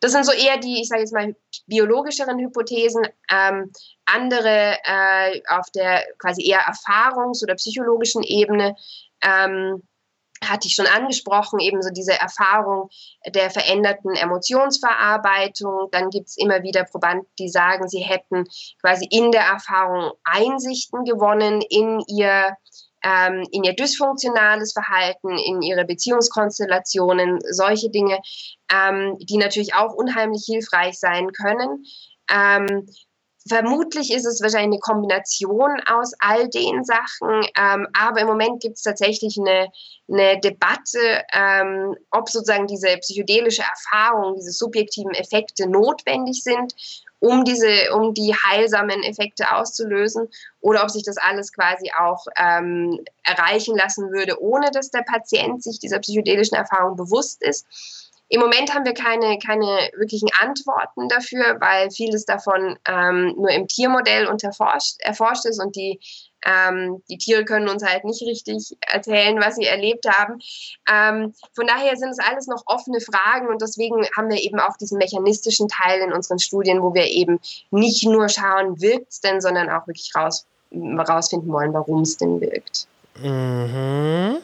[0.00, 1.36] Das sind so eher die, ich sage jetzt mal,
[1.66, 3.06] biologischeren Hypothesen.
[3.30, 3.70] Ähm,
[4.06, 8.74] andere äh, auf der quasi eher erfahrungs- oder psychologischen Ebene
[9.22, 9.82] ähm,
[10.44, 12.88] hatte ich schon angesprochen, eben so diese Erfahrung
[13.26, 15.88] der veränderten Emotionsverarbeitung.
[15.92, 18.44] Dann gibt es immer wieder Probanden, die sagen, sie hätten
[18.80, 22.56] quasi in der Erfahrung Einsichten gewonnen in ihr
[23.02, 28.20] ähm, in ihr dysfunktionales Verhalten, in ihre Beziehungskonstellationen, solche Dinge,
[28.70, 31.84] ähm, die natürlich auch unheimlich hilfreich sein können.
[32.30, 32.86] Ähm,
[33.48, 38.76] vermutlich ist es wahrscheinlich eine Kombination aus all den Sachen, ähm, aber im Moment gibt
[38.76, 39.68] es tatsächlich eine,
[40.08, 46.74] eine Debatte, ähm, ob sozusagen diese psychedelische Erfahrung, diese subjektiven Effekte notwendig sind
[47.20, 50.28] um diese, um die heilsamen Effekte auszulösen,
[50.60, 55.62] oder ob sich das alles quasi auch ähm, erreichen lassen würde, ohne dass der Patient
[55.62, 57.66] sich dieser psychedelischen Erfahrung bewusst ist.
[58.30, 63.66] Im Moment haben wir keine, keine wirklichen Antworten dafür, weil vieles davon ähm, nur im
[63.66, 65.98] Tiermodell erforscht, erforscht ist und die
[66.46, 70.40] ähm, die Tiere können uns halt nicht richtig erzählen, was sie erlebt haben.
[70.90, 74.76] Ähm, von daher sind es alles noch offene Fragen und deswegen haben wir eben auch
[74.76, 79.40] diesen mechanistischen Teil in unseren Studien, wo wir eben nicht nur schauen, wirkt es denn,
[79.40, 82.86] sondern auch wirklich raus, rausfinden wollen, warum es denn wirkt.
[83.20, 84.38] Mhm.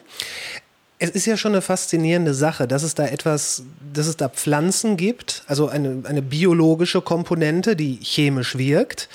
[0.99, 4.97] Es ist ja schon eine faszinierende Sache, dass es da etwas, dass es da Pflanzen
[4.97, 9.07] gibt, also eine, eine biologische Komponente, die chemisch wirkt.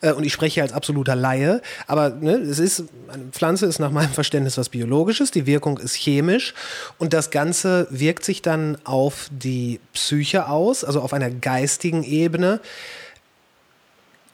[0.00, 3.90] Äh, und ich spreche als absoluter Laie, aber ne, es ist, eine Pflanze ist nach
[3.90, 6.54] meinem Verständnis was Biologisches, die Wirkung ist chemisch.
[6.98, 12.60] Und das Ganze wirkt sich dann auf die Psyche aus, also auf einer geistigen Ebene.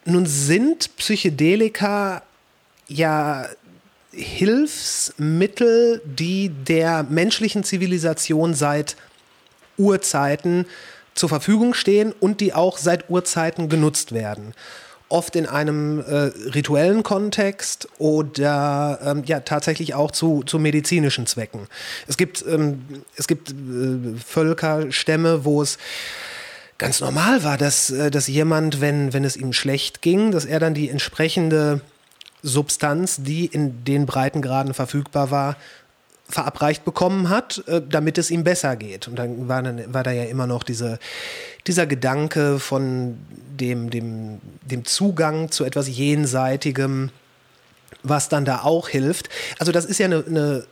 [0.05, 2.22] Nun sind Psychedelika
[2.86, 3.49] ja
[4.17, 8.97] Hilfsmittel, die der menschlichen Zivilisation seit
[9.77, 10.67] Urzeiten
[11.15, 14.55] zur Verfügung stehen und die auch seit Urzeiten genutzt werden
[15.09, 21.69] oft in einem äh, rituellen Kontext oder ähm, ja tatsächlich auch zu, zu medizinischen Zwecken.
[22.09, 22.83] Es gibt, ähm,
[23.17, 25.79] es gibt äh, Völkerstämme, wo es
[26.79, 30.59] ganz normal war, dass, äh, dass jemand, wenn, wenn es ihm schlecht ging, dass er
[30.59, 31.81] dann die entsprechende
[32.45, 35.57] Substanz, die in den Breitengraden verfügbar war,
[36.28, 39.09] verabreicht bekommen hat, äh, damit es ihm besser geht.
[39.09, 40.99] Und dann war, dann, war da ja immer noch diese,
[41.66, 43.18] dieser Gedanke von
[43.59, 47.11] dem, dem, dem Zugang zu etwas Jenseitigem,
[48.03, 49.28] was dann da auch hilft.
[49.59, 50.66] Also das ist ja eine, eine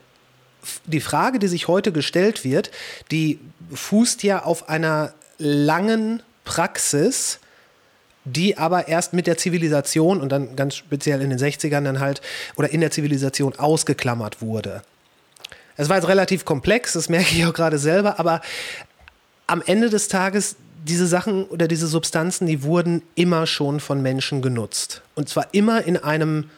[0.86, 2.70] die Frage, die sich heute gestellt wird,
[3.10, 3.40] die
[3.72, 7.40] fußt ja auf einer langen Praxis,
[8.24, 12.20] die aber erst mit der Zivilisation und dann ganz speziell in den 60ern dann halt
[12.56, 14.82] oder in der Zivilisation ausgeklammert wurde.
[15.76, 18.40] Es war jetzt relativ komplex, das merke ich auch gerade selber, aber
[19.46, 24.42] am Ende des Tages, diese Sachen oder diese Substanzen, die wurden immer schon von Menschen
[24.42, 25.02] genutzt.
[25.14, 26.50] Und zwar immer in einem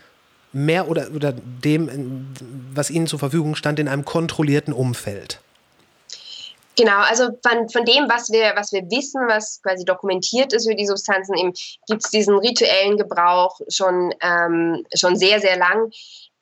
[0.53, 2.29] mehr oder, oder dem,
[2.73, 5.41] was ihnen zur Verfügung stand, in einem kontrollierten Umfeld.
[6.77, 10.75] Genau, also von, von dem, was wir, was wir wissen, was quasi dokumentiert ist für
[10.75, 11.35] die Substanzen,
[11.87, 15.91] gibt es diesen rituellen Gebrauch schon, ähm, schon sehr, sehr lang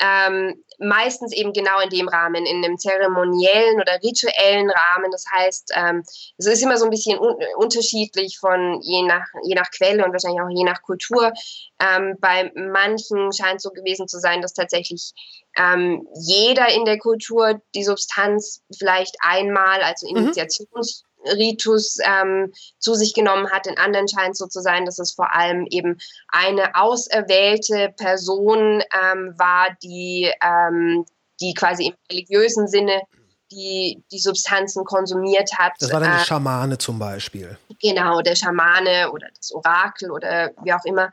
[0.03, 5.13] ähm, meistens eben genau in dem Rahmen, in einem zeremoniellen oder rituellen Rahmen.
[5.13, 6.03] Das heißt, ähm,
[6.39, 10.13] es ist immer so ein bisschen un unterschiedlich von je nach, je nach Quelle und
[10.13, 11.33] wahrscheinlich auch je nach Kultur.
[11.81, 15.13] Ähm, bei manchen scheint es so gewesen zu sein, dass tatsächlich
[15.57, 20.17] ähm, jeder in der Kultur die Substanz vielleicht einmal, also mhm.
[20.17, 23.67] Initiations Ritus ähm, zu sich genommen hat.
[23.67, 25.99] In anderen scheint es so zu sein, dass es vor allem eben
[26.29, 31.05] eine auserwählte Person ähm, war, die, ähm,
[31.41, 33.03] die quasi im religiösen Sinne
[33.51, 35.73] die, die Substanzen konsumiert hat.
[35.79, 37.57] Das war dann die äh, Schamane zum Beispiel.
[37.81, 41.13] Genau, der Schamane oder das Orakel oder wie auch immer,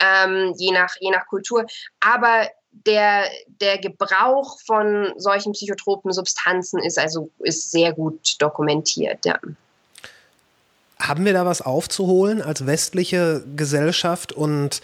[0.00, 1.64] ähm, je, nach, je nach Kultur.
[2.00, 2.48] Aber
[2.84, 3.24] der,
[3.60, 9.24] der Gebrauch von solchen psychotropen Substanzen ist also ist sehr gut dokumentiert.
[9.24, 9.38] Ja.
[10.98, 14.82] Haben wir da was aufzuholen als westliche Gesellschaft und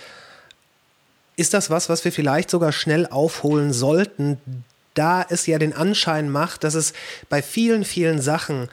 [1.36, 4.38] ist das was, was wir vielleicht sogar schnell aufholen sollten,
[4.94, 6.92] da es ja den Anschein macht, dass es
[7.28, 8.68] bei vielen, vielen Sachen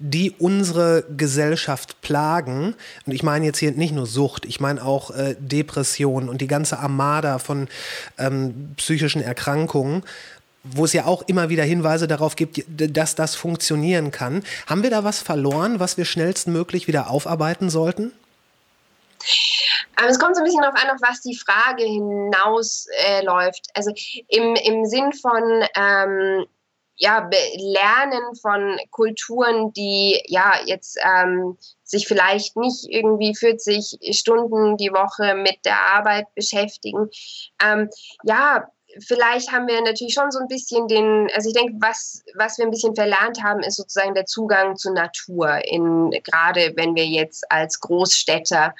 [0.00, 2.74] die unsere Gesellschaft plagen.
[3.06, 6.46] Und ich meine jetzt hier nicht nur Sucht, ich meine auch äh, Depression und die
[6.46, 7.68] ganze Armada von
[8.18, 10.02] ähm, psychischen Erkrankungen,
[10.64, 14.42] wo es ja auch immer wieder Hinweise darauf gibt, dass das funktionieren kann.
[14.66, 18.12] Haben wir da was verloren, was wir schnellstmöglich wieder aufarbeiten sollten?
[20.08, 23.66] Es kommt so ein bisschen darauf an, auf was die Frage hinausläuft.
[23.68, 23.92] Äh, also
[24.28, 26.46] im, im Sinn von, ähm,
[27.00, 34.92] ja, Lernen von Kulturen, die ja jetzt ähm, sich vielleicht nicht irgendwie 40 Stunden die
[34.92, 37.08] Woche mit der Arbeit beschäftigen.
[37.64, 37.88] Ähm,
[38.24, 42.58] ja, vielleicht haben wir natürlich schon so ein bisschen den, also ich denke, was, was
[42.58, 47.06] wir ein bisschen verlernt haben, ist sozusagen der Zugang zur Natur, in, gerade wenn wir
[47.06, 48.74] jetzt als Großstädter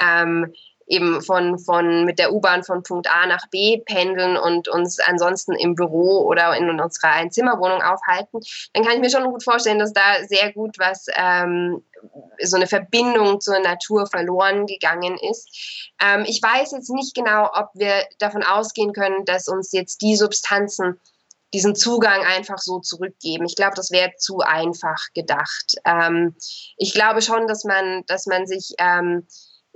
[0.00, 0.54] ähm,
[0.86, 5.52] eben von, von mit der U-Bahn von Punkt A nach B pendeln und uns ansonsten
[5.52, 8.40] im Büro oder in unserer Einzimmerwohnung aufhalten,
[8.72, 11.82] dann kann ich mir schon gut vorstellen, dass da sehr gut was, ähm,
[12.40, 15.92] so eine Verbindung zur Natur verloren gegangen ist.
[16.00, 20.16] Ähm, ich weiß jetzt nicht genau, ob wir davon ausgehen können, dass uns jetzt die
[20.16, 21.00] Substanzen
[21.52, 23.46] diesen Zugang einfach so zurückgeben.
[23.46, 25.76] Ich glaube, das wäre zu einfach gedacht.
[25.84, 26.34] Ähm,
[26.76, 29.26] ich glaube schon, dass man, dass man sich ähm,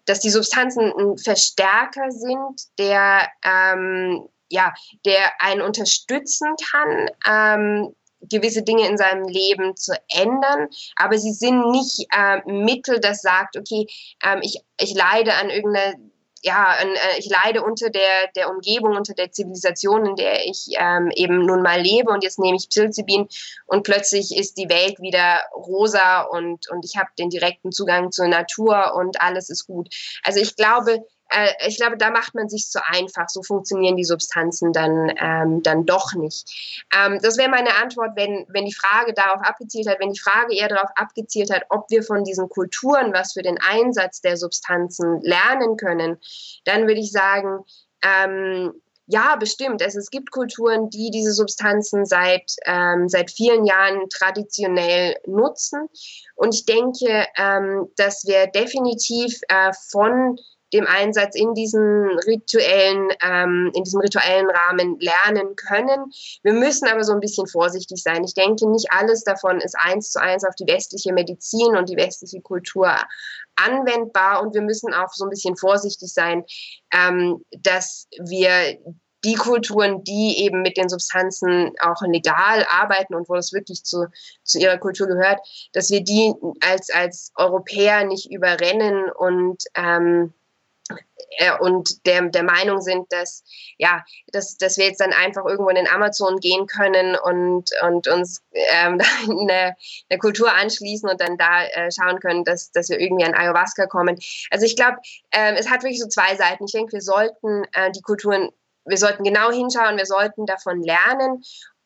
[0.07, 4.73] dass die Substanzen ein Verstärker sind, der, ähm, ja,
[5.05, 11.71] der einen unterstützen kann, ähm, gewisse Dinge in seinem Leben zu ändern, aber sie sind
[11.71, 13.87] nicht äh, Mittel, das sagt, okay,
[14.23, 15.95] ähm, ich, ich leide an irgendeiner
[16.43, 21.11] ja, äh, ich leide unter der, der Umgebung, unter der Zivilisation, in der ich ähm,
[21.15, 23.29] eben nun mal lebe und jetzt nehme ich Psilocybin
[23.67, 28.29] und plötzlich ist die Welt wieder rosa und, und ich habe den direkten Zugang zur
[28.29, 29.89] Natur und alles ist gut.
[30.23, 33.29] Also ich glaube, äh, ich glaube, da macht man sich zu einfach.
[33.29, 36.85] So funktionieren die Substanzen dann, ähm, dann doch nicht.
[36.95, 40.55] Ähm, das wäre meine Antwort, wenn, wenn die Frage darauf abgezielt hat, wenn die Frage
[40.55, 45.21] eher darauf abgezielt hat, ob wir von diesen Kulturen was für den Einsatz der Substanzen
[45.23, 46.19] lernen können,
[46.65, 47.65] dann würde ich sagen,
[48.03, 48.73] ähm,
[49.13, 49.83] ja, bestimmt.
[49.83, 55.89] Also es gibt Kulturen, die diese Substanzen seit, ähm, seit vielen Jahren traditionell nutzen.
[56.37, 60.39] Und ich denke, ähm, dass wir definitiv äh, von
[60.73, 66.13] dem Einsatz in diesen rituellen, ähm, in diesem rituellen Rahmen lernen können.
[66.43, 68.25] Wir müssen aber so ein bisschen vorsichtig sein.
[68.25, 71.97] Ich denke, nicht alles davon ist eins zu eins auf die westliche Medizin und die
[71.97, 72.95] westliche Kultur
[73.57, 76.45] anwendbar und wir müssen auch so ein bisschen vorsichtig sein,
[76.93, 78.79] ähm, dass wir
[79.25, 84.07] die Kulturen, die eben mit den Substanzen auch legal arbeiten und wo das wirklich zu,
[84.43, 85.41] zu ihrer Kultur gehört,
[85.73, 90.40] dass wir die als, als Europäer nicht überrennen und ähm, äh,
[91.61, 93.45] und der, der Meinung sind, dass,
[93.79, 98.09] ja, dass, dass wir jetzt dann einfach irgendwo in den Amazon gehen können und, und
[98.09, 99.77] uns ähm, eine,
[100.09, 103.87] eine Kultur anschließen und dann da äh, schauen können, dass, dass wir irgendwie an Ayahuasca
[103.87, 104.19] kommen.
[104.51, 104.99] Also ich glaube,
[105.33, 106.65] ähm, es hat wirklich so zwei Seiten.
[106.65, 108.51] Ich denke, wir sollten äh, die Kulturen,
[108.85, 111.43] wir sollten genau hinschauen, wir sollten davon lernen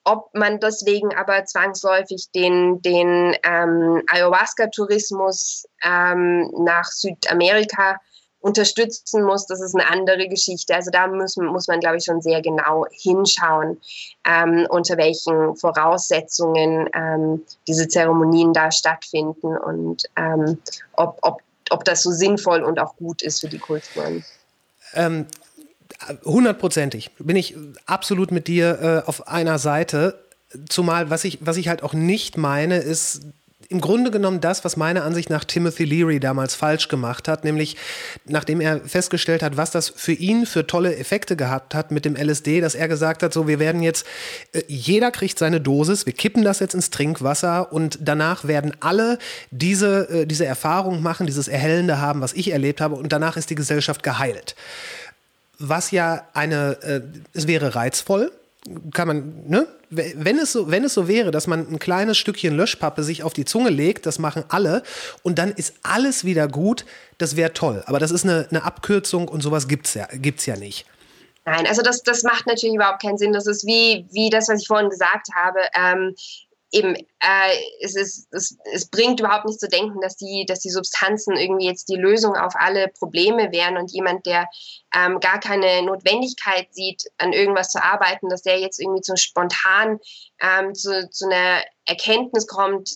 [0.07, 7.99] ob man deswegen aber zwangsläufig den, den ähm, Ayahuasca-Tourismus ähm, nach Südamerika
[8.45, 10.75] unterstützen muss, das ist eine andere Geschichte.
[10.75, 13.81] Also da muss, muss man, glaube ich, schon sehr genau hinschauen,
[14.29, 20.59] ähm, unter welchen Voraussetzungen ähm, diese Zeremonien da stattfinden und ähm,
[20.93, 21.41] ob, ob,
[21.71, 24.23] ob das so sinnvoll und auch gut ist für die Kulturen.
[24.93, 25.25] Ähm,
[26.27, 30.23] hundertprozentig bin ich absolut mit dir äh, auf einer Seite.
[30.69, 33.23] Zumal, was ich, was ich halt auch nicht meine, ist,
[33.69, 37.77] im Grunde genommen das, was meiner Ansicht nach Timothy Leary damals falsch gemacht hat, nämlich
[38.27, 42.17] nachdem er festgestellt hat, was das für ihn für tolle Effekte gehabt hat mit dem
[42.17, 44.07] LSD, dass er gesagt hat, so wir werden jetzt,
[44.53, 49.19] äh, jeder kriegt seine Dosis, wir kippen das jetzt ins Trinkwasser und danach werden alle
[49.51, 53.51] diese, äh, diese Erfahrung machen, dieses Erhellende haben, was ich erlebt habe und danach ist
[53.51, 54.55] die Gesellschaft geheilt.
[55.59, 57.01] Was ja eine, äh,
[57.33, 58.33] es wäre reizvoll,
[58.93, 59.67] kann man, ne?
[59.91, 63.33] Wenn es, so, wenn es so wäre, dass man ein kleines Stückchen Löschpappe sich auf
[63.33, 64.83] die Zunge legt, das machen alle,
[65.23, 66.85] und dann ist alles wieder gut,
[67.19, 67.85] das wäre toll.
[67.87, 70.87] Aber das ist eine, eine Abkürzung und sowas gibt es ja, gibt's ja nicht.
[71.47, 73.33] Nein, also das, das macht natürlich überhaupt keinen Sinn.
[73.33, 75.61] Das ist wie, wie das, was ich vorhin gesagt habe.
[75.77, 76.15] Ähm,
[76.75, 80.71] eben, äh, es, ist, es, es bringt überhaupt nicht zu denken, dass die, dass die
[80.71, 84.49] Substanzen irgendwie jetzt die Lösung auf alle Probleme wären und jemand, der
[84.95, 90.01] ähm, gar keine Notwendigkeit sieht, an irgendwas zu arbeiten, dass der jetzt irgendwie so spontan
[90.41, 92.91] ähm, zu, zu einer Erkenntnis kommt,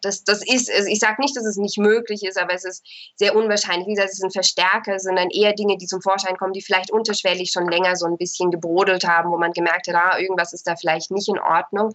[0.00, 2.84] das, das ist, also ich sage nicht, dass es nicht möglich ist, aber es ist
[3.16, 3.86] sehr unwahrscheinlich.
[3.86, 6.62] Wie gesagt, es sind Verstärker, es sind dann eher Dinge, die zum Vorschein kommen, die
[6.62, 10.52] vielleicht unterschwellig schon länger so ein bisschen gebrodelt haben, wo man gemerkt hat, ah, irgendwas
[10.52, 11.92] ist da vielleicht nicht in Ordnung.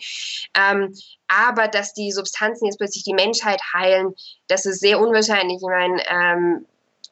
[0.55, 0.93] Ähm,
[1.27, 4.13] aber dass die Substanzen jetzt plötzlich die Menschheit heilen,
[4.47, 5.57] das ist sehr unwahrscheinlich.
[5.57, 6.65] Ich meine, ähm,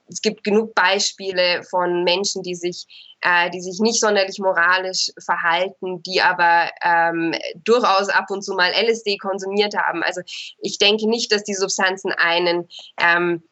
[0.08, 2.86] es gibt genug Beispiele von Menschen, die sich,
[3.22, 7.34] äh, die sich nicht sonderlich moralisch verhalten, die aber ähm,
[7.64, 10.04] durchaus ab und zu mal LSD konsumiert haben.
[10.04, 10.22] Also
[10.60, 12.68] ich denke nicht, dass die Substanzen einen,
[13.02, 13.44] ähm,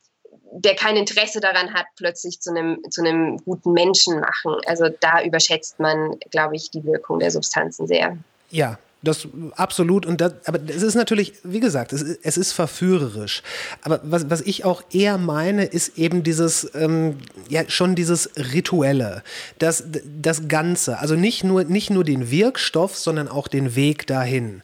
[0.52, 4.58] der kein Interesse daran hat, plötzlich zu einem, zu einem guten Menschen machen.
[4.68, 8.18] Also da überschätzt man, glaube ich, die Wirkung der Substanzen sehr.
[8.52, 10.06] Ja, das absolut.
[10.06, 13.44] Und das, aber es ist natürlich, wie gesagt, es, ist, es ist verführerisch.
[13.82, 17.18] Aber was, was ich auch eher meine, ist eben dieses, ähm,
[17.50, 19.22] ja, schon dieses Rituelle,
[19.60, 19.84] das,
[20.22, 21.00] das Ganze.
[21.00, 24.62] Also nicht nur, nicht nur den Wirkstoff, sondern auch den Weg dahin.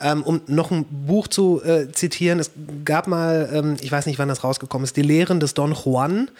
[0.00, 2.52] Ähm, um noch ein Buch zu äh, zitieren, es
[2.84, 6.30] gab mal, ähm, ich weiß nicht, wann das rausgekommen ist, Die Lehren des Don Juan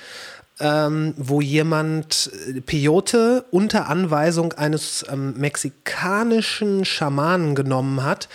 [0.61, 8.29] ähm, wo jemand äh, Peyote unter Anweisung eines ähm, mexikanischen Schamanen genommen hat.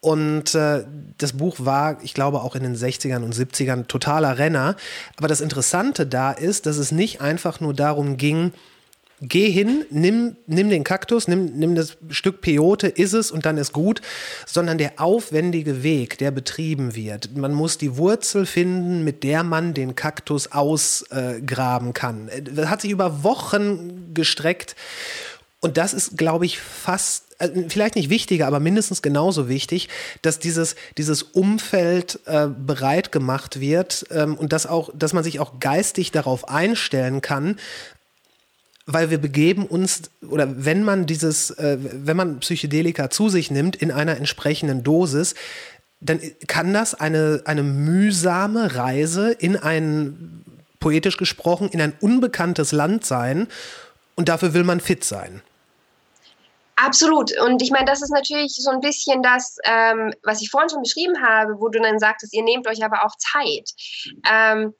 [0.00, 0.84] Und äh,
[1.18, 4.76] das Buch war, ich glaube, auch in den 60ern und 70ern totaler Renner.
[5.16, 8.52] Aber das Interessante da ist, dass es nicht einfach nur darum ging,
[9.22, 13.56] Geh hin, nimm, nimm den Kaktus, nimm, nimm das Stück Peyote, iss es und dann
[13.56, 14.02] ist gut,
[14.44, 17.34] sondern der aufwendige Weg, der betrieben wird.
[17.34, 22.30] Man muss die Wurzel finden, mit der man den Kaktus ausgraben äh, kann.
[22.42, 24.76] Das hat sich über Wochen gestreckt.
[25.60, 29.88] Und das ist, glaube ich, fast, äh, vielleicht nicht wichtiger, aber mindestens genauso wichtig,
[30.20, 35.40] dass dieses, dieses Umfeld äh, bereit gemacht wird ähm, und dass, auch, dass man sich
[35.40, 37.56] auch geistig darauf einstellen kann,
[38.86, 43.76] weil wir begeben uns, oder wenn man dieses, äh, wenn man Psychedelika zu sich nimmt
[43.76, 45.34] in einer entsprechenden Dosis,
[46.00, 50.44] dann kann das eine, eine mühsame Reise in ein,
[50.78, 53.48] poetisch gesprochen, in ein unbekanntes Land sein.
[54.14, 55.42] Und dafür will man fit sein.
[56.76, 57.32] Absolut.
[57.40, 60.82] Und ich meine, das ist natürlich so ein bisschen das, ähm, was ich vorhin schon
[60.82, 63.70] beschrieben habe, wo du dann sagtest, ihr nehmt euch aber auch Zeit.
[64.30, 64.74] Ähm,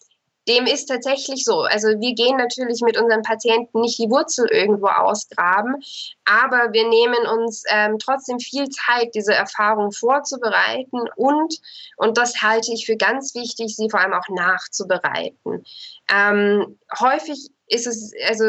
[0.48, 1.60] dem ist tatsächlich so.
[1.62, 5.76] Also wir gehen natürlich mit unseren Patienten nicht die Wurzel irgendwo ausgraben,
[6.24, 11.60] aber wir nehmen uns ähm, trotzdem viel Zeit, diese Erfahrung vorzubereiten und,
[11.96, 15.64] und das halte ich für ganz wichtig, sie vor allem auch nachzubereiten.
[16.08, 18.44] Ähm, häufig ist es, also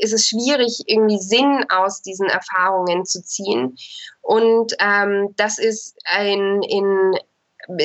[0.00, 3.76] ist es schwierig, irgendwie Sinn aus diesen Erfahrungen zu ziehen.
[4.20, 7.18] Und ähm, das ist ein in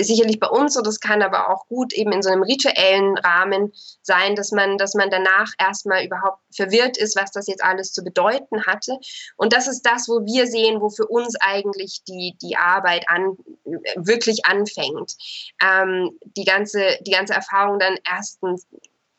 [0.02, 3.74] sicherlich bei uns, und das kann aber auch gut eben in so einem rituellen Rahmen
[4.02, 8.04] sein, dass man, dass man danach erstmal überhaupt verwirrt ist, was das jetzt alles zu
[8.04, 8.98] bedeuten hatte.
[9.36, 13.38] Und das ist das, wo wir sehen, wo für uns eigentlich die, die Arbeit an,
[13.96, 15.16] wirklich anfängt.
[15.62, 18.66] Ähm, die, ganze, die ganze Erfahrung dann erstens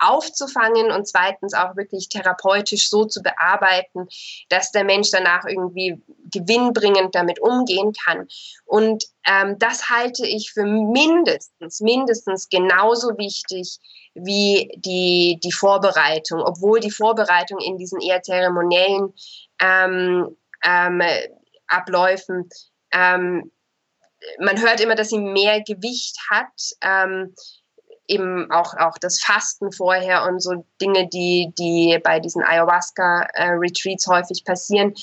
[0.09, 4.09] aufzufangen und zweitens auch wirklich therapeutisch so zu bearbeiten,
[4.49, 8.29] dass der Mensch danach irgendwie gewinnbringend damit umgehen kann.
[8.65, 13.79] Und ähm, das halte ich für mindestens, mindestens genauso wichtig
[14.15, 19.13] wie die, die Vorbereitung, obwohl die Vorbereitung in diesen eher zeremoniellen
[19.61, 21.03] ähm, ähm,
[21.67, 22.49] Abläufen
[22.93, 23.51] ähm,
[24.39, 26.53] man hört immer, dass sie mehr Gewicht hat.
[26.81, 27.35] Ähm,
[28.07, 34.45] eben auch, auch das Fasten vorher und so Dinge, die, die bei diesen Ayahuasca-Retreats häufig
[34.45, 34.95] passieren.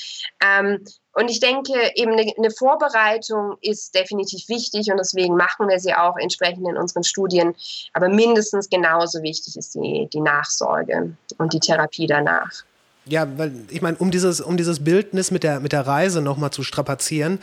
[0.43, 0.83] Ähm,
[1.13, 5.93] und ich denke, eben eine, eine, Vorbereitung ist definitiv wichtig und deswegen machen wir sie
[5.93, 7.53] auch entsprechend in unseren Studien.
[7.93, 12.63] Aber mindestens genauso wichtig ist die, die Nachsorge und die Therapie danach.
[13.05, 16.51] Ja, weil ich meine, um dieses, um dieses Bildnis mit der, mit der Reise nochmal
[16.51, 17.39] zu strapazieren,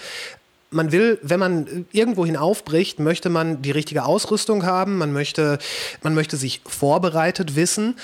[0.70, 5.58] man will, wenn man irgendwohin aufbricht, möchte man die richtige Ausrüstung haben, man möchte,
[6.02, 7.96] man möchte sich vorbereitet wissen,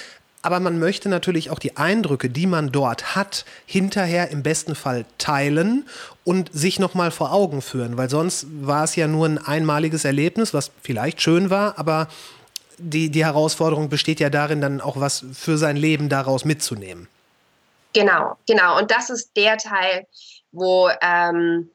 [0.42, 5.06] aber man möchte natürlich auch die Eindrücke, die man dort hat, hinterher im besten Fall
[5.16, 5.86] teilen
[6.22, 10.52] und sich nochmal vor Augen führen, weil sonst war es ja nur ein einmaliges Erlebnis,
[10.52, 12.08] was vielleicht schön war, aber
[12.76, 17.08] die, die Herausforderung besteht ja darin, dann auch was für sein Leben daraus mitzunehmen.
[17.94, 18.78] Genau, genau.
[18.78, 20.06] Und das ist der Teil,
[20.52, 21.70] wo ähm,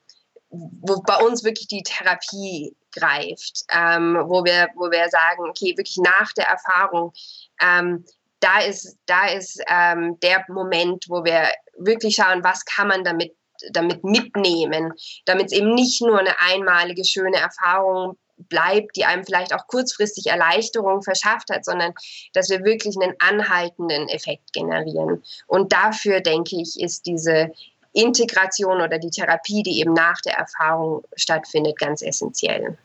[0.49, 5.97] wo bei uns wirklich die Therapie greift, ähm, wo, wir, wo wir sagen, okay, wirklich
[5.97, 7.13] nach der Erfahrung,
[7.61, 8.03] ähm,
[8.39, 13.35] da ist, da ist ähm, der Moment, wo wir wirklich schauen, was kann man damit,
[13.71, 14.93] damit mitnehmen,
[15.25, 20.27] damit es eben nicht nur eine einmalige schöne Erfahrung bleibt, die einem vielleicht auch kurzfristig
[20.27, 21.93] Erleichterung verschafft hat, sondern
[22.33, 25.21] dass wir wirklich einen anhaltenden Effekt generieren.
[25.47, 27.51] Und dafür, denke ich, ist diese
[27.93, 32.77] Integration oder die Therapie, die eben nach der Erfahrung stattfindet, ganz essentiell.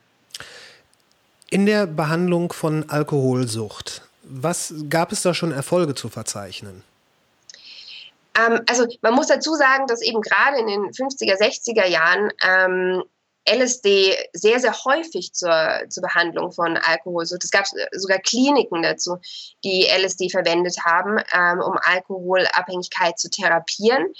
[1.49, 6.83] In der Behandlung von Alkoholsucht, was gab es da schon Erfolge zu verzeichnen?
[8.37, 13.03] Ähm, also man muss dazu sagen, dass eben gerade in den 50er, 60er Jahren ähm,
[13.47, 17.43] LSD sehr, sehr häufig zur, zur Behandlung von Alkoholsucht.
[17.43, 19.17] Es gab sogar Kliniken dazu,
[19.63, 24.13] die LSD verwendet haben, ähm, um Alkoholabhängigkeit zu therapieren.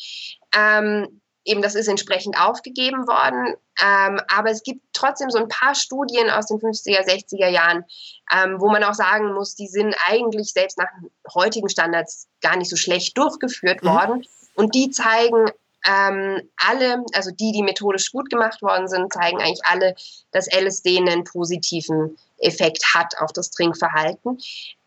[0.56, 3.56] Ähm, eben das ist entsprechend aufgegeben worden.
[3.82, 7.86] Ähm, aber es gibt trotzdem so ein paar Studien aus den 50er, 60er Jahren,
[8.34, 10.89] ähm, wo man auch sagen muss, die sind eigentlich selbst nach
[11.34, 13.88] heutigen Standards gar nicht so schlecht durchgeführt mhm.
[13.88, 14.26] worden.
[14.56, 15.51] Und die zeigen
[15.86, 19.93] ähm, alle, also die, die methodisch gut gemacht worden sind, zeigen eigentlich alle,
[20.32, 24.39] dass LSD einen positiven Effekt hat auf das Trinkverhalten.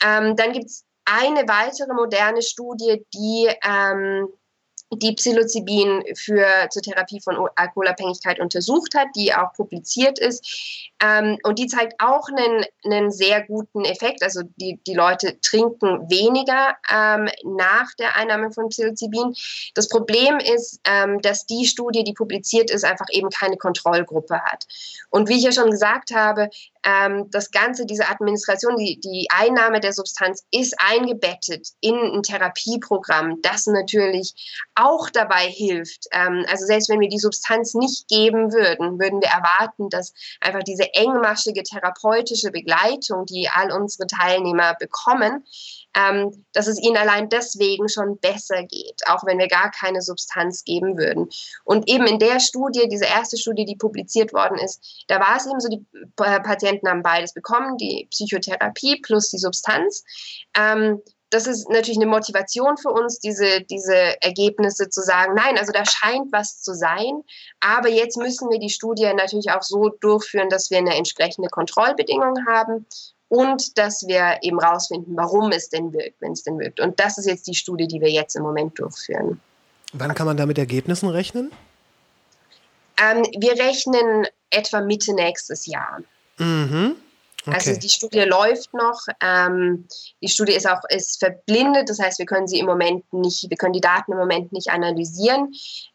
[0.05, 4.29] Ähm, dann gibt es eine weitere moderne Studie, die ähm,
[4.91, 10.95] die Psilocybin für, zur Therapie von Alkoholabhängigkeit untersucht hat, die auch publiziert ist.
[11.03, 14.23] Ähm, und die zeigt auch einen, einen sehr guten Effekt.
[14.23, 19.35] Also die, die Leute trinken weniger ähm, nach der Einnahme von Psilocybin.
[19.75, 24.67] Das Problem ist, ähm, dass die Studie, die publiziert ist, einfach eben keine Kontrollgruppe hat.
[25.11, 26.49] Und wie ich ja schon gesagt habe,
[26.85, 33.41] ähm, das Ganze, diese Administration, die, die Einnahme der Substanz ist eingebettet in ein Therapieprogramm,
[33.43, 34.35] das natürlich
[34.75, 36.07] auch dabei hilft.
[36.13, 40.63] Ähm, also selbst wenn wir die Substanz nicht geben würden, würden wir erwarten, dass einfach
[40.63, 45.45] diese engmaschige therapeutische Begleitung, die all unsere Teilnehmer bekommen,
[45.95, 50.65] ähm, dass es ihnen allein deswegen schon besser geht, auch wenn wir gar keine Substanz
[50.65, 51.29] geben würden.
[51.65, 55.47] Und eben in der Studie, diese erste Studie, die publiziert worden ist, da war es
[55.47, 55.85] eben so, die
[56.17, 60.05] Patienten haben beides bekommen, die Psychotherapie plus die Substanz.
[60.57, 65.73] Ähm, das ist natürlich eine Motivation für uns, diese, diese Ergebnisse zu sagen, nein, also
[65.73, 67.23] da scheint was zu sein,
[67.61, 72.47] aber jetzt müssen wir die Studie natürlich auch so durchführen, dass wir eine entsprechende Kontrollbedingung
[72.47, 72.87] haben
[73.29, 76.81] und dass wir eben rausfinden, warum es denn wirkt, wenn es denn wirkt.
[76.81, 79.41] Und das ist jetzt die Studie, die wir jetzt im Moment durchführen.
[79.93, 81.53] Wann kann man da mit Ergebnissen rechnen?
[83.01, 86.01] Ähm, wir rechnen etwa Mitte nächstes Jahr.
[86.39, 86.97] Mhm.
[87.47, 87.57] Okay.
[87.57, 89.01] Also die Studie läuft noch.
[89.23, 89.87] Ähm,
[90.21, 93.57] die Studie ist auch ist verblindet, das heißt, wir können sie im Moment nicht, wir
[93.57, 95.55] können die Daten im Moment nicht analysieren.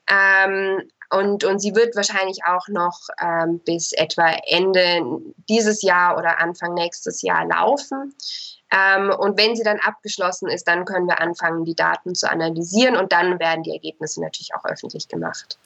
[0.09, 0.81] Ähm,
[1.13, 6.73] und, und sie wird wahrscheinlich auch noch ähm, bis etwa Ende dieses Jahr oder Anfang
[6.73, 8.13] nächstes Jahr laufen.
[8.71, 12.95] Ähm, und wenn sie dann abgeschlossen ist, dann können wir anfangen, die Daten zu analysieren
[12.95, 15.57] und dann werden die Ergebnisse natürlich auch öffentlich gemacht.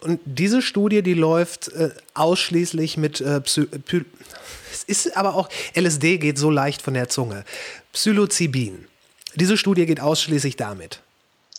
[0.00, 6.38] Und diese Studie, die läuft äh, ausschließlich mit äh, es ist aber auch LSD geht
[6.38, 7.44] so leicht von der Zunge.
[7.92, 8.86] Psilocybin.
[9.34, 11.00] Diese Studie geht ausschließlich damit.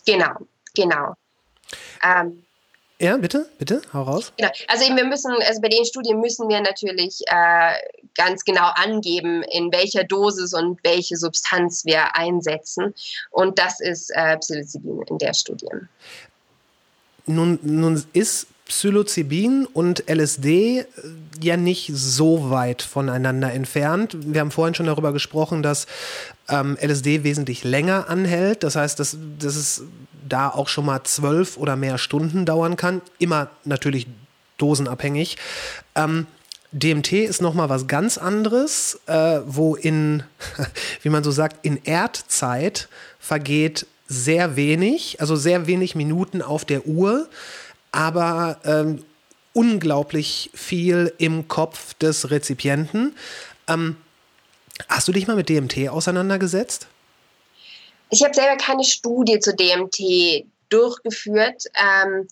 [0.05, 0.33] Genau,
[0.73, 1.15] genau.
[2.03, 2.43] Ähm,
[3.01, 4.33] ja, bitte, bitte, hau raus.
[4.37, 4.51] Genau.
[4.67, 7.73] Also eben wir müssen, also bei den Studien müssen wir natürlich äh,
[8.15, 12.93] ganz genau angeben, in welcher Dosis und welche Substanz wir einsetzen.
[13.31, 15.67] Und das ist äh, Psilocybin in der Studie.
[17.25, 20.85] Nun, nun ist Psilocybin und LSD äh,
[21.41, 24.17] ja nicht so weit voneinander entfernt.
[24.19, 25.87] Wir haben vorhin schon darüber gesprochen, dass
[26.49, 28.63] ähm, LSD wesentlich länger anhält.
[28.63, 29.83] Das heißt, dass, dass es
[30.29, 33.01] da auch schon mal zwölf oder mehr Stunden dauern kann.
[33.17, 34.07] Immer natürlich
[34.57, 35.37] dosenabhängig.
[35.95, 36.27] Ähm,
[36.71, 40.23] DMT ist noch mal was ganz anderes, äh, wo in,
[41.01, 42.87] wie man so sagt, in Erdzeit
[43.19, 47.27] vergeht sehr wenig, also sehr wenig Minuten auf der Uhr
[47.91, 49.03] aber ähm,
[49.53, 53.15] unglaublich viel im Kopf des Rezipienten.
[53.67, 53.95] Ähm,
[54.87, 56.87] hast du dich mal mit DMT auseinandergesetzt?
[58.09, 62.27] Ich habe selber keine Studie zu DMT durchgeführt, ähm,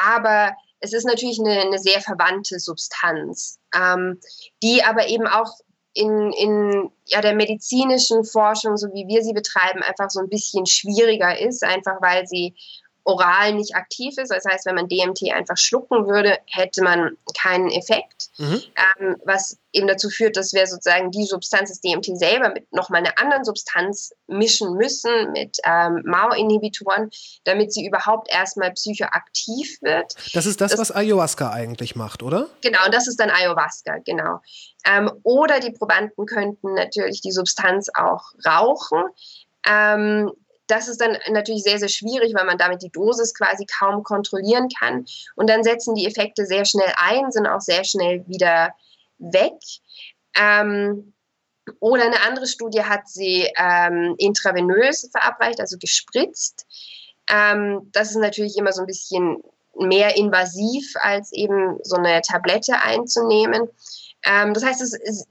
[0.00, 4.20] aber es ist natürlich eine, eine sehr verwandte Substanz, ähm,
[4.62, 5.54] die aber eben auch
[5.94, 10.66] in, in ja, der medizinischen Forschung, so wie wir sie betreiben, einfach so ein bisschen
[10.66, 12.54] schwieriger ist, einfach weil sie
[13.04, 14.30] oral nicht aktiv ist.
[14.30, 18.30] Das heißt, wenn man DMT einfach schlucken würde, hätte man keinen Effekt.
[18.38, 18.62] Mhm.
[19.00, 23.00] Ähm, was eben dazu führt, dass wir sozusagen die Substanz des DMT selber mit nochmal
[23.00, 27.10] einer anderen Substanz mischen müssen, mit ähm, MAO-Inhibitoren,
[27.44, 30.14] damit sie überhaupt erstmal psychoaktiv wird.
[30.34, 32.48] Das ist das, das, was Ayahuasca eigentlich macht, oder?
[32.62, 34.40] Genau, das ist dann Ayahuasca, genau.
[34.86, 39.04] Ähm, oder die Probanden könnten natürlich die Substanz auch rauchen.
[39.66, 40.32] Ähm,
[40.72, 44.68] das ist dann natürlich sehr, sehr schwierig, weil man damit die Dosis quasi kaum kontrollieren
[44.70, 45.04] kann.
[45.36, 48.74] Und dann setzen die Effekte sehr schnell ein, sind auch sehr schnell wieder
[49.18, 49.52] weg.
[50.34, 51.12] Ähm,
[51.78, 56.66] oder eine andere Studie hat sie ähm, intravenös verabreicht, also gespritzt.
[57.28, 59.42] Ähm, das ist natürlich immer so ein bisschen
[59.78, 63.68] mehr invasiv, als eben so eine Tablette einzunehmen.
[64.24, 65.26] Ähm, das heißt, es, es,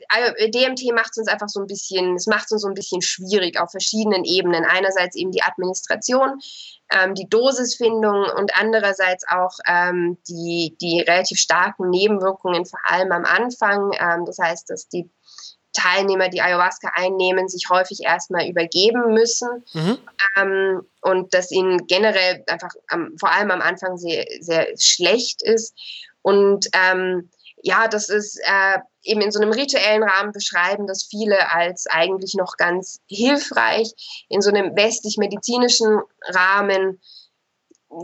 [0.52, 3.02] DMT macht es uns einfach so ein bisschen, es macht es uns so ein bisschen
[3.02, 4.66] schwierig auf verschiedenen Ebenen.
[4.66, 6.39] Einerseits eben die Administration,
[6.92, 13.24] ähm, die Dosisfindung und andererseits auch ähm, die, die relativ starken Nebenwirkungen, vor allem am
[13.24, 13.92] Anfang.
[13.98, 15.10] Ähm, das heißt, dass die
[15.74, 19.98] Teilnehmer, die Ayahuasca einnehmen, sich häufig erstmal übergeben müssen mhm.
[20.36, 25.74] ähm, und dass ihnen generell einfach am, vor allem am Anfang sehr, sehr schlecht ist.
[26.22, 27.30] Und ähm,
[27.64, 32.34] ja, das ist äh, eben in so einem rituellen Rahmen beschreiben das viele als eigentlich
[32.36, 33.91] noch ganz hilfreich.
[34.30, 36.99] In so einem westlich-medizinischen Rahmen,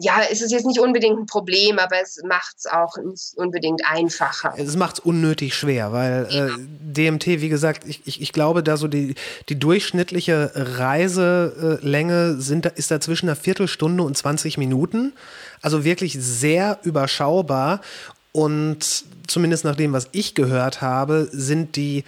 [0.01, 3.82] ja, ist es jetzt nicht unbedingt ein Problem, aber es macht es auch nicht unbedingt
[3.89, 4.53] einfacher.
[4.58, 6.47] Es macht es unnötig schwer, weil ja.
[6.47, 9.16] äh, DMT, wie gesagt, ich, ich, ich glaube, da so die,
[9.47, 15.14] die durchschnittliche Reiselänge sind, ist da zwischen einer Viertelstunde und 20 Minuten.
[15.62, 17.82] Also wirklich sehr überschaubar.
[18.32, 22.04] Und zumindest nach dem, was ich gehört habe, sind die,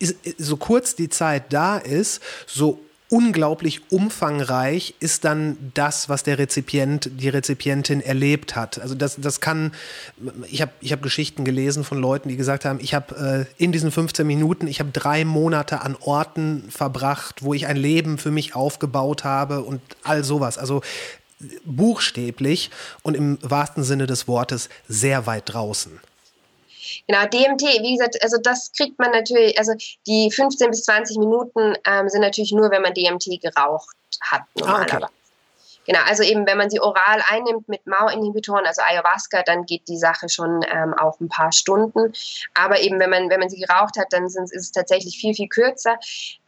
[0.00, 2.80] äh, so kurz die Zeit da ist, so
[3.12, 8.80] unglaublich umfangreich ist dann das, was der Rezipient, die Rezipientin erlebt hat.
[8.80, 9.72] Also das, das kann,
[10.50, 13.70] ich habe ich hab Geschichten gelesen von Leuten, die gesagt haben, ich habe äh, in
[13.70, 18.30] diesen 15 Minuten, ich habe drei Monate an Orten verbracht, wo ich ein Leben für
[18.30, 20.56] mich aufgebaut habe und all sowas.
[20.56, 20.80] Also
[21.64, 22.70] buchstäblich
[23.02, 26.00] und im wahrsten Sinne des Wortes sehr weit draußen.
[27.06, 29.72] Genau, DMT, wie gesagt, also das kriegt man natürlich, also
[30.06, 34.94] die 15 bis 20 Minuten ähm, sind natürlich nur, wenn man DMT geraucht hat, normalerweise.
[34.94, 35.21] Ah, okay.
[35.86, 39.96] Genau, also eben, wenn man sie oral einnimmt mit MAO-Inhibitoren, also Ayahuasca, dann geht die
[39.96, 42.12] Sache schon ähm, auch ein paar Stunden.
[42.54, 45.34] Aber eben, wenn man, wenn man sie geraucht hat, dann sind, ist es tatsächlich viel,
[45.34, 45.98] viel kürzer.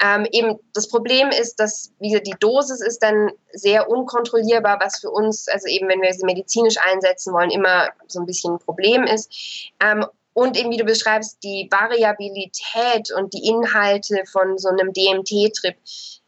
[0.01, 5.01] Ähm, eben, das Problem ist, dass, wie gesagt, die Dosis ist dann sehr unkontrollierbar, was
[5.01, 8.59] für uns, also eben, wenn wir sie medizinisch einsetzen wollen, immer so ein bisschen ein
[8.61, 9.33] Problem ist.
[9.81, 15.77] Ähm, und eben, wie du beschreibst, die Variabilität und die Inhalte von so einem DMT-Trip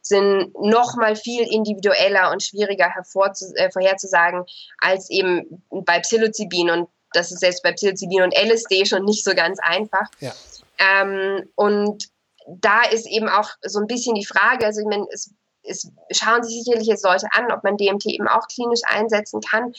[0.08, 4.44] sind noch mal viel individueller und schwieriger äh, vorherzusagen
[4.78, 6.70] als eben bei Psilocybin.
[6.70, 10.08] Und das ist selbst bei Psilocybin und LSD schon nicht so ganz einfach.
[10.20, 10.32] Ja.
[10.78, 12.08] Ähm, und
[12.46, 16.44] da ist eben auch so ein bisschen die Frage, also ich meine, es, es schauen
[16.44, 19.72] sich sicherlich jetzt Leute an, ob man DMT eben auch klinisch einsetzen kann.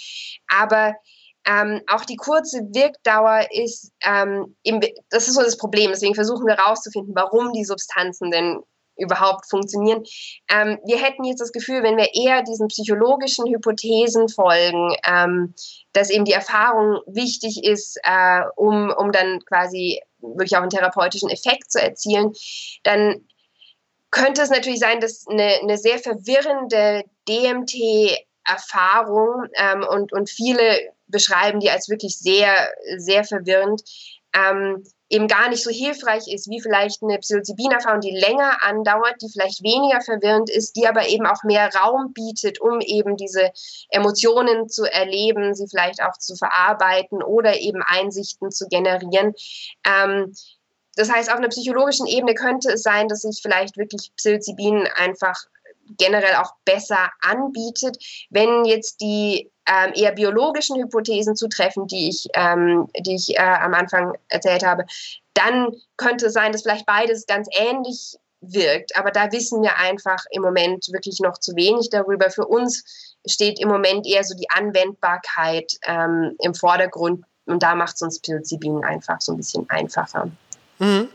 [0.49, 0.95] Aber
[1.45, 5.91] ähm, auch die kurze Wirkdauer ist, ähm, eben, das ist so das Problem.
[5.91, 8.61] Deswegen versuchen wir herauszufinden, warum die Substanzen denn
[8.97, 10.03] überhaupt funktionieren.
[10.49, 15.53] Ähm, wir hätten jetzt das Gefühl, wenn wir eher diesen psychologischen Hypothesen folgen, ähm,
[15.93, 21.29] dass eben die Erfahrung wichtig ist, äh, um, um dann quasi wirklich auch einen therapeutischen
[21.29, 22.33] Effekt zu erzielen,
[22.83, 23.25] dann
[24.11, 31.59] könnte es natürlich sein, dass eine, eine sehr verwirrende DMT-Erfahrung ähm, und, und viele beschreiben
[31.59, 33.83] die als wirklich sehr, sehr verwirrend,
[34.33, 39.29] ähm, eben gar nicht so hilfreich ist, wie vielleicht eine Psilocybin-Erfahrung, die länger andauert, die
[39.31, 43.51] vielleicht weniger verwirrend ist, die aber eben auch mehr Raum bietet, um eben diese
[43.89, 49.33] Emotionen zu erleben, sie vielleicht auch zu verarbeiten oder eben Einsichten zu generieren.
[49.85, 50.33] Ähm,
[50.97, 55.35] das heißt, auf einer psychologischen Ebene könnte es sein, dass sich vielleicht wirklich Psilocybin einfach
[55.97, 57.97] generell auch besser anbietet.
[58.29, 63.73] Wenn jetzt die ähm, eher biologischen Hypothesen zutreffen, die ich, ähm, die ich äh, am
[63.73, 64.85] Anfang erzählt habe,
[65.33, 68.95] dann könnte es sein, dass vielleicht beides ganz ähnlich wirkt.
[68.95, 72.29] Aber da wissen wir einfach im Moment wirklich noch zu wenig darüber.
[72.29, 77.95] Für uns steht im Moment eher so die Anwendbarkeit ähm, im Vordergrund und da macht
[77.95, 80.29] es uns Psilocybin einfach so ein bisschen einfacher.
[80.79, 81.07] Mhm.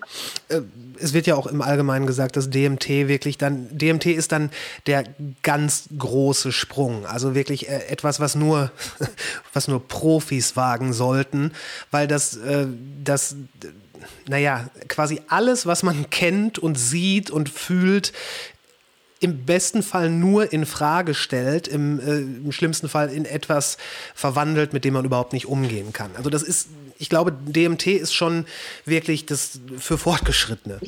[0.98, 4.50] Es wird ja auch im Allgemeinen gesagt, dass DMT wirklich dann, DMT ist dann
[4.86, 5.04] der
[5.42, 7.06] ganz große Sprung.
[7.06, 8.72] Also wirklich äh, etwas, was nur,
[9.52, 11.52] was nur Profis wagen sollten,
[11.90, 12.66] weil das, äh,
[13.02, 13.36] das,
[14.28, 18.12] naja, quasi alles, was man kennt und sieht und fühlt,
[19.22, 23.78] im besten Fall nur in Frage stellt, im, äh, im schlimmsten Fall in etwas
[24.14, 26.10] verwandelt, mit dem man überhaupt nicht umgehen kann.
[26.16, 26.68] Also das ist
[27.02, 28.46] ich glaube, DMT ist schon
[28.84, 30.78] wirklich das für Fortgeschrittene.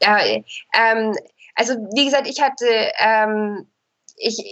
[0.00, 1.14] Ja, ähm,
[1.54, 2.66] also wie gesagt, ich hatte,
[2.98, 3.66] ähm,
[4.16, 4.42] ich,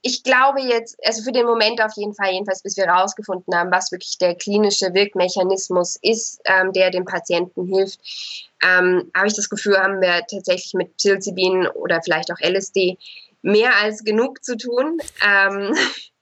[0.00, 3.70] ich glaube jetzt, also für den Moment auf jeden Fall, jedenfalls bis wir herausgefunden haben,
[3.70, 8.00] was wirklich der klinische Wirkmechanismus ist, ähm, der dem Patienten hilft,
[8.62, 12.98] ähm, habe ich das Gefühl, haben wir tatsächlich mit Psilocybin oder vielleicht auch LSD
[13.42, 14.98] mehr als genug zu tun.
[15.26, 15.74] Ähm,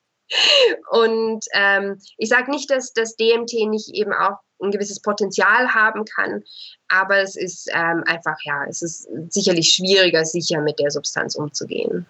[0.90, 6.04] Und ähm, ich sage nicht, dass das DMT nicht eben auch ein gewisses Potenzial haben
[6.04, 6.44] kann,
[6.88, 12.06] aber es ist ähm, einfach, ja, es ist sicherlich schwieriger, sicher mit der Substanz umzugehen.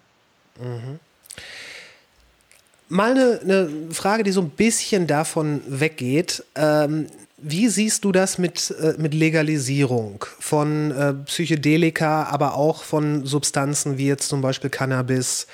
[0.59, 0.99] Mhm.
[2.89, 6.43] Mal eine, eine, Frage, die so ein bisschen davon weggeht.
[6.55, 7.07] Ähm,
[7.41, 13.97] wie siehst du das mit, äh, mit Legalisierung von äh, Psychedelika, aber auch von Substanzen
[13.97, 15.47] wie jetzt zum Beispiel Cannabis?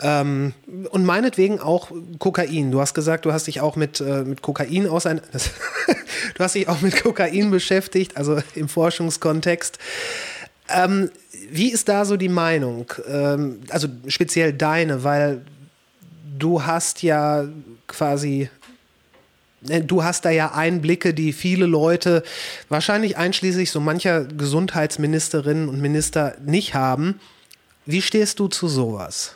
[0.00, 0.52] Ähm,
[0.90, 2.72] und meinetwegen auch Kokain.
[2.72, 5.20] Du hast gesagt, du hast dich auch mit, äh, mit Kokain ausein
[6.34, 9.78] du hast dich auch mit Kokain beschäftigt, also im Forschungskontext.
[10.68, 11.10] Ähm,
[11.50, 12.92] wie ist da so die Meinung?
[13.06, 15.42] Ähm, also speziell deine, weil
[16.36, 17.44] du hast ja
[17.86, 18.50] quasi
[19.62, 22.22] Du hast da ja Einblicke, die viele Leute,
[22.68, 27.20] wahrscheinlich einschließlich so mancher Gesundheitsministerinnen und Minister, nicht haben.
[27.86, 29.34] Wie stehst du zu sowas?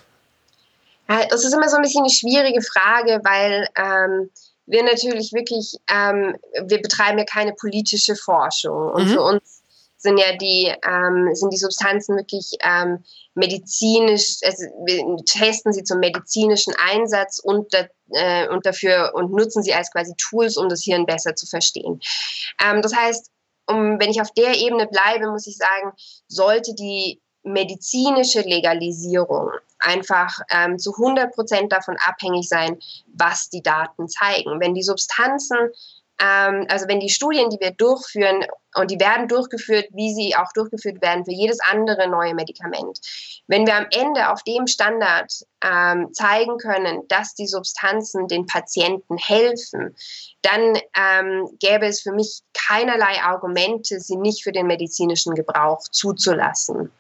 [1.07, 4.31] Das ist immer so ein bisschen eine schwierige Frage, weil ähm,
[4.67, 6.37] wir natürlich wirklich, ähm,
[6.67, 8.91] wir betreiben ja keine politische Forschung.
[8.91, 9.13] Und mhm.
[9.13, 9.63] für uns
[10.07, 13.05] sind ja die, ähm, sind die Substanzen wirklich ähm,
[13.35, 14.65] medizinisch, also
[15.27, 17.75] testen sie zum medizinischen Einsatz und,
[18.11, 22.01] äh, und dafür und nutzen sie als quasi Tools, um das Hirn besser zu verstehen.
[22.65, 23.31] Ähm, das heißt,
[23.69, 25.93] um, wenn ich auf der Ebene bleibe, muss ich sagen,
[26.29, 32.79] sollte die medizinische Legalisierung einfach ähm, zu 100 Prozent davon abhängig sein,
[33.13, 34.61] was die Daten zeigen.
[34.61, 35.59] Wenn die Substanzen
[36.19, 38.45] also wenn die Studien, die wir durchführen,
[38.77, 43.01] und die werden durchgeführt, wie sie auch durchgeführt werden für jedes andere neue Medikament,
[43.47, 45.33] wenn wir am Ende auf dem Standard
[45.65, 49.97] ähm, zeigen können, dass die Substanzen den Patienten helfen,
[50.43, 56.93] dann ähm, gäbe es für mich keinerlei Argumente, sie nicht für den medizinischen Gebrauch zuzulassen.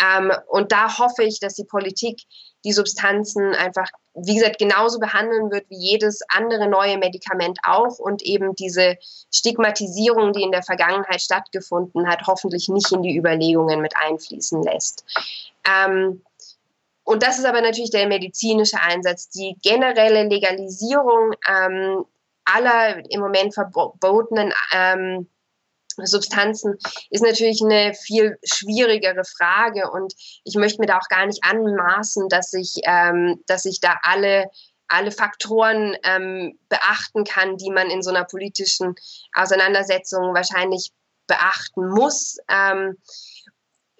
[0.00, 2.22] Ähm, und da hoffe ich, dass die Politik
[2.64, 8.22] die Substanzen einfach, wie gesagt, genauso behandeln wird wie jedes andere neue Medikament auch und
[8.22, 8.96] eben diese
[9.32, 15.04] Stigmatisierung, die in der Vergangenheit stattgefunden hat, hoffentlich nicht in die Überlegungen mit einfließen lässt.
[15.64, 16.22] Ähm,
[17.04, 19.30] und das ist aber natürlich der medizinische Einsatz.
[19.30, 22.04] Die generelle Legalisierung ähm,
[22.44, 25.28] aller im Moment verbotenen ähm,
[26.06, 26.76] Substanzen
[27.10, 30.14] ist natürlich eine viel schwierigere Frage und
[30.44, 34.46] ich möchte mir da auch gar nicht anmaßen, dass ich, ähm, dass ich da alle
[34.90, 38.96] alle Faktoren ähm, beachten kann, die man in so einer politischen
[39.34, 40.90] Auseinandersetzung wahrscheinlich
[41.28, 42.38] beachten muss.
[42.48, 42.96] Ähm,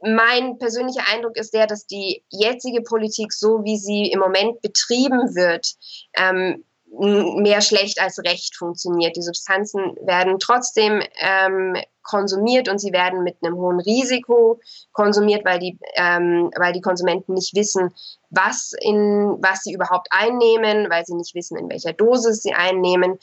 [0.03, 5.35] mein persönlicher Eindruck ist der, dass die jetzige Politik, so wie sie im Moment betrieben
[5.35, 5.75] wird,
[6.15, 6.65] ähm,
[6.99, 9.17] mehr schlecht als recht funktioniert.
[9.17, 14.61] Die Substanzen werden trotzdem ähm, konsumiert und sie werden mit einem hohen Risiko
[14.93, 17.95] konsumiert, weil die, ähm, weil die Konsumenten nicht wissen,
[18.31, 23.19] was, in, was sie überhaupt einnehmen, weil sie nicht wissen, in welcher Dosis sie einnehmen.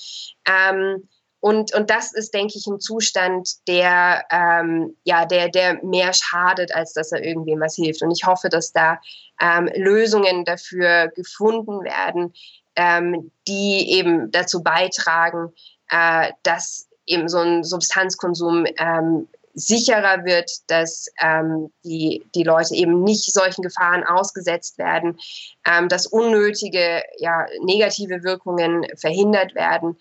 [0.47, 1.07] Ähm,
[1.39, 6.73] und, und das ist, denke ich, ein Zustand, der, ähm, ja, der, der mehr schadet,
[6.73, 8.01] als dass er irgendwem was hilft.
[8.01, 8.99] Und ich hoffe, dass da
[9.39, 12.33] ähm, Lösungen dafür gefunden werden,
[12.77, 15.51] ähm, die eben dazu beitragen,
[15.89, 23.03] äh, dass eben so ein Substanzkonsum ähm, sicherer wird, dass ähm, die, die Leute eben
[23.03, 25.17] nicht solchen Gefahren ausgesetzt werden,
[25.65, 29.97] ähm, dass unnötige ja, negative Wirkungen verhindert werden.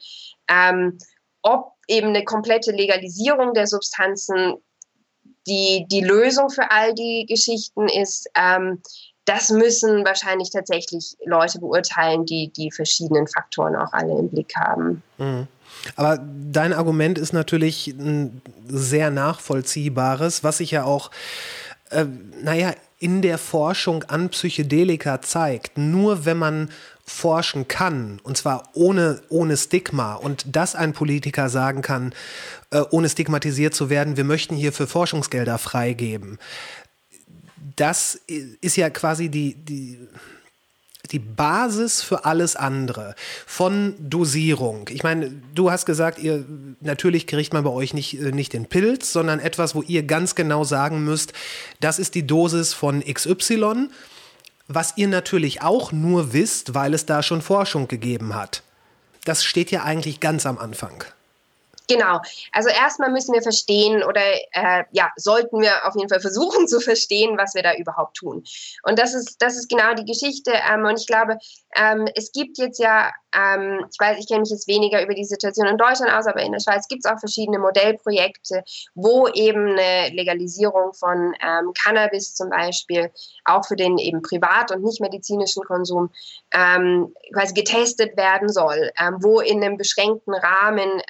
[0.48, 0.98] Ähm,
[1.40, 4.56] ob eben eine komplette Legalisierung der Substanzen
[5.46, 8.82] die, die Lösung für all die Geschichten ist, ähm,
[9.26, 15.02] das müssen wahrscheinlich tatsächlich Leute beurteilen, die die verschiedenen Faktoren auch alle im Blick haben.
[15.18, 15.48] Mhm.
[15.94, 21.10] Aber dein Argument ist natürlich ein sehr nachvollziehbares, was sich ja auch,
[21.90, 22.06] äh,
[22.42, 25.76] naja, in der Forschung an Psychedelika zeigt.
[25.76, 26.70] Nur wenn man
[27.04, 32.14] forschen kann, und zwar ohne, ohne Stigma, und dass ein Politiker sagen kann,
[32.70, 36.38] äh, ohne stigmatisiert zu werden, wir möchten hier für Forschungsgelder freigeben,
[37.74, 38.20] das
[38.60, 39.98] ist ja quasi die, die,
[41.10, 43.14] die Basis für alles andere
[43.46, 44.88] von Dosierung.
[44.90, 46.44] Ich meine, du hast gesagt, ihr
[46.80, 50.34] natürlich kriegt man bei euch nicht, äh, nicht den Pilz, sondern etwas, wo ihr ganz
[50.34, 51.32] genau sagen müsst,
[51.80, 53.88] das ist die Dosis von XY,
[54.68, 58.62] was ihr natürlich auch nur wisst, weil es da schon Forschung gegeben hat.
[59.24, 61.04] Das steht ja eigentlich ganz am Anfang.
[61.88, 62.20] Genau.
[62.52, 64.22] Also erstmal müssen wir verstehen oder
[64.52, 68.44] äh, ja, sollten wir auf jeden Fall versuchen zu verstehen, was wir da überhaupt tun.
[68.82, 70.52] Und das ist, das ist genau die Geschichte.
[70.72, 71.38] Ähm, und ich glaube,
[71.76, 75.24] ähm, es gibt jetzt ja, ähm, ich weiß, ich kenne mich jetzt weniger über die
[75.24, 78.64] Situation in Deutschland aus, aber in der Schweiz gibt es auch verschiedene Modellprojekte,
[78.94, 83.10] wo eben eine Legalisierung von ähm, Cannabis zum Beispiel
[83.44, 86.10] auch für den eben privat und nicht medizinischen Konsum
[86.52, 91.02] ähm, quasi getestet werden soll, ähm, wo in einem beschränkten Rahmen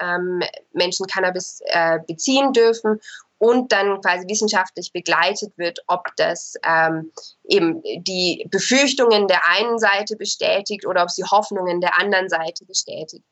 [0.77, 3.01] Menschen Cannabis äh, beziehen dürfen
[3.39, 7.13] und dann quasi wissenschaftlich begleitet wird, ob das ähm,
[7.45, 13.25] eben die Befürchtungen der einen Seite bestätigt oder ob sie Hoffnungen der anderen Seite bestätigt.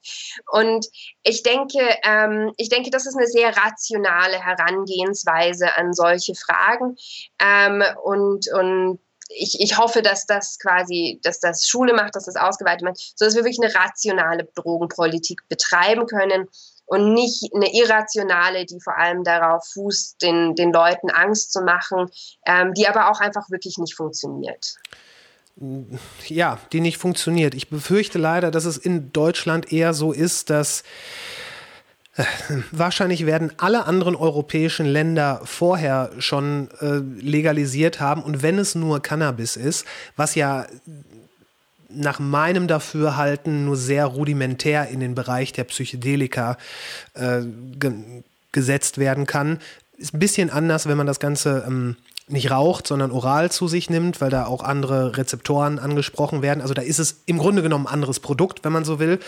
[0.51, 0.87] Und
[1.23, 6.97] ich denke, ähm, ich denke, das ist eine sehr rationale Herangehensweise an solche Fragen
[7.41, 8.99] ähm, und und
[9.31, 13.35] ich, ich hoffe, dass das quasi, dass das Schule macht, dass das ausgeweitet wird, sodass
[13.35, 16.47] wir wirklich eine rationale Drogenpolitik betreiben können
[16.87, 22.11] und nicht eine irrationale, die vor allem darauf fußt, den, den Leuten Angst zu machen,
[22.47, 24.77] ähm, die aber auch einfach wirklich nicht funktioniert.
[26.27, 27.55] Ja, die nicht funktioniert.
[27.55, 30.83] Ich befürchte leider, dass es in Deutschland eher so ist, dass
[32.17, 32.25] äh,
[32.71, 39.01] Wahrscheinlich werden alle anderen europäischen Länder vorher schon äh, legalisiert haben und wenn es nur
[39.01, 39.85] Cannabis ist,
[40.17, 40.67] was ja
[41.95, 46.59] nach meinem Dafürhalten nur sehr rudimentär in den Bereich der Psychedelika
[47.15, 47.43] äh,
[47.79, 47.93] ge
[48.53, 49.59] gesetzt werden kann.
[49.99, 51.97] Ist ein bisschen anders, wenn man das Ganze ähm,
[52.29, 56.61] nicht raucht, sondern oral zu sich nimmt, weil da auch andere Rezeptoren angesprochen werden.
[56.61, 59.19] Also da ist es im Grunde genommen ein anderes Produkt, wenn man so will.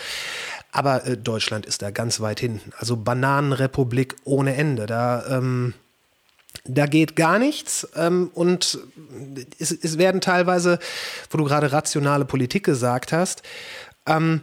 [0.73, 2.73] Aber äh, Deutschland ist da ganz weit hinten.
[2.79, 4.87] Also Bananenrepublik ohne Ende.
[4.87, 5.75] Da ähm,
[6.69, 8.79] da geht gar nichts ähm, und
[9.59, 10.79] es, es, werden teilweise,
[11.31, 13.43] wo du gerade rationale Politik gesagt hast,
[14.07, 14.41] ähm,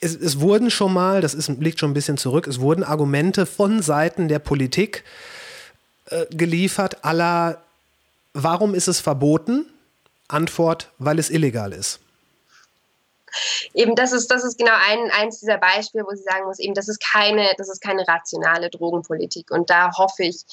[0.00, 3.46] es, es, wurden schon mal, das ist, liegt schon ein bisschen zurück, es wurden Argumente
[3.46, 5.04] von Seiten der Politik
[6.10, 7.62] äh, geliefert, aller,
[8.34, 9.66] warum ist es verboten?
[10.28, 12.00] Antwort, weil es illegal ist
[13.74, 16.74] eben das ist, das ist genau ein, eins dieser Beispiele, wo sie sagen muss, eben,
[16.74, 19.50] das ist keine, das ist keine rationale Drogenpolitik.
[19.50, 20.44] Und da hoffe ich,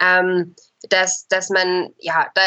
[0.00, 0.54] ähm,
[0.90, 2.42] dass, dass man, ja, da,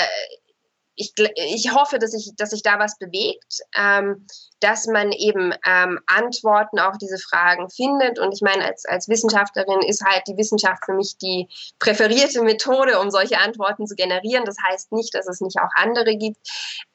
[1.01, 4.25] ich, ich hoffe, dass sich dass sich da was bewegt, ähm,
[4.59, 8.19] dass man eben ähm, Antworten auf diese Fragen findet.
[8.19, 11.49] Und ich meine, als, als Wissenschaftlerin ist halt die Wissenschaft für mich die
[11.79, 14.45] präferierte Methode, um solche Antworten zu generieren.
[14.45, 16.37] Das heißt nicht, dass es nicht auch andere gibt.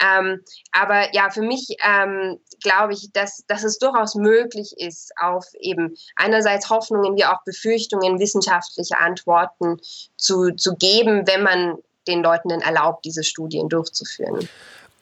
[0.01, 5.45] Ähm, aber ja, für mich ähm, glaube ich, dass, dass es durchaus möglich ist, auf
[5.59, 9.79] eben einerseits Hoffnungen wie auch Befürchtungen wissenschaftliche Antworten
[10.17, 11.79] zu, zu geben, wenn man
[12.09, 14.49] den Leuten dann erlaubt, diese Studien durchzuführen.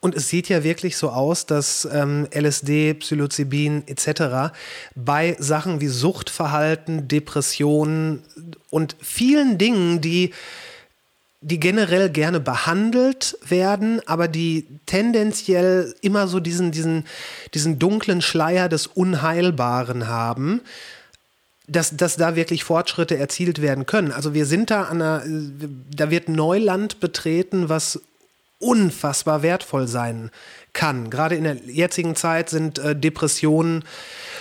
[0.05, 4.55] Und es sieht ja wirklich so aus, dass ähm, LSD, Psilocybin etc.
[4.95, 8.23] bei Sachen wie Suchtverhalten, Depressionen
[8.69, 10.35] und vielen Dingen, die,
[11.41, 17.07] die generell gerne behandelt werden, aber die tendenziell immer so diesen, diesen,
[17.55, 20.61] diesen dunklen Schleier des Unheilbaren haben,
[21.66, 24.12] dass, dass da wirklich Fortschritte erzielt werden können.
[24.12, 25.23] Also wir sind da an einer,
[25.95, 28.01] da wird Neuland betreten, was
[28.59, 30.31] unfassbar wertvoll sein
[30.73, 31.11] kann.
[31.11, 33.85] Gerade in der jetzigen Zeit sind äh, Depressionen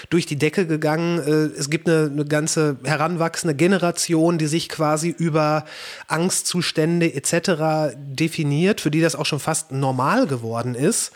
[0.10, 1.20] durch die Decke gegangen.
[1.20, 5.66] Äh, es gibt eine, eine, ganze heranwachsende Generation, die sich quasi über
[6.08, 7.96] Angstzustände etc.
[7.98, 11.12] definiert, für die das auch schon fast normal geworden ist.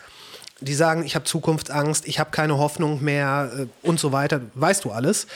[0.59, 4.41] Die sagen, ich habe Zukunftsangst, ich habe keine Hoffnung mehr äh, und so weiter.
[4.53, 5.27] Weißt du alles?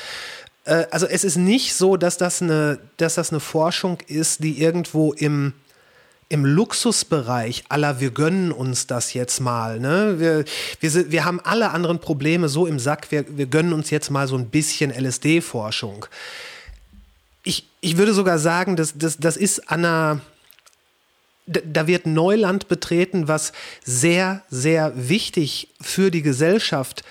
[0.66, 4.62] Äh, also es ist nicht so, dass das eine, dass das eine Forschung ist, die
[4.62, 5.54] irgendwo im
[6.30, 9.82] im Luxusbereich aller, wir gönnen uns das jetzt mal.
[9.82, 10.16] Ne?
[10.18, 10.46] Wir,
[10.80, 14.30] wir, wir haben alle anderen Probleme so im Sack, wir, wir gönnen uns jetzt mal
[14.30, 16.06] so ein bisschen LSD-Forschung.
[17.44, 20.22] Ich, ich würde sogar sagen, das, das, das ist an
[21.48, 23.52] da wird Neuland betreten, was
[23.84, 27.04] sehr, sehr wichtig für die Gesellschaft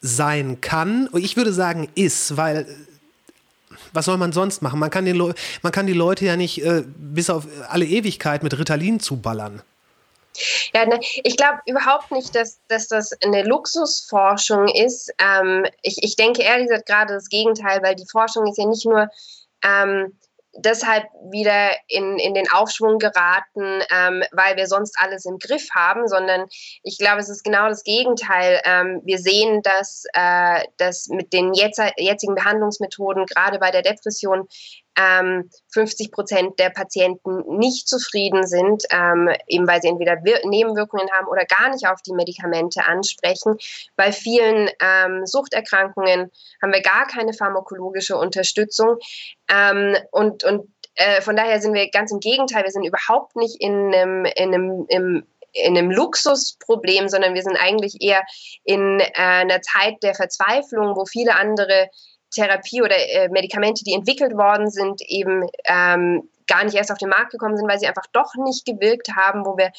[0.00, 1.08] sein kann.
[1.14, 2.66] Ich würde sagen, ist, weil
[3.92, 4.78] was soll man sonst machen?
[4.78, 5.16] Man kann, den
[5.62, 9.62] man kann die Leute ja nicht äh, bis auf alle Ewigkeit mit Ritalin zuballern.
[10.72, 15.12] Ja, ne, ich glaube überhaupt nicht, dass, dass das eine Luxusforschung ist.
[15.18, 18.86] Ähm, ich, ich denke ehrlich gesagt gerade das Gegenteil, weil die Forschung ist ja nicht
[18.86, 19.08] nur
[19.62, 20.12] ähm,
[20.54, 26.08] deshalb wieder in, in den Aufschwung geraten, ähm, weil wir sonst alles im Griff haben,
[26.08, 26.46] sondern
[26.82, 28.60] ich glaube, es ist genau das Gegenteil.
[28.64, 34.48] Ähm, wir sehen, dass, äh, dass mit den jetzigen Behandlungsmethoden, gerade bei der Depression,
[35.00, 41.10] ähm, 50 Prozent der Patienten nicht zufrieden sind, ähm, eben weil sie entweder Wir Nebenwirkungen
[41.12, 43.56] haben oder gar nicht auf die Medikamente ansprechen.
[43.96, 46.30] Bei vielen ähm, Suchterkrankungen
[46.62, 48.98] haben wir gar keine pharmakologische Unterstützung.
[49.50, 53.56] Ähm, und und äh, von daher sind wir ganz im Gegenteil, wir sind überhaupt nicht
[53.60, 58.22] in einem, in einem im, in einem Luxusproblem, sondern wir sind eigentlich eher
[58.64, 61.88] in äh, einer Zeit der Verzweiflung, wo viele andere
[62.30, 67.08] Therapie oder äh, Medikamente, die entwickelt worden sind, eben ähm, gar nicht erst auf den
[67.08, 69.70] Markt gekommen sind, weil sie einfach doch nicht gewirkt haben, wo wir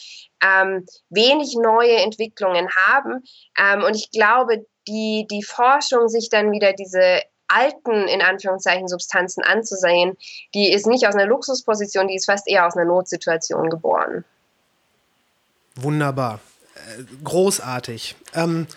[0.44, 3.24] ähm, wenig neue Entwicklungen haben.
[3.60, 9.44] Ähm, und ich glaube, die, die Forschung, sich dann wieder diese alten, in Anführungszeichen, Substanzen
[9.44, 10.18] anzusehen,
[10.54, 14.24] die ist nicht aus einer Luxusposition, die ist fast eher aus einer Notsituation geboren.
[15.76, 16.40] Wunderbar.
[16.76, 18.16] Äh, großartig.
[18.34, 18.68] Ähm,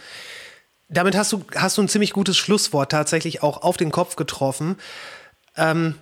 [0.96, 4.76] damit hast du, hast du ein ziemlich gutes Schlusswort tatsächlich auch auf den Kopf getroffen.
[5.56, 5.94] Ähm,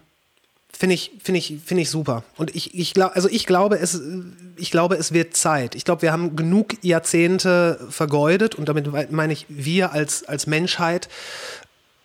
[0.75, 2.25] Finde ich, finde ich, finde ich super.
[2.37, 4.01] Und ich, ich glaube, also ich glaube, es,
[4.57, 5.75] ich glaube, es wird Zeit.
[5.77, 11.09] Ich glaube, wir haben genug Jahrzehnte vergeudet und damit meine ich wir als, als Menschheit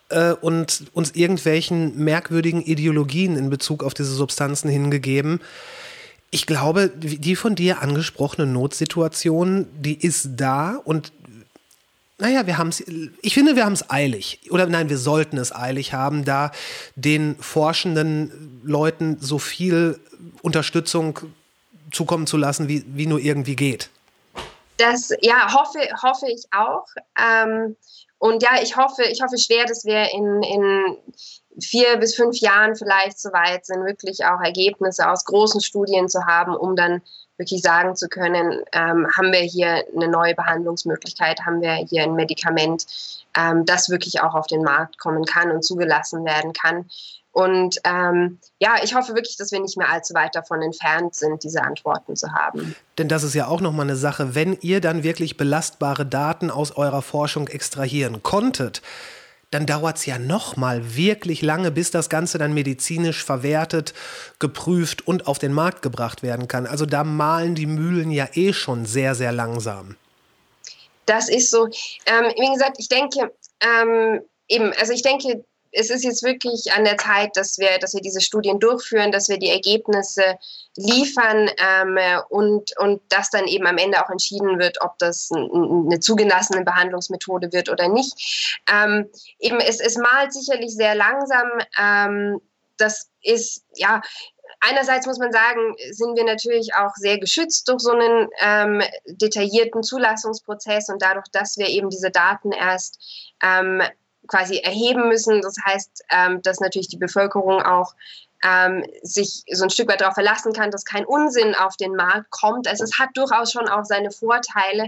[0.09, 5.39] äh, und uns irgendwelchen merkwürdigen Ideologien in Bezug auf diese Substanzen hingegeben.
[6.29, 11.13] Ich glaube, die von dir angesprochene Notsituation, die ist da und
[12.19, 12.83] naja, wir haben es,
[13.21, 14.39] ich finde, wir haben es eilig.
[14.49, 16.51] Oder nein, wir sollten es eilig haben, da
[16.95, 19.99] den forschenden Leuten so viel
[20.41, 21.19] Unterstützung
[21.91, 23.89] zukommen zu lassen, wie, wie nur irgendwie geht.
[24.77, 26.85] Das, ja, hoffe, hoffe ich auch.
[27.19, 27.75] Ähm,
[28.19, 30.97] und ja, ich hoffe, ich hoffe schwer, dass wir in, in
[31.61, 36.25] vier bis fünf Jahren vielleicht so weit sind, wirklich auch Ergebnisse aus großen Studien zu
[36.25, 37.01] haben, um dann
[37.37, 42.15] wirklich sagen zu können, ähm, haben wir hier eine neue Behandlungsmöglichkeit, haben wir hier ein
[42.15, 42.85] Medikament,
[43.37, 46.85] ähm, das wirklich auch auf den Markt kommen kann und zugelassen werden kann.
[47.37, 51.43] Und ähm, ja, ich hoffe wirklich, dass wir nicht mehr allzu weit davon entfernt sind,
[51.43, 52.75] diese Antworten zu haben.
[52.97, 56.71] Denn das ist ja auch nochmal eine Sache, wenn ihr dann wirklich belastbare Daten aus
[56.71, 58.81] eurer Forschung extrahieren konntet,
[59.51, 63.93] dann dauert es ja nochmal wirklich lange, bis das Ganze dann medizinisch verwertet,
[64.39, 66.65] geprüft und auf den Markt gebracht werden kann.
[66.65, 69.95] Also da malen die Mühlen ja eh schon sehr, sehr langsam.
[71.05, 71.65] Das ist so.
[72.05, 76.83] Ähm, wie gesagt, ich denke, ähm, eben, also ich denke, es ist jetzt wirklich an
[76.83, 80.37] der Zeit, dass wir, dass wir diese Studien durchführen, dass wir die Ergebnisse
[80.75, 81.97] liefern ähm,
[82.29, 87.51] und, und dass dann eben am Ende auch entschieden wird, ob das eine zugelassene Behandlungsmethode
[87.51, 88.61] wird oder nicht.
[88.71, 91.47] Ähm, eben es, es malt sicherlich sehr langsam.
[91.79, 92.41] Ähm,
[92.77, 94.01] das ist, ja,
[94.59, 99.83] einerseits muss man sagen, sind wir natürlich auch sehr geschützt durch so einen ähm, detaillierten
[99.83, 102.99] Zulassungsprozess und dadurch, dass wir eben diese Daten erst
[103.41, 103.81] ähm,
[104.27, 105.41] quasi erheben müssen.
[105.41, 107.93] Das heißt, ähm, dass natürlich die Bevölkerung auch
[108.43, 112.29] ähm, sich so ein Stück weit darauf verlassen kann, dass kein Unsinn auf den Markt
[112.31, 112.67] kommt.
[112.67, 114.87] Also es hat durchaus schon auch seine Vorteile.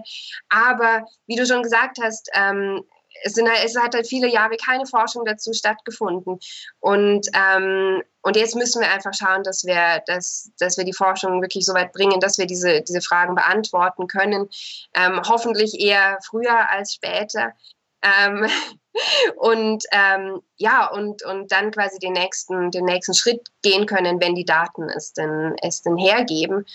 [0.49, 2.84] Aber wie du schon gesagt hast, ähm,
[3.24, 6.40] es, sind, es, hat halt viele Jahre keine Forschung dazu stattgefunden.
[6.80, 11.41] Und, ähm, und jetzt müssen wir einfach schauen, dass wir, dass, dass wir die Forschung
[11.41, 14.49] wirklich so weit bringen, dass wir diese, diese Fragen beantworten können.
[14.94, 17.53] Ähm, hoffentlich eher früher als später.
[18.02, 18.48] Ähm,
[19.38, 24.36] und ähm, ja, und, und dann quasi den nächsten, den nächsten Schritt gehen können, wenn
[24.36, 26.66] die Daten es denn, es denn hergeben.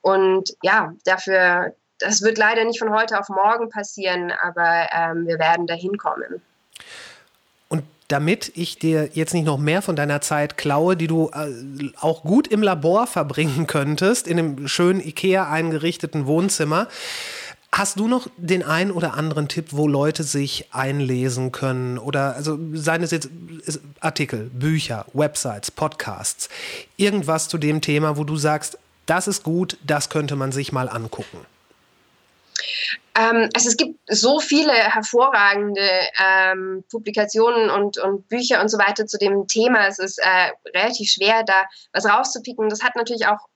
[0.00, 5.38] Und ja, dafür, das wird leider nicht von heute auf morgen passieren, aber ähm, wir
[5.38, 6.42] werden dahin kommen.
[7.68, 11.90] Und damit ich dir jetzt nicht noch mehr von deiner Zeit klaue, die du äh,
[12.00, 16.88] auch gut im Labor verbringen könntest, in einem schönen IKEA eingerichteten Wohnzimmer,
[17.76, 21.98] Hast du noch den einen oder anderen Tipp, wo Leute sich einlesen können?
[21.98, 23.28] Oder also seien es jetzt
[23.98, 26.48] Artikel, Bücher, Websites, Podcasts,
[26.96, 30.88] irgendwas zu dem Thema, wo du sagst, das ist gut, das könnte man sich mal
[30.88, 31.44] angucken?
[33.16, 35.90] Ähm, also es gibt so viele hervorragende
[36.24, 39.88] ähm, Publikationen und, und Bücher und so weiter zu dem Thema.
[39.88, 42.68] Es ist äh, relativ schwer, da was rauszupicken.
[42.68, 43.48] Das hat natürlich auch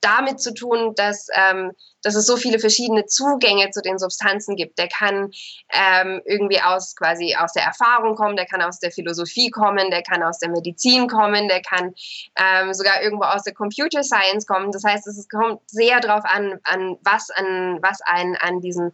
[0.00, 1.72] damit zu tun, dass ähm,
[2.02, 4.78] dass es so viele verschiedene Zugänge zu den Substanzen gibt.
[4.78, 5.30] Der kann
[5.72, 10.02] ähm, irgendwie aus quasi aus der Erfahrung kommen, der kann aus der Philosophie kommen, der
[10.02, 11.94] kann aus der Medizin kommen, der kann
[12.36, 14.72] ähm, sogar irgendwo aus der Computer Science kommen.
[14.72, 18.92] Das heißt, es kommt sehr darauf an, an was an was einen an diesen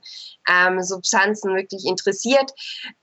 [0.48, 2.52] ähm, Substanzen wirklich interessiert.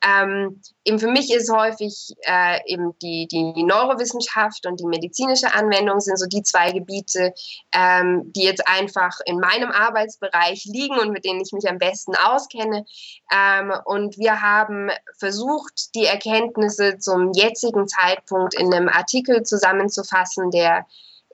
[0.05, 5.99] Ähm, eben für mich ist häufig äh, eben die, die Neurowissenschaft und die medizinische Anwendung
[5.99, 7.33] sind so die zwei Gebiete,
[7.71, 11.77] ähm, die jetzt einfach in meinem Arbeit Arbeitsbereich liegen und mit denen ich mich am
[11.77, 12.85] besten auskenne.
[13.31, 20.85] Ähm, und wir haben versucht, die Erkenntnisse zum jetzigen Zeitpunkt in einem Artikel zusammenzufassen, der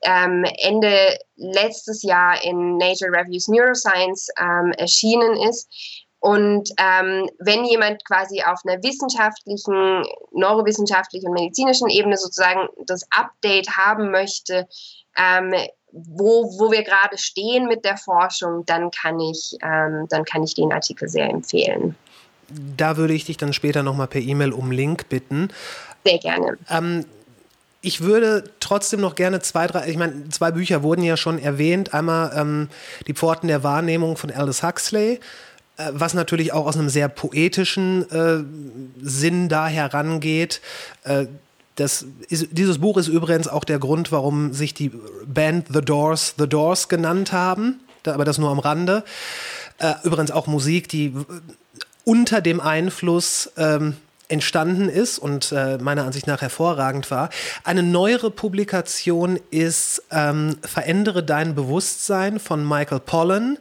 [0.02, 5.70] ähm, Ende letztes Jahr in Nature Reviews Neuroscience ähm, erschienen ist.
[6.20, 13.70] Und ähm, wenn jemand quasi auf einer wissenschaftlichen, neurowissenschaftlichen und medizinischen Ebene sozusagen das Update
[13.78, 14.68] haben möchte,
[15.18, 15.54] ähm,
[15.92, 20.56] wo, wo wir gerade stehen mit der Forschung, dann kann ich, ähm, dann kann ich
[20.56, 21.96] den Artikel sehr empfehlen.
[22.78, 25.50] Da würde ich dich dann später nochmal per E-Mail um Link bitten.
[26.06, 26.58] Sehr gerne.
[26.70, 27.06] Ähm,
[27.82, 31.94] ich würde trotzdem noch gerne zwei, drei, ich meine, zwei Bücher wurden ja schon erwähnt.
[31.94, 32.70] Einmal ähm,
[33.08, 35.20] Die Pforten der Wahrnehmung von Aldous Huxley,
[35.94, 38.44] was natürlich auch aus einem sehr poetischen äh,
[39.02, 40.62] Sinn da herangeht.
[41.04, 41.28] Äh,
[41.76, 44.92] das ist, dieses Buch ist übrigens auch der Grund, warum sich die
[45.26, 49.04] Band The Doors The Doors genannt haben, aber das nur am Rande.
[49.78, 51.14] Äh, übrigens auch Musik, die
[52.04, 53.96] unter dem Einfluss ähm,
[54.28, 57.30] entstanden ist und äh, meiner Ansicht nach hervorragend war.
[57.64, 63.58] Eine neuere Publikation ist ähm, Verändere dein Bewusstsein von Michael Pollan.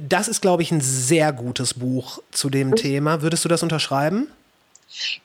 [0.00, 3.22] Das ist, glaube ich, ein sehr gutes Buch zu dem Thema.
[3.22, 4.30] Würdest du das unterschreiben?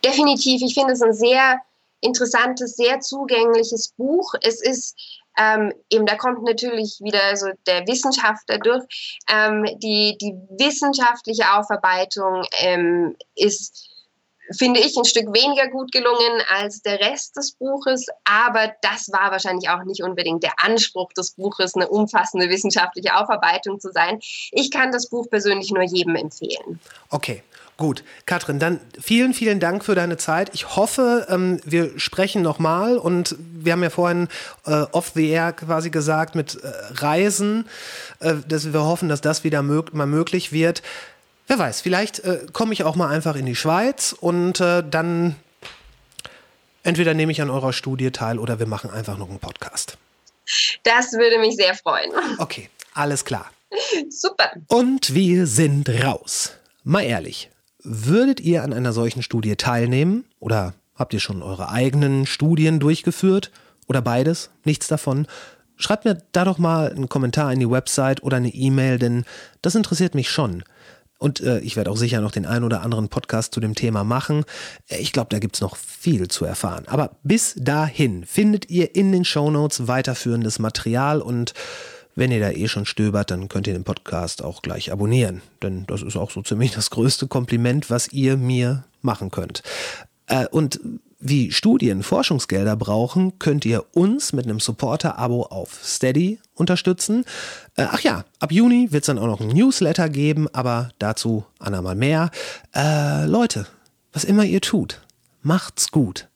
[0.03, 0.61] Definitiv.
[0.61, 1.59] Ich finde es ein sehr
[2.01, 4.33] interessantes, sehr zugängliches Buch.
[4.41, 4.95] Es ist
[5.37, 9.19] ähm, eben, da kommt natürlich wieder so der Wissenschaftler durch.
[9.29, 13.88] Ähm, die, die wissenschaftliche Aufarbeitung ähm, ist
[14.57, 19.31] finde ich, ein Stück weniger gut gelungen als der Rest des Buches, aber das war
[19.31, 24.19] wahrscheinlich auch nicht unbedingt der Anspruch des Buches, eine umfassende wissenschaftliche Aufarbeitung zu sein.
[24.51, 26.79] Ich kann das Buch persönlich nur jedem empfehlen.
[27.09, 27.43] Okay.
[27.79, 30.49] Gut, Katrin, dann vielen, vielen Dank für deine Zeit.
[30.53, 34.27] Ich hoffe, ähm, wir sprechen nochmal und wir haben ja vorhin
[34.65, 37.69] äh, off the air quasi gesagt mit äh, Reisen,
[38.19, 40.81] äh, dass wir hoffen, dass das wieder mög mal möglich wird.
[41.49, 45.35] Wer weiß, vielleicht äh, komme ich auch mal einfach in die Schweiz und äh, dann
[46.83, 49.97] Entweder nehme ich an eurer Studie teil oder wir machen einfach noch einen Podcast.
[50.83, 52.11] Das würde mich sehr freuen.
[52.37, 53.51] Okay, alles klar.
[54.09, 54.51] Super.
[54.67, 56.53] Und wir sind raus.
[56.83, 57.51] Mal ehrlich,
[57.83, 60.25] würdet ihr an einer solchen Studie teilnehmen?
[60.39, 63.51] Oder habt ihr schon eure eigenen Studien durchgeführt?
[63.87, 64.49] Oder beides?
[64.63, 65.27] Nichts davon?
[65.75, 69.25] Schreibt mir da doch mal einen Kommentar in die Website oder eine E-Mail, denn
[69.61, 70.63] das interessiert mich schon.
[71.19, 74.03] Und äh, ich werde auch sicher noch den einen oder anderen Podcast zu dem Thema
[74.03, 74.45] machen.
[74.87, 76.85] Ich glaube, da gibt es noch viel zu erfahren.
[76.87, 81.53] Aber bis dahin findet ihr in den Shownotes weiterführendes Material und
[82.15, 85.41] wenn ihr da eh schon stöbert, dann könnt ihr den Podcast auch gleich abonnieren.
[85.61, 89.61] Denn das ist auch so ziemlich das größte Kompliment, was ihr mir machen könnt.
[90.27, 90.79] Äh, und
[91.19, 97.25] wie Studien Forschungsgelder brauchen, könnt ihr uns mit einem Supporter-Abo auf Steady unterstützen.
[97.75, 101.45] Äh, ach ja, ab Juni wird es dann auch noch ein Newsletter geben, aber dazu
[101.59, 102.31] andermal mehr.
[102.73, 103.67] Äh, Leute,
[104.13, 105.01] was immer ihr tut,
[105.41, 106.29] macht's gut.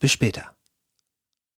[0.00, 0.53] Bis später.